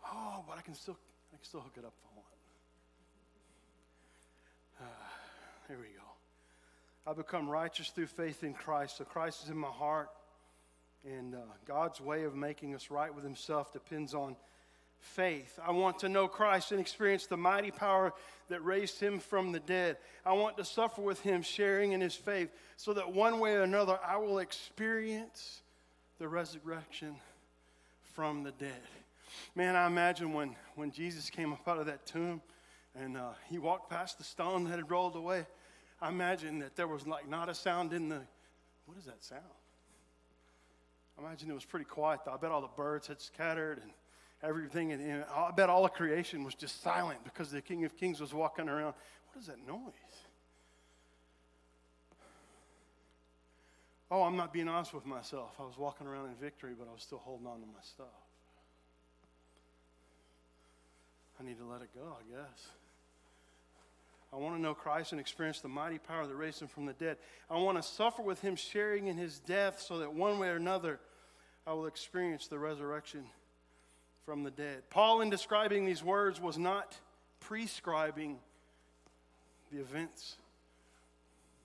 Oh, 0.06 0.44
but 0.46 0.56
I 0.56 0.60
can 0.60 0.74
still, 0.74 0.96
I 1.32 1.36
can 1.36 1.44
still 1.44 1.60
hook 1.60 1.72
it 1.76 1.84
up 1.84 1.94
if 1.98 2.06
I 2.06 2.14
want. 2.14 2.26
Uh, 4.82 5.06
here 5.66 5.78
we 5.78 5.86
go. 5.96 7.10
I 7.10 7.14
become 7.14 7.48
righteous 7.48 7.88
through 7.88 8.06
faith 8.06 8.44
in 8.44 8.54
Christ. 8.54 8.98
So 8.98 9.04
Christ 9.04 9.42
is 9.42 9.50
in 9.50 9.56
my 9.56 9.68
heart. 9.68 10.10
And 11.04 11.34
uh, 11.34 11.38
God's 11.66 12.00
way 12.00 12.22
of 12.22 12.36
making 12.36 12.76
us 12.76 12.88
right 12.88 13.12
with 13.12 13.24
Himself 13.24 13.72
depends 13.72 14.14
on 14.14 14.36
faith. 15.02 15.58
I 15.64 15.72
want 15.72 15.98
to 16.00 16.08
know 16.08 16.28
Christ 16.28 16.72
and 16.72 16.80
experience 16.80 17.26
the 17.26 17.36
mighty 17.36 17.70
power 17.70 18.14
that 18.48 18.64
raised 18.64 19.00
Him 19.00 19.18
from 19.18 19.52
the 19.52 19.60
dead. 19.60 19.98
I 20.24 20.32
want 20.32 20.56
to 20.56 20.64
suffer 20.64 21.02
with 21.02 21.20
Him, 21.20 21.42
sharing 21.42 21.92
in 21.92 22.00
His 22.00 22.14
faith, 22.14 22.50
so 22.76 22.94
that 22.94 23.12
one 23.12 23.40
way 23.40 23.54
or 23.54 23.62
another 23.62 23.98
I 24.04 24.16
will 24.16 24.38
experience 24.38 25.60
the 26.18 26.28
resurrection 26.28 27.16
from 28.14 28.44
the 28.44 28.52
dead. 28.52 28.80
Man, 29.54 29.76
I 29.76 29.86
imagine 29.86 30.32
when, 30.32 30.54
when 30.76 30.92
Jesus 30.92 31.30
came 31.30 31.52
up 31.52 31.66
out 31.66 31.78
of 31.78 31.86
that 31.86 32.06
tomb 32.06 32.40
and 32.94 33.16
uh, 33.16 33.30
he 33.48 33.58
walked 33.58 33.90
past 33.90 34.18
the 34.18 34.24
stone 34.24 34.64
that 34.64 34.70
had 34.70 34.90
rolled 34.90 35.16
away, 35.16 35.46
I 36.00 36.08
imagine 36.08 36.58
that 36.60 36.76
there 36.76 36.86
was 36.86 37.06
like 37.06 37.28
not 37.28 37.48
a 37.48 37.54
sound 37.54 37.92
in 37.92 38.08
the. 38.08 38.20
What 38.86 38.98
is 38.98 39.04
that 39.04 39.22
sound? 39.24 39.42
I 41.18 41.22
imagine 41.22 41.50
it 41.50 41.54
was 41.54 41.64
pretty 41.64 41.86
quiet 41.86 42.20
though. 42.24 42.32
I 42.32 42.36
bet 42.36 42.50
all 42.50 42.60
the 42.60 42.68
birds 42.68 43.06
had 43.06 43.20
scattered 43.20 43.78
and 43.82 43.90
everything, 44.42 44.92
and, 44.92 45.02
and 45.02 45.24
I 45.34 45.50
bet 45.50 45.70
all 45.70 45.84
of 45.84 45.92
creation 45.92 46.44
was 46.44 46.54
just 46.54 46.82
silent 46.82 47.20
because 47.24 47.50
the 47.50 47.60
King 47.60 47.84
of 47.84 47.96
Kings 47.96 48.20
was 48.20 48.34
walking 48.34 48.68
around. 48.68 48.94
What 49.32 49.40
is 49.40 49.46
that 49.46 49.66
noise? 49.66 49.92
Oh, 54.10 54.24
I'm 54.24 54.36
not 54.36 54.52
being 54.52 54.68
honest 54.68 54.92
with 54.92 55.06
myself. 55.06 55.52
I 55.58 55.62
was 55.62 55.78
walking 55.78 56.06
around 56.06 56.26
in 56.26 56.34
victory, 56.34 56.72
but 56.78 56.86
I 56.86 56.92
was 56.92 57.02
still 57.02 57.18
holding 57.18 57.46
on 57.46 57.60
to 57.60 57.66
my 57.66 57.80
stuff. 57.82 58.06
I 61.40 61.44
need 61.44 61.58
to 61.58 61.64
let 61.64 61.80
it 61.80 61.88
go, 61.94 62.16
I 62.18 62.30
guess. 62.30 62.66
I 64.32 64.36
want 64.36 64.56
to 64.56 64.60
know 64.60 64.74
Christ 64.74 65.12
and 65.12 65.20
experience 65.20 65.60
the 65.60 65.68
mighty 65.68 65.98
power 65.98 66.26
that 66.26 66.34
raised 66.34 66.60
him 66.60 66.68
from 66.68 66.86
the 66.86 66.92
dead. 66.94 67.16
I 67.50 67.58
want 67.58 67.76
to 67.78 67.82
suffer 67.82 68.22
with 68.22 68.40
him, 68.40 68.56
sharing 68.56 69.06
in 69.06 69.16
his 69.16 69.38
death, 69.38 69.80
so 69.80 69.98
that 69.98 70.12
one 70.12 70.38
way 70.38 70.48
or 70.48 70.56
another 70.56 71.00
I 71.66 71.72
will 71.72 71.86
experience 71.86 72.48
the 72.48 72.58
resurrection 72.58 73.24
from 74.24 74.42
the 74.44 74.50
dead. 74.50 74.82
Paul, 74.90 75.20
in 75.20 75.30
describing 75.30 75.84
these 75.84 76.02
words, 76.02 76.40
was 76.40 76.58
not 76.58 76.96
prescribing 77.40 78.38
the 79.72 79.80
events, 79.80 80.36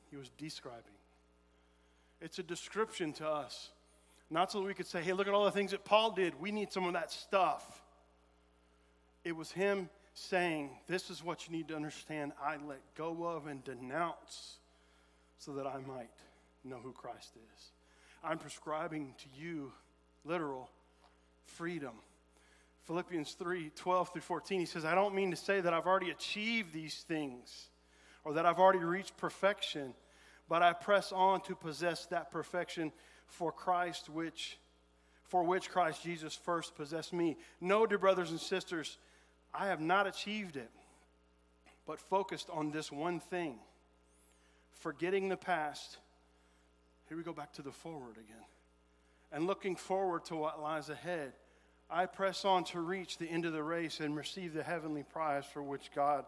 he 0.10 0.18
was 0.18 0.30
describing. 0.38 0.82
It's 2.22 2.40
a 2.40 2.44
description 2.44 3.14
to 3.14 3.28
us, 3.28 3.70
not 4.30 4.52
so 4.52 4.60
that 4.60 4.66
we 4.66 4.74
could 4.74 4.88
say, 4.88 5.02
hey, 5.02 5.14
look 5.14 5.28
at 5.28 5.34
all 5.34 5.46
the 5.46 5.52
things 5.52 5.72
that 5.72 5.86
Paul 5.86 6.12
did. 6.12 6.40
We 6.40 6.52
need 6.52 6.72
some 6.72 6.86
of 6.86 6.94
that 6.94 7.12
stuff. 7.12 7.82
It 9.24 9.36
was 9.36 9.52
him 9.52 9.90
saying, 10.14 10.72
This 10.88 11.10
is 11.10 11.24
what 11.24 11.48
you 11.48 11.56
need 11.56 11.68
to 11.68 11.76
understand. 11.76 12.32
I 12.42 12.58
let 12.66 12.80
go 12.96 13.26
of 13.26 13.48
and 13.48 13.64
denounce 13.64 14.58
so 15.38 15.54
that 15.54 15.68
I 15.68 15.80
might 15.88 16.10
know 16.64 16.78
who 16.82 16.92
Christ 16.92 17.34
is. 17.36 17.72
I'm 18.24 18.40
prescribing 18.40 19.14
to 19.20 19.42
you 19.42 19.72
literal 20.26 20.70
freedom. 21.46 21.94
Philippians 22.88 23.34
3 23.34 23.72
12 23.76 24.14
through 24.14 24.22
14, 24.22 24.60
he 24.62 24.66
says, 24.66 24.86
I 24.86 24.96
don't 24.96 25.14
mean 25.14 25.32
to 25.32 25.38
say 25.38 25.62
that 25.62 25.74
I've 25.74 25.86
already 25.86 26.10
achieved 26.10 26.74
these 26.74 26.96
things 27.08 27.70
or 28.24 28.34
that 28.34 28.46
I've 28.46 28.60
already 28.60 28.80
reached 28.80 29.18
perfection, 29.18 29.94
but 30.50 30.62
I 30.62 30.74
press 30.74 31.12
on 31.12 31.42
to 31.42 31.56
possess 31.56 32.06
that 32.08 32.32
perfection 32.32 32.92
for 33.28 33.52
Christ, 33.52 34.10
which 34.10 34.58
for 35.26 35.44
which 35.44 35.70
Christ 35.70 36.04
Jesus 36.04 36.34
first 36.34 36.76
possessed 36.76 37.12
me. 37.12 37.36
No, 37.60 37.86
dear 37.86 37.98
brothers 37.98 38.32
and 38.32 38.40
sisters, 38.40 38.98
I 39.54 39.68
have 39.68 39.82
not 39.82 40.08
achieved 40.08 40.56
it, 40.56 40.72
but 41.86 42.00
focused 42.00 42.50
on 42.50 42.72
this 42.72 42.92
one 42.92 43.20
thing 43.20 43.60
forgetting 44.78 45.28
the 45.28 45.38
past. 45.38 45.98
Here 47.08 47.18
we 47.18 47.24
go 47.24 47.34
back 47.34 47.54
to 47.54 47.62
the 47.62 47.72
forward 47.72 48.16
again. 48.18 48.46
And 49.32 49.48
looking 49.48 49.76
forward 49.76 50.26
to 50.26 50.36
what 50.36 50.62
lies 50.62 50.90
ahead, 50.90 51.34
I 51.90 52.06
press 52.06 52.44
on 52.46 52.66
to 52.66 52.80
reach 52.80 53.18
the 53.18 53.30
end 53.30 53.46
of 53.46 53.54
the 53.54 53.64
race 53.64 54.00
and 54.00 54.16
receive 54.16 54.54
the 54.54 54.64
heavenly 54.64 55.04
prize 55.04 55.46
for 55.46 55.64
which 55.64 55.92
God, 55.96 56.26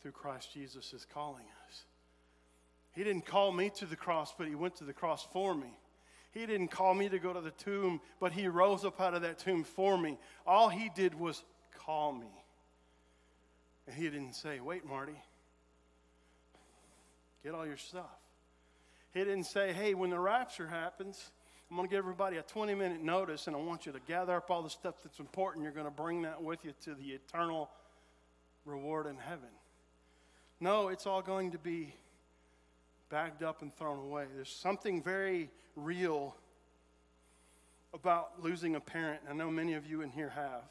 through 0.00 0.12
Christ 0.12 0.52
Jesus, 0.52 0.92
is 0.92 1.06
calling 1.12 1.44
us. 1.68 1.82
He 2.92 3.02
didn't 3.04 3.26
call 3.26 3.52
me 3.52 3.70
to 3.76 3.86
the 3.86 3.96
cross, 3.96 4.34
but 4.36 4.46
He 4.46 4.54
went 4.54 4.76
to 4.76 4.84
the 4.84 4.92
cross 4.92 5.26
for 5.32 5.54
me. 5.54 5.76
He 6.32 6.46
didn't 6.46 6.68
call 6.68 6.94
me 6.94 7.08
to 7.08 7.18
go 7.18 7.32
to 7.32 7.40
the 7.40 7.50
tomb, 7.50 8.00
but 8.20 8.32
He 8.32 8.46
rose 8.46 8.84
up 8.84 9.00
out 9.00 9.14
of 9.14 9.22
that 9.22 9.38
tomb 9.38 9.64
for 9.64 9.98
me. 9.98 10.18
All 10.46 10.68
He 10.68 10.90
did 10.94 11.14
was 11.18 11.42
call 11.84 12.12
me. 12.12 12.30
And 13.86 13.96
he 13.96 14.04
didn't 14.04 14.34
say, 14.34 14.60
Wait, 14.60 14.84
Marty, 14.86 15.20
get 17.42 17.54
all 17.54 17.66
your 17.66 17.76
stuff. 17.76 18.04
He 19.12 19.20
didn't 19.20 19.44
say, 19.44 19.72
Hey, 19.72 19.94
when 19.94 20.10
the 20.10 20.18
rapture 20.18 20.68
happens, 20.68 21.30
I'm 21.72 21.76
going 21.76 21.88
to 21.88 21.90
give 21.90 22.00
everybody 22.00 22.36
a 22.36 22.42
20 22.42 22.74
minute 22.74 23.02
notice 23.02 23.46
and 23.46 23.56
I 23.56 23.58
want 23.58 23.86
you 23.86 23.92
to 23.92 24.00
gather 24.06 24.34
up 24.36 24.50
all 24.50 24.60
the 24.60 24.68
stuff 24.68 24.96
that's 25.02 25.20
important. 25.20 25.62
You're 25.62 25.72
going 25.72 25.86
to 25.86 25.90
bring 25.90 26.20
that 26.20 26.42
with 26.42 26.66
you 26.66 26.74
to 26.84 26.94
the 26.94 27.12
eternal 27.12 27.70
reward 28.66 29.06
in 29.06 29.16
heaven. 29.16 29.48
No, 30.60 30.88
it's 30.88 31.06
all 31.06 31.22
going 31.22 31.52
to 31.52 31.58
be 31.58 31.94
bagged 33.08 33.42
up 33.42 33.62
and 33.62 33.74
thrown 33.74 33.98
away. 33.98 34.26
There's 34.34 34.50
something 34.50 35.02
very 35.02 35.48
real 35.74 36.36
about 37.94 38.42
losing 38.42 38.76
a 38.76 38.80
parent. 38.80 39.22
I 39.26 39.32
know 39.32 39.50
many 39.50 39.72
of 39.72 39.86
you 39.86 40.02
in 40.02 40.10
here 40.10 40.28
have 40.28 40.70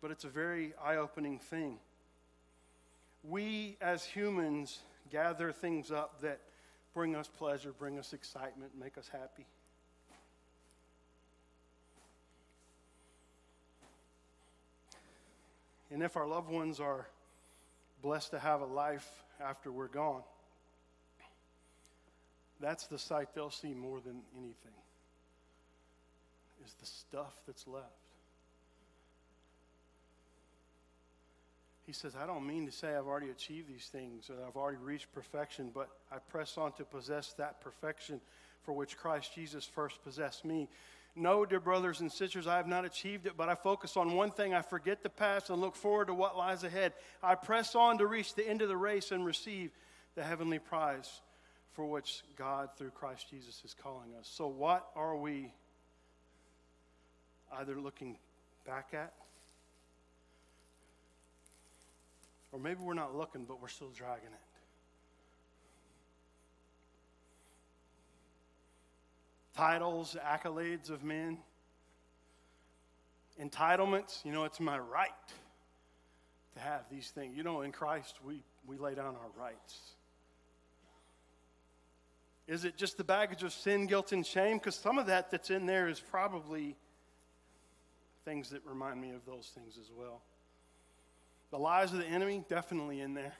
but 0.00 0.10
it's 0.10 0.24
a 0.24 0.28
very 0.28 0.72
eye 0.82 0.96
opening 0.96 1.38
thing. 1.38 1.78
We 3.22 3.76
as 3.82 4.02
humans 4.02 4.78
gather 5.10 5.52
things 5.52 5.90
up 5.90 6.22
that 6.22 6.40
bring 6.96 7.14
us 7.14 7.28
pleasure, 7.28 7.74
bring 7.78 7.98
us 7.98 8.14
excitement, 8.14 8.72
make 8.80 8.96
us 8.96 9.06
happy. 9.12 9.44
And 15.90 16.02
if 16.02 16.16
our 16.16 16.26
loved 16.26 16.48
ones 16.48 16.80
are 16.80 17.06
blessed 18.00 18.30
to 18.30 18.38
have 18.38 18.62
a 18.62 18.64
life 18.64 19.06
after 19.42 19.70
we're 19.70 19.88
gone, 19.88 20.22
that's 22.60 22.86
the 22.86 22.98
sight 22.98 23.28
they'll 23.34 23.50
see 23.50 23.74
more 23.74 24.00
than 24.00 24.22
anything 24.34 24.72
is 26.64 26.72
the 26.80 26.86
stuff 26.86 27.34
that's 27.46 27.68
left. 27.68 28.05
He 31.86 31.92
says, 31.92 32.14
I 32.20 32.26
don't 32.26 32.46
mean 32.46 32.66
to 32.66 32.72
say 32.72 32.94
I've 32.94 33.06
already 33.06 33.30
achieved 33.30 33.68
these 33.68 33.86
things 33.86 34.28
or 34.28 34.44
I've 34.46 34.56
already 34.56 34.78
reached 34.78 35.12
perfection, 35.12 35.70
but 35.72 35.88
I 36.10 36.16
press 36.18 36.58
on 36.58 36.72
to 36.72 36.84
possess 36.84 37.32
that 37.34 37.60
perfection 37.60 38.20
for 38.64 38.72
which 38.72 38.96
Christ 38.96 39.32
Jesus 39.34 39.64
first 39.64 40.02
possessed 40.02 40.44
me. 40.44 40.68
No, 41.14 41.46
dear 41.46 41.60
brothers 41.60 42.00
and 42.00 42.10
sisters, 42.10 42.48
I 42.48 42.56
have 42.56 42.66
not 42.66 42.84
achieved 42.84 43.26
it, 43.26 43.34
but 43.36 43.48
I 43.48 43.54
focus 43.54 43.96
on 43.96 44.14
one 44.14 44.32
thing. 44.32 44.52
I 44.52 44.62
forget 44.62 45.02
the 45.02 45.08
past 45.08 45.48
and 45.48 45.60
look 45.60 45.76
forward 45.76 46.08
to 46.08 46.14
what 46.14 46.36
lies 46.36 46.64
ahead. 46.64 46.92
I 47.22 47.36
press 47.36 47.76
on 47.76 47.98
to 47.98 48.06
reach 48.06 48.34
the 48.34 48.46
end 48.46 48.62
of 48.62 48.68
the 48.68 48.76
race 48.76 49.12
and 49.12 49.24
receive 49.24 49.70
the 50.16 50.24
heavenly 50.24 50.58
prize 50.58 51.20
for 51.74 51.86
which 51.86 52.22
God, 52.36 52.70
through 52.76 52.90
Christ 52.90 53.30
Jesus, 53.30 53.62
is 53.64 53.74
calling 53.80 54.14
us. 54.18 54.28
So, 54.30 54.48
what 54.48 54.88
are 54.96 55.16
we 55.16 55.52
either 57.52 57.76
looking 57.76 58.18
back 58.66 58.88
at 58.92 59.12
Or 62.56 62.58
maybe 62.58 62.80
we're 62.82 62.94
not 62.94 63.14
looking, 63.14 63.44
but 63.44 63.60
we're 63.60 63.68
still 63.68 63.90
dragging 63.90 64.32
it. 64.32 64.40
Titles, 69.54 70.16
accolades 70.26 70.88
of 70.88 71.04
men, 71.04 71.36
entitlements. 73.38 74.24
You 74.24 74.32
know, 74.32 74.44
it's 74.44 74.58
my 74.58 74.78
right 74.78 75.10
to 76.54 76.60
have 76.60 76.84
these 76.90 77.10
things. 77.10 77.36
You 77.36 77.42
know, 77.42 77.60
in 77.60 77.72
Christ, 77.72 78.14
we, 78.24 78.42
we 78.66 78.78
lay 78.78 78.94
down 78.94 79.16
our 79.16 79.30
rights. 79.38 79.78
Is 82.48 82.64
it 82.64 82.78
just 82.78 82.96
the 82.96 83.04
baggage 83.04 83.42
of 83.42 83.52
sin, 83.52 83.86
guilt, 83.86 84.12
and 84.12 84.24
shame? 84.24 84.56
Because 84.56 84.76
some 84.76 84.96
of 84.96 85.08
that 85.08 85.30
that's 85.30 85.50
in 85.50 85.66
there 85.66 85.88
is 85.88 86.00
probably 86.00 86.74
things 88.24 88.48
that 88.48 88.64
remind 88.64 88.98
me 88.98 89.10
of 89.10 89.26
those 89.26 89.52
things 89.54 89.76
as 89.78 89.90
well. 89.94 90.22
The 91.50 91.58
lies 91.58 91.92
of 91.92 91.98
the 91.98 92.06
enemy, 92.06 92.44
definitely 92.48 93.00
in 93.00 93.14
there. 93.14 93.34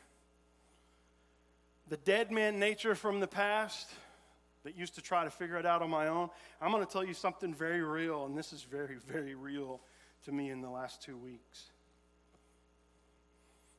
The 1.89 1.97
dead 1.97 2.31
man 2.31 2.59
nature 2.59 2.95
from 2.95 3.21
the 3.21 3.27
past 3.27 3.91
that 4.65 4.77
used 4.77 4.97
to 4.97 5.01
try 5.01 5.25
to 5.25 5.31
figure 5.31 5.57
it 5.57 5.67
out 5.67 5.83
on 5.83 5.91
my 5.91 6.09
own. 6.09 6.29
I'm 6.61 6.73
going 6.73 6.85
to 6.85 6.91
tell 6.91 7.05
you 7.05 7.15
something 7.15 7.55
very 7.55 7.83
real, 7.83 8.27
and 8.27 8.37
this 8.37 8.53
is 8.53 8.63
very, 8.63 8.97
very 9.07 9.35
real 9.35 9.81
to 10.25 10.33
me 10.33 10.51
in 10.51 10.61
the 10.61 10.71
last 10.71 11.03
two 11.03 11.17
weeks. 11.17 11.67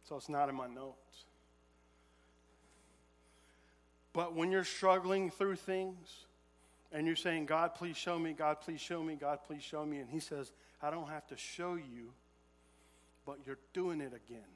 So 0.08 0.16
it's 0.16 0.30
not 0.30 0.48
in 0.48 0.56
my 0.56 0.68
notes. 0.68 1.26
But 4.14 4.34
when 4.34 4.52
you're 4.52 4.64
struggling 4.64 5.30
through 5.30 5.58
things 5.58 6.26
and 6.94 7.06
you're 7.06 7.18
saying, 7.18 7.46
God, 7.46 7.76
please 7.76 7.98
show 7.98 8.18
me, 8.18 8.32
God, 8.32 8.62
please 8.62 8.80
show 8.80 9.04
me, 9.04 9.16
God, 9.16 9.40
please 9.46 9.62
show 9.62 9.86
me, 9.86 9.98
and 10.00 10.10
He 10.10 10.22
says, 10.22 10.54
I 10.82 10.90
don't 10.90 11.10
have 11.10 11.28
to 11.28 11.38
show 11.38 11.76
you, 11.76 12.14
but 13.28 13.40
you're 13.46 13.60
doing 13.74 14.00
it 14.00 14.14
again. 14.14 14.48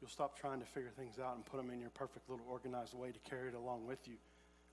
You'll 0.00 0.10
stop 0.10 0.38
trying 0.38 0.60
to 0.60 0.66
figure 0.66 0.90
things 0.90 1.18
out 1.18 1.34
and 1.34 1.44
put 1.44 1.56
them 1.56 1.70
in 1.70 1.80
your 1.80 1.90
perfect 1.90 2.28
little 2.28 2.44
organized 2.48 2.94
way 2.94 3.10
to 3.10 3.18
carry 3.30 3.48
it 3.48 3.54
along 3.54 3.86
with 3.86 4.06
you, 4.06 4.16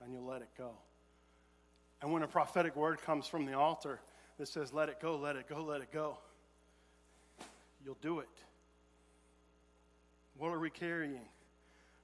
and 0.04 0.14
you'll 0.14 0.26
let 0.26 0.42
it 0.42 0.50
go. 0.58 0.72
And 2.02 2.12
when 2.12 2.22
a 2.22 2.28
prophetic 2.28 2.76
word 2.76 3.02
comes 3.02 3.28
from 3.28 3.46
the 3.46 3.54
altar 3.54 4.00
that 4.38 4.48
says, 4.48 4.74
let 4.74 4.90
it 4.90 5.00
go, 5.02 5.18
let 5.18 5.38
it 5.38 5.48
go, 5.48 5.64
let 5.64 5.82
it 5.82 5.92
go, 5.92 6.18
you'll 7.84 7.98
do 8.02 8.20
it. 8.20 8.28
What 10.38 10.50
are 10.50 10.60
we 10.60 10.70
carrying? 10.70 11.22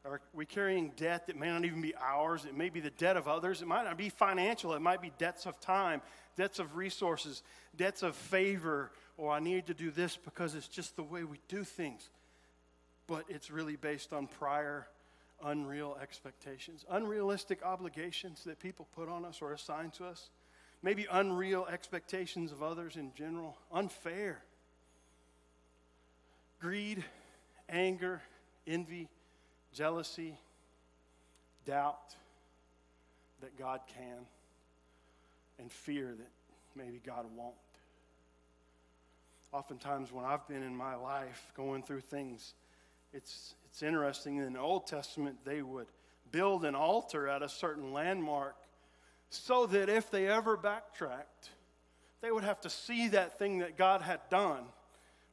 Are 0.05 0.19
we 0.33 0.45
carrying 0.45 0.91
debt 0.97 1.27
that 1.27 1.39
may 1.39 1.47
not 1.47 1.63
even 1.63 1.81
be 1.81 1.95
ours? 1.95 2.43
It 2.45 2.55
may 2.57 2.69
be 2.69 2.81
the 2.81 2.89
debt 2.89 3.15
of 3.15 3.29
others. 3.29 3.61
It 3.61 3.67
might 3.67 3.85
not 3.85 3.97
be 3.97 4.09
financial. 4.09 4.73
It 4.73 4.81
might 4.81 5.01
be 5.01 5.13
debts 5.17 5.45
of 5.45 5.59
time, 5.61 6.01
debts 6.35 6.59
of 6.59 6.75
resources, 6.75 7.41
debts 7.77 8.03
of 8.03 8.15
favor, 8.15 8.91
or 9.17 9.31
I 9.31 9.39
need 9.39 9.67
to 9.67 9.73
do 9.73 9.91
this 9.91 10.17
because 10.17 10.55
it's 10.55 10.67
just 10.67 10.97
the 10.97 11.03
way 11.03 11.23
we 11.23 11.39
do 11.47 11.63
things. 11.63 12.09
But 13.07 13.25
it's 13.29 13.49
really 13.49 13.77
based 13.77 14.11
on 14.11 14.27
prior 14.27 14.87
unreal 15.41 15.97
expectations, 16.01 16.85
unrealistic 16.89 17.63
obligations 17.63 18.43
that 18.43 18.59
people 18.59 18.87
put 18.95 19.07
on 19.07 19.23
us 19.23 19.41
or 19.41 19.53
assign 19.53 19.91
to 19.91 20.05
us, 20.05 20.29
maybe 20.81 21.07
unreal 21.11 21.65
expectations 21.71 22.51
of 22.51 22.61
others 22.61 22.97
in 22.97 23.13
general, 23.15 23.57
unfair. 23.71 24.43
Greed, 26.59 27.05
anger, 27.69 28.21
envy 28.67 29.07
jealousy, 29.73 30.37
doubt 31.65 32.15
that 33.41 33.57
God 33.57 33.81
can, 33.87 34.25
and 35.59 35.71
fear 35.71 36.13
that 36.17 36.29
maybe 36.75 37.01
God 37.05 37.25
won't. 37.35 37.55
Oftentimes, 39.51 40.11
when 40.11 40.25
I've 40.25 40.47
been 40.47 40.63
in 40.63 40.75
my 40.75 40.95
life 40.95 41.51
going 41.55 41.83
through 41.83 42.01
things, 42.01 42.53
it's, 43.13 43.53
it's 43.65 43.83
interesting. 43.83 44.37
In 44.37 44.53
the 44.53 44.59
Old 44.59 44.87
Testament, 44.87 45.37
they 45.45 45.61
would 45.61 45.87
build 46.31 46.65
an 46.65 46.73
altar 46.73 47.27
at 47.27 47.43
a 47.43 47.49
certain 47.49 47.93
landmark 47.93 48.55
so 49.29 49.65
that 49.67 49.89
if 49.89 50.09
they 50.09 50.27
ever 50.27 50.57
backtracked, 50.57 51.49
they 52.21 52.31
would 52.31 52.43
have 52.43 52.61
to 52.61 52.69
see 52.69 53.09
that 53.09 53.37
thing 53.37 53.59
that 53.59 53.77
God 53.77 54.01
had 54.01 54.21
done 54.29 54.63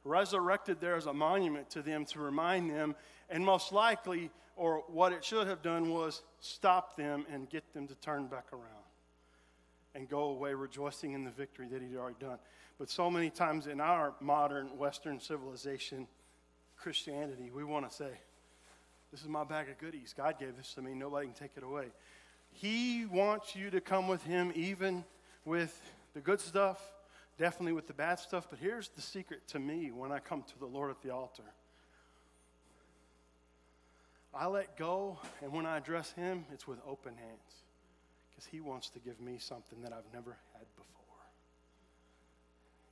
resurrected 0.03 0.81
there 0.81 0.95
as 0.95 1.05
a 1.05 1.13
monument 1.13 1.69
to 1.71 1.81
them 1.81 2.05
to 2.05 2.19
remind 2.19 2.69
them 2.69 2.95
and 3.31 3.43
most 3.45 3.71
likely, 3.71 4.29
or 4.55 4.83
what 4.87 5.13
it 5.13 5.23
should 5.23 5.47
have 5.47 5.61
done 5.61 5.89
was 5.89 6.21
stop 6.41 6.97
them 6.97 7.25
and 7.31 7.49
get 7.49 7.73
them 7.73 7.87
to 7.87 7.95
turn 7.95 8.27
back 8.27 8.45
around 8.51 8.65
and 9.95 10.07
go 10.07 10.23
away 10.25 10.53
rejoicing 10.53 11.13
in 11.13 11.23
the 11.23 11.31
victory 11.31 11.67
that 11.69 11.81
he'd 11.81 11.95
already 11.95 12.17
done. 12.19 12.37
But 12.77 12.89
so 12.89 13.09
many 13.09 13.29
times 13.29 13.67
in 13.67 13.79
our 13.79 14.13
modern 14.19 14.77
Western 14.77 15.19
civilization, 15.19 16.07
Christianity, 16.77 17.51
we 17.53 17.63
want 17.63 17.89
to 17.89 17.95
say, 17.95 18.11
This 19.11 19.21
is 19.21 19.27
my 19.27 19.43
bag 19.43 19.69
of 19.69 19.77
goodies. 19.77 20.13
God 20.15 20.39
gave 20.39 20.57
this 20.57 20.73
to 20.73 20.81
me. 20.81 20.93
Nobody 20.93 21.27
can 21.27 21.35
take 21.35 21.51
it 21.55 21.63
away. 21.63 21.87
He 22.51 23.05
wants 23.05 23.55
you 23.55 23.69
to 23.69 23.79
come 23.79 24.07
with 24.07 24.23
Him 24.23 24.51
even 24.55 25.05
with 25.45 25.79
the 26.13 26.19
good 26.19 26.41
stuff, 26.41 26.81
definitely 27.37 27.73
with 27.73 27.87
the 27.87 27.93
bad 27.93 28.19
stuff. 28.19 28.47
But 28.49 28.59
here's 28.59 28.89
the 28.89 29.01
secret 29.01 29.47
to 29.49 29.59
me 29.59 29.91
when 29.91 30.11
I 30.11 30.19
come 30.19 30.43
to 30.43 30.59
the 30.59 30.65
Lord 30.65 30.91
at 30.91 31.01
the 31.01 31.11
altar 31.11 31.43
I 34.33 34.47
let 34.47 34.77
go, 34.77 35.19
and 35.41 35.51
when 35.51 35.65
I 35.65 35.77
address 35.77 36.11
Him, 36.13 36.45
it's 36.53 36.67
with 36.67 36.79
open 36.87 37.15
hands 37.15 37.63
because 38.29 38.45
He 38.45 38.61
wants 38.61 38.89
to 38.89 38.99
give 38.99 39.19
me 39.19 39.37
something 39.39 39.81
that 39.81 39.91
I've 39.91 40.13
never 40.13 40.37
had 40.53 40.65
before. 40.75 41.01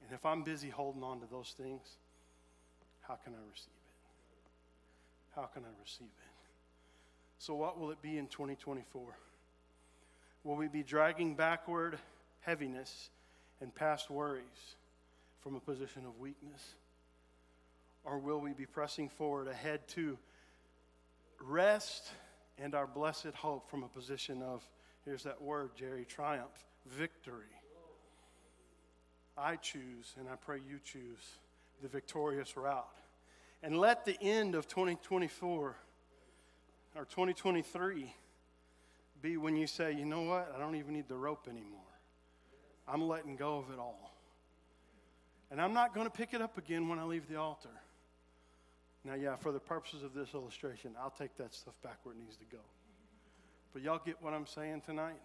And 0.03 0.13
if 0.13 0.25
I'm 0.25 0.43
busy 0.43 0.69
holding 0.69 1.03
on 1.03 1.21
to 1.21 1.27
those 1.31 1.55
things, 1.57 1.97
how 3.01 3.15
can 3.15 3.33
I 3.33 3.49
receive 3.49 3.67
it? 3.67 5.35
How 5.35 5.45
can 5.45 5.63
I 5.63 5.81
receive 5.81 6.07
it? 6.07 6.29
So, 7.37 7.55
what 7.55 7.79
will 7.79 7.91
it 7.91 8.01
be 8.01 8.17
in 8.17 8.27
2024? 8.27 9.01
Will 10.43 10.55
we 10.55 10.67
be 10.67 10.83
dragging 10.83 11.35
backward 11.35 11.97
heaviness 12.41 13.09
and 13.61 13.73
past 13.73 14.09
worries 14.09 14.75
from 15.41 15.55
a 15.55 15.59
position 15.59 16.05
of 16.05 16.19
weakness? 16.19 16.75
Or 18.03 18.17
will 18.17 18.39
we 18.39 18.51
be 18.51 18.65
pressing 18.65 19.07
forward 19.07 19.47
ahead 19.47 19.87
to 19.89 20.17
rest 21.41 22.11
and 22.57 22.75
our 22.75 22.87
blessed 22.87 23.33
hope 23.35 23.69
from 23.69 23.83
a 23.83 23.87
position 23.87 24.41
of, 24.41 24.67
here's 25.05 25.23
that 25.23 25.41
word, 25.41 25.71
Jerry, 25.75 26.05
triumph, 26.05 26.65
victory. 26.85 27.45
I 29.37 29.55
choose, 29.55 30.13
and 30.19 30.27
I 30.27 30.35
pray 30.35 30.57
you 30.67 30.79
choose, 30.83 31.37
the 31.81 31.87
victorious 31.87 32.57
route. 32.57 32.85
And 33.63 33.77
let 33.77 34.05
the 34.05 34.17
end 34.21 34.55
of 34.55 34.67
2024 34.67 35.75
or 36.95 37.05
2023 37.05 38.13
be 39.21 39.37
when 39.37 39.55
you 39.55 39.67
say, 39.67 39.93
you 39.93 40.05
know 40.05 40.21
what, 40.23 40.53
I 40.55 40.59
don't 40.59 40.75
even 40.75 40.93
need 40.93 41.07
the 41.07 41.15
rope 41.15 41.47
anymore. 41.49 41.79
I'm 42.87 43.07
letting 43.07 43.35
go 43.35 43.57
of 43.57 43.71
it 43.71 43.79
all. 43.79 44.13
And 45.51 45.61
I'm 45.61 45.73
not 45.73 45.93
going 45.93 46.05
to 46.05 46.11
pick 46.11 46.33
it 46.33 46.41
up 46.41 46.57
again 46.57 46.89
when 46.89 46.99
I 46.99 47.03
leave 47.03 47.27
the 47.27 47.37
altar. 47.37 47.69
Now, 49.05 49.13
yeah, 49.13 49.35
for 49.35 49.51
the 49.51 49.59
purposes 49.59 50.03
of 50.03 50.13
this 50.13 50.33
illustration, 50.33 50.91
I'll 51.01 51.13
take 51.17 51.35
that 51.37 51.53
stuff 51.53 51.73
back 51.83 51.99
where 52.03 52.13
it 52.13 52.19
needs 52.19 52.35
to 52.37 52.45
go. 52.51 52.61
But 53.73 53.81
y'all 53.81 54.01
get 54.03 54.21
what 54.21 54.33
I'm 54.33 54.47
saying 54.47 54.81
tonight? 54.85 55.21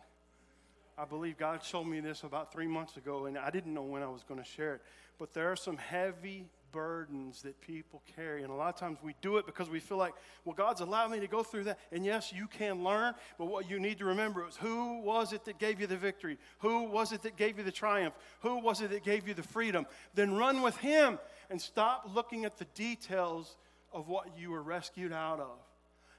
I 0.97 1.05
believe 1.05 1.39
God 1.39 1.62
showed 1.64 1.85
me 1.85 1.99
this 2.01 2.22
about 2.22 2.53
three 2.53 2.68
months 2.68 2.97
ago, 2.97 3.27
and 3.27 3.37
I 3.37 3.51
didn't 3.51 3.75
know 3.75 3.83
when 3.83 4.03
I 4.03 4.07
was 4.07 4.22
going 4.22 4.39
to 4.39 4.47
share 4.47 4.75
it. 4.75 4.83
But 5.18 5.35
there 5.35 5.51
are 5.51 5.57
some 5.57 5.77
heavy 5.77 6.47
burdens 6.75 7.43
that 7.43 7.61
people 7.61 8.03
carry. 8.16 8.43
And 8.43 8.51
a 8.51 8.55
lot 8.55 8.75
of 8.75 8.79
times 8.79 8.99
we 9.03 9.14
do 9.22 9.37
it 9.37 9.47
because 9.47 9.70
we 9.70 9.79
feel 9.79 9.97
like, 9.97 10.12
well, 10.45 10.57
God's 10.57 10.81
allowed 10.81 11.12
me 11.12 11.20
to 11.20 11.29
go 11.29 11.45
through 11.45 11.64
that. 11.64 11.79
And 11.93 12.05
yes, 12.05 12.33
you 12.35 12.49
can 12.49 12.83
learn, 12.83 13.14
but 13.39 13.47
what 13.47 13.70
you 13.70 13.79
need 13.79 13.99
to 13.99 14.07
remember 14.07 14.47
is 14.47 14.57
who 14.57 15.01
was 15.01 15.33
it 15.33 15.45
that 15.45 15.59
gave 15.59 15.81
you 15.81 15.87
the 15.87 15.97
victory? 15.97 16.37
Who 16.59 16.85
was 16.85 17.12
it 17.12 17.22
that 17.22 17.37
gave 17.37 17.59
you 17.59 17.64
the 17.64 17.72
triumph? 17.72 18.14
Who 18.41 18.59
was 18.59 18.81
it 18.81 18.91
that 18.91 19.05
gave 19.05 19.29
you 19.29 19.35
the 19.35 19.45
freedom? 19.45 19.87
Then 20.14 20.35
run 20.35 20.62
with 20.62 20.77
Him 20.79 21.20
and 21.49 21.62
stop 21.62 22.11
looking 22.12 22.45
at 22.45 22.59
the 22.59 22.66
details 22.75 23.57
of 23.95 24.09
what 24.09 24.36
you 24.36 24.51
were 24.51 24.62
rescued 24.62 25.12
out 25.12 25.40
of. 25.40 25.57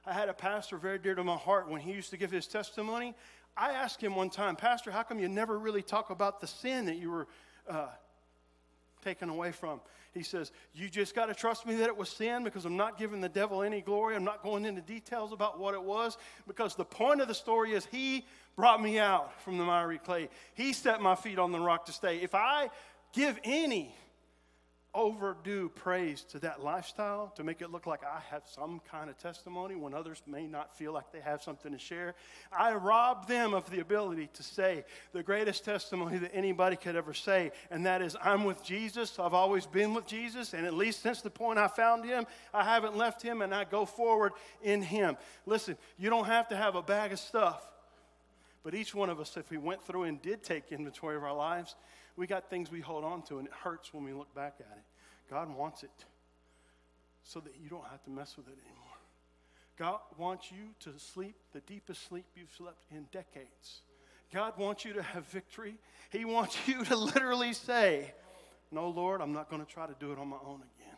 I 0.06 0.12
had 0.12 0.28
a 0.28 0.34
pastor 0.34 0.78
very 0.78 0.98
dear 0.98 1.14
to 1.14 1.22
my 1.22 1.36
heart 1.36 1.68
when 1.68 1.80
he 1.80 1.92
used 1.92 2.10
to 2.10 2.16
give 2.16 2.30
his 2.30 2.46
testimony. 2.46 3.14
I 3.56 3.72
asked 3.72 4.02
him 4.02 4.16
one 4.16 4.30
time, 4.30 4.56
Pastor, 4.56 4.90
how 4.90 5.02
come 5.02 5.18
you 5.18 5.28
never 5.28 5.58
really 5.58 5.82
talk 5.82 6.10
about 6.10 6.40
the 6.40 6.46
sin 6.46 6.86
that 6.86 6.96
you 6.96 7.10
were 7.10 7.26
uh, 7.68 7.88
taken 9.04 9.28
away 9.28 9.52
from? 9.52 9.80
He 10.14 10.22
says, 10.22 10.52
You 10.74 10.88
just 10.88 11.14
got 11.14 11.26
to 11.26 11.34
trust 11.34 11.66
me 11.66 11.74
that 11.76 11.88
it 11.88 11.96
was 11.96 12.08
sin 12.08 12.44
because 12.44 12.64
I'm 12.64 12.76
not 12.76 12.98
giving 12.98 13.20
the 13.20 13.28
devil 13.28 13.62
any 13.62 13.82
glory. 13.82 14.16
I'm 14.16 14.24
not 14.24 14.42
going 14.42 14.64
into 14.64 14.80
details 14.80 15.32
about 15.32 15.58
what 15.58 15.74
it 15.74 15.82
was 15.82 16.16
because 16.46 16.74
the 16.74 16.84
point 16.84 17.20
of 17.20 17.28
the 17.28 17.34
story 17.34 17.72
is 17.72 17.84
he 17.86 18.24
brought 18.56 18.80
me 18.80 18.98
out 18.98 19.38
from 19.42 19.58
the 19.58 19.64
miry 19.64 19.98
clay. 19.98 20.28
He 20.54 20.72
set 20.72 21.02
my 21.02 21.14
feet 21.14 21.38
on 21.38 21.52
the 21.52 21.60
rock 21.60 21.86
to 21.86 21.92
stay. 21.92 22.18
If 22.18 22.34
I 22.34 22.70
give 23.12 23.38
any 23.44 23.94
overdo 24.96 25.68
praise 25.68 26.22
to 26.22 26.38
that 26.38 26.64
lifestyle 26.64 27.30
to 27.36 27.44
make 27.44 27.60
it 27.60 27.70
look 27.70 27.86
like 27.86 28.02
I 28.02 28.20
have 28.30 28.42
some 28.46 28.80
kind 28.90 29.10
of 29.10 29.18
testimony 29.18 29.76
when 29.76 29.92
others 29.92 30.22
may 30.26 30.46
not 30.46 30.74
feel 30.76 30.92
like 30.92 31.12
they 31.12 31.20
have 31.20 31.42
something 31.42 31.70
to 31.72 31.78
share. 31.78 32.14
I 32.50 32.74
rob 32.74 33.28
them 33.28 33.52
of 33.52 33.70
the 33.70 33.80
ability 33.80 34.30
to 34.32 34.42
say 34.42 34.84
the 35.12 35.22
greatest 35.22 35.64
testimony 35.64 36.16
that 36.18 36.34
anybody 36.34 36.76
could 36.76 36.96
ever 36.96 37.12
say, 37.12 37.52
and 37.70 37.84
that 37.84 38.00
is, 38.00 38.16
I'm 38.22 38.44
with 38.44 38.64
Jesus. 38.64 39.18
I've 39.18 39.34
always 39.34 39.66
been 39.66 39.92
with 39.92 40.06
Jesus, 40.06 40.54
and 40.54 40.66
at 40.66 40.74
least 40.74 41.02
since 41.02 41.20
the 41.20 41.30
point 41.30 41.58
I 41.58 41.68
found 41.68 42.04
him, 42.06 42.26
I 42.54 42.64
haven't 42.64 42.96
left 42.96 43.20
him, 43.20 43.42
and 43.42 43.54
I 43.54 43.64
go 43.64 43.84
forward 43.84 44.32
in 44.62 44.80
him. 44.80 45.18
Listen, 45.44 45.76
you 45.98 46.08
don't 46.08 46.26
have 46.26 46.48
to 46.48 46.56
have 46.56 46.74
a 46.74 46.82
bag 46.82 47.12
of 47.12 47.18
stuff. 47.18 47.62
But 48.64 48.74
each 48.74 48.94
one 48.94 49.10
of 49.10 49.20
us, 49.20 49.36
if 49.36 49.48
we 49.50 49.58
went 49.58 49.84
through 49.84 50.04
and 50.04 50.20
did 50.20 50.42
take 50.42 50.72
inventory 50.72 51.14
of 51.14 51.22
our 51.22 51.36
lives, 51.36 51.76
we 52.16 52.26
got 52.26 52.48
things 52.48 52.70
we 52.70 52.80
hold 52.80 53.04
on 53.04 53.22
to, 53.22 53.38
and 53.38 53.46
it 53.46 53.54
hurts 53.54 53.92
when 53.92 54.04
we 54.04 54.12
look 54.12 54.34
back 54.34 54.54
at 54.60 54.76
it. 54.76 54.84
God 55.30 55.54
wants 55.54 55.82
it 55.82 55.90
so 57.22 57.40
that 57.40 57.54
you 57.62 57.68
don't 57.68 57.86
have 57.90 58.02
to 58.04 58.10
mess 58.10 58.36
with 58.36 58.46
it 58.46 58.56
anymore. 58.64 58.82
God 59.76 59.98
wants 60.16 60.50
you 60.50 60.70
to 60.80 60.98
sleep 60.98 61.34
the 61.52 61.60
deepest 61.60 62.08
sleep 62.08 62.24
you've 62.34 62.52
slept 62.56 62.82
in 62.90 63.06
decades. 63.12 63.82
God 64.32 64.58
wants 64.58 64.84
you 64.84 64.94
to 64.94 65.02
have 65.02 65.26
victory. 65.26 65.74
He 66.10 66.24
wants 66.24 66.56
you 66.66 66.84
to 66.84 66.96
literally 66.96 67.52
say, 67.52 68.12
No, 68.70 68.88
Lord, 68.88 69.20
I'm 69.20 69.32
not 69.32 69.50
going 69.50 69.64
to 69.64 69.70
try 69.70 69.86
to 69.86 69.94
do 70.00 70.12
it 70.12 70.18
on 70.18 70.28
my 70.28 70.38
own 70.44 70.62
again. 70.78 70.96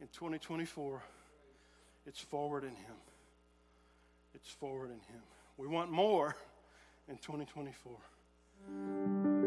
In 0.00 0.08
2024, 0.08 1.02
it's 2.06 2.20
forward 2.20 2.64
in 2.64 2.70
Him. 2.70 2.96
It's 4.34 4.48
forward 4.48 4.90
in 4.90 5.00
Him. 5.00 5.22
We 5.56 5.68
want 5.68 5.90
more 5.90 6.36
in 7.08 7.16
2024. 7.16 9.39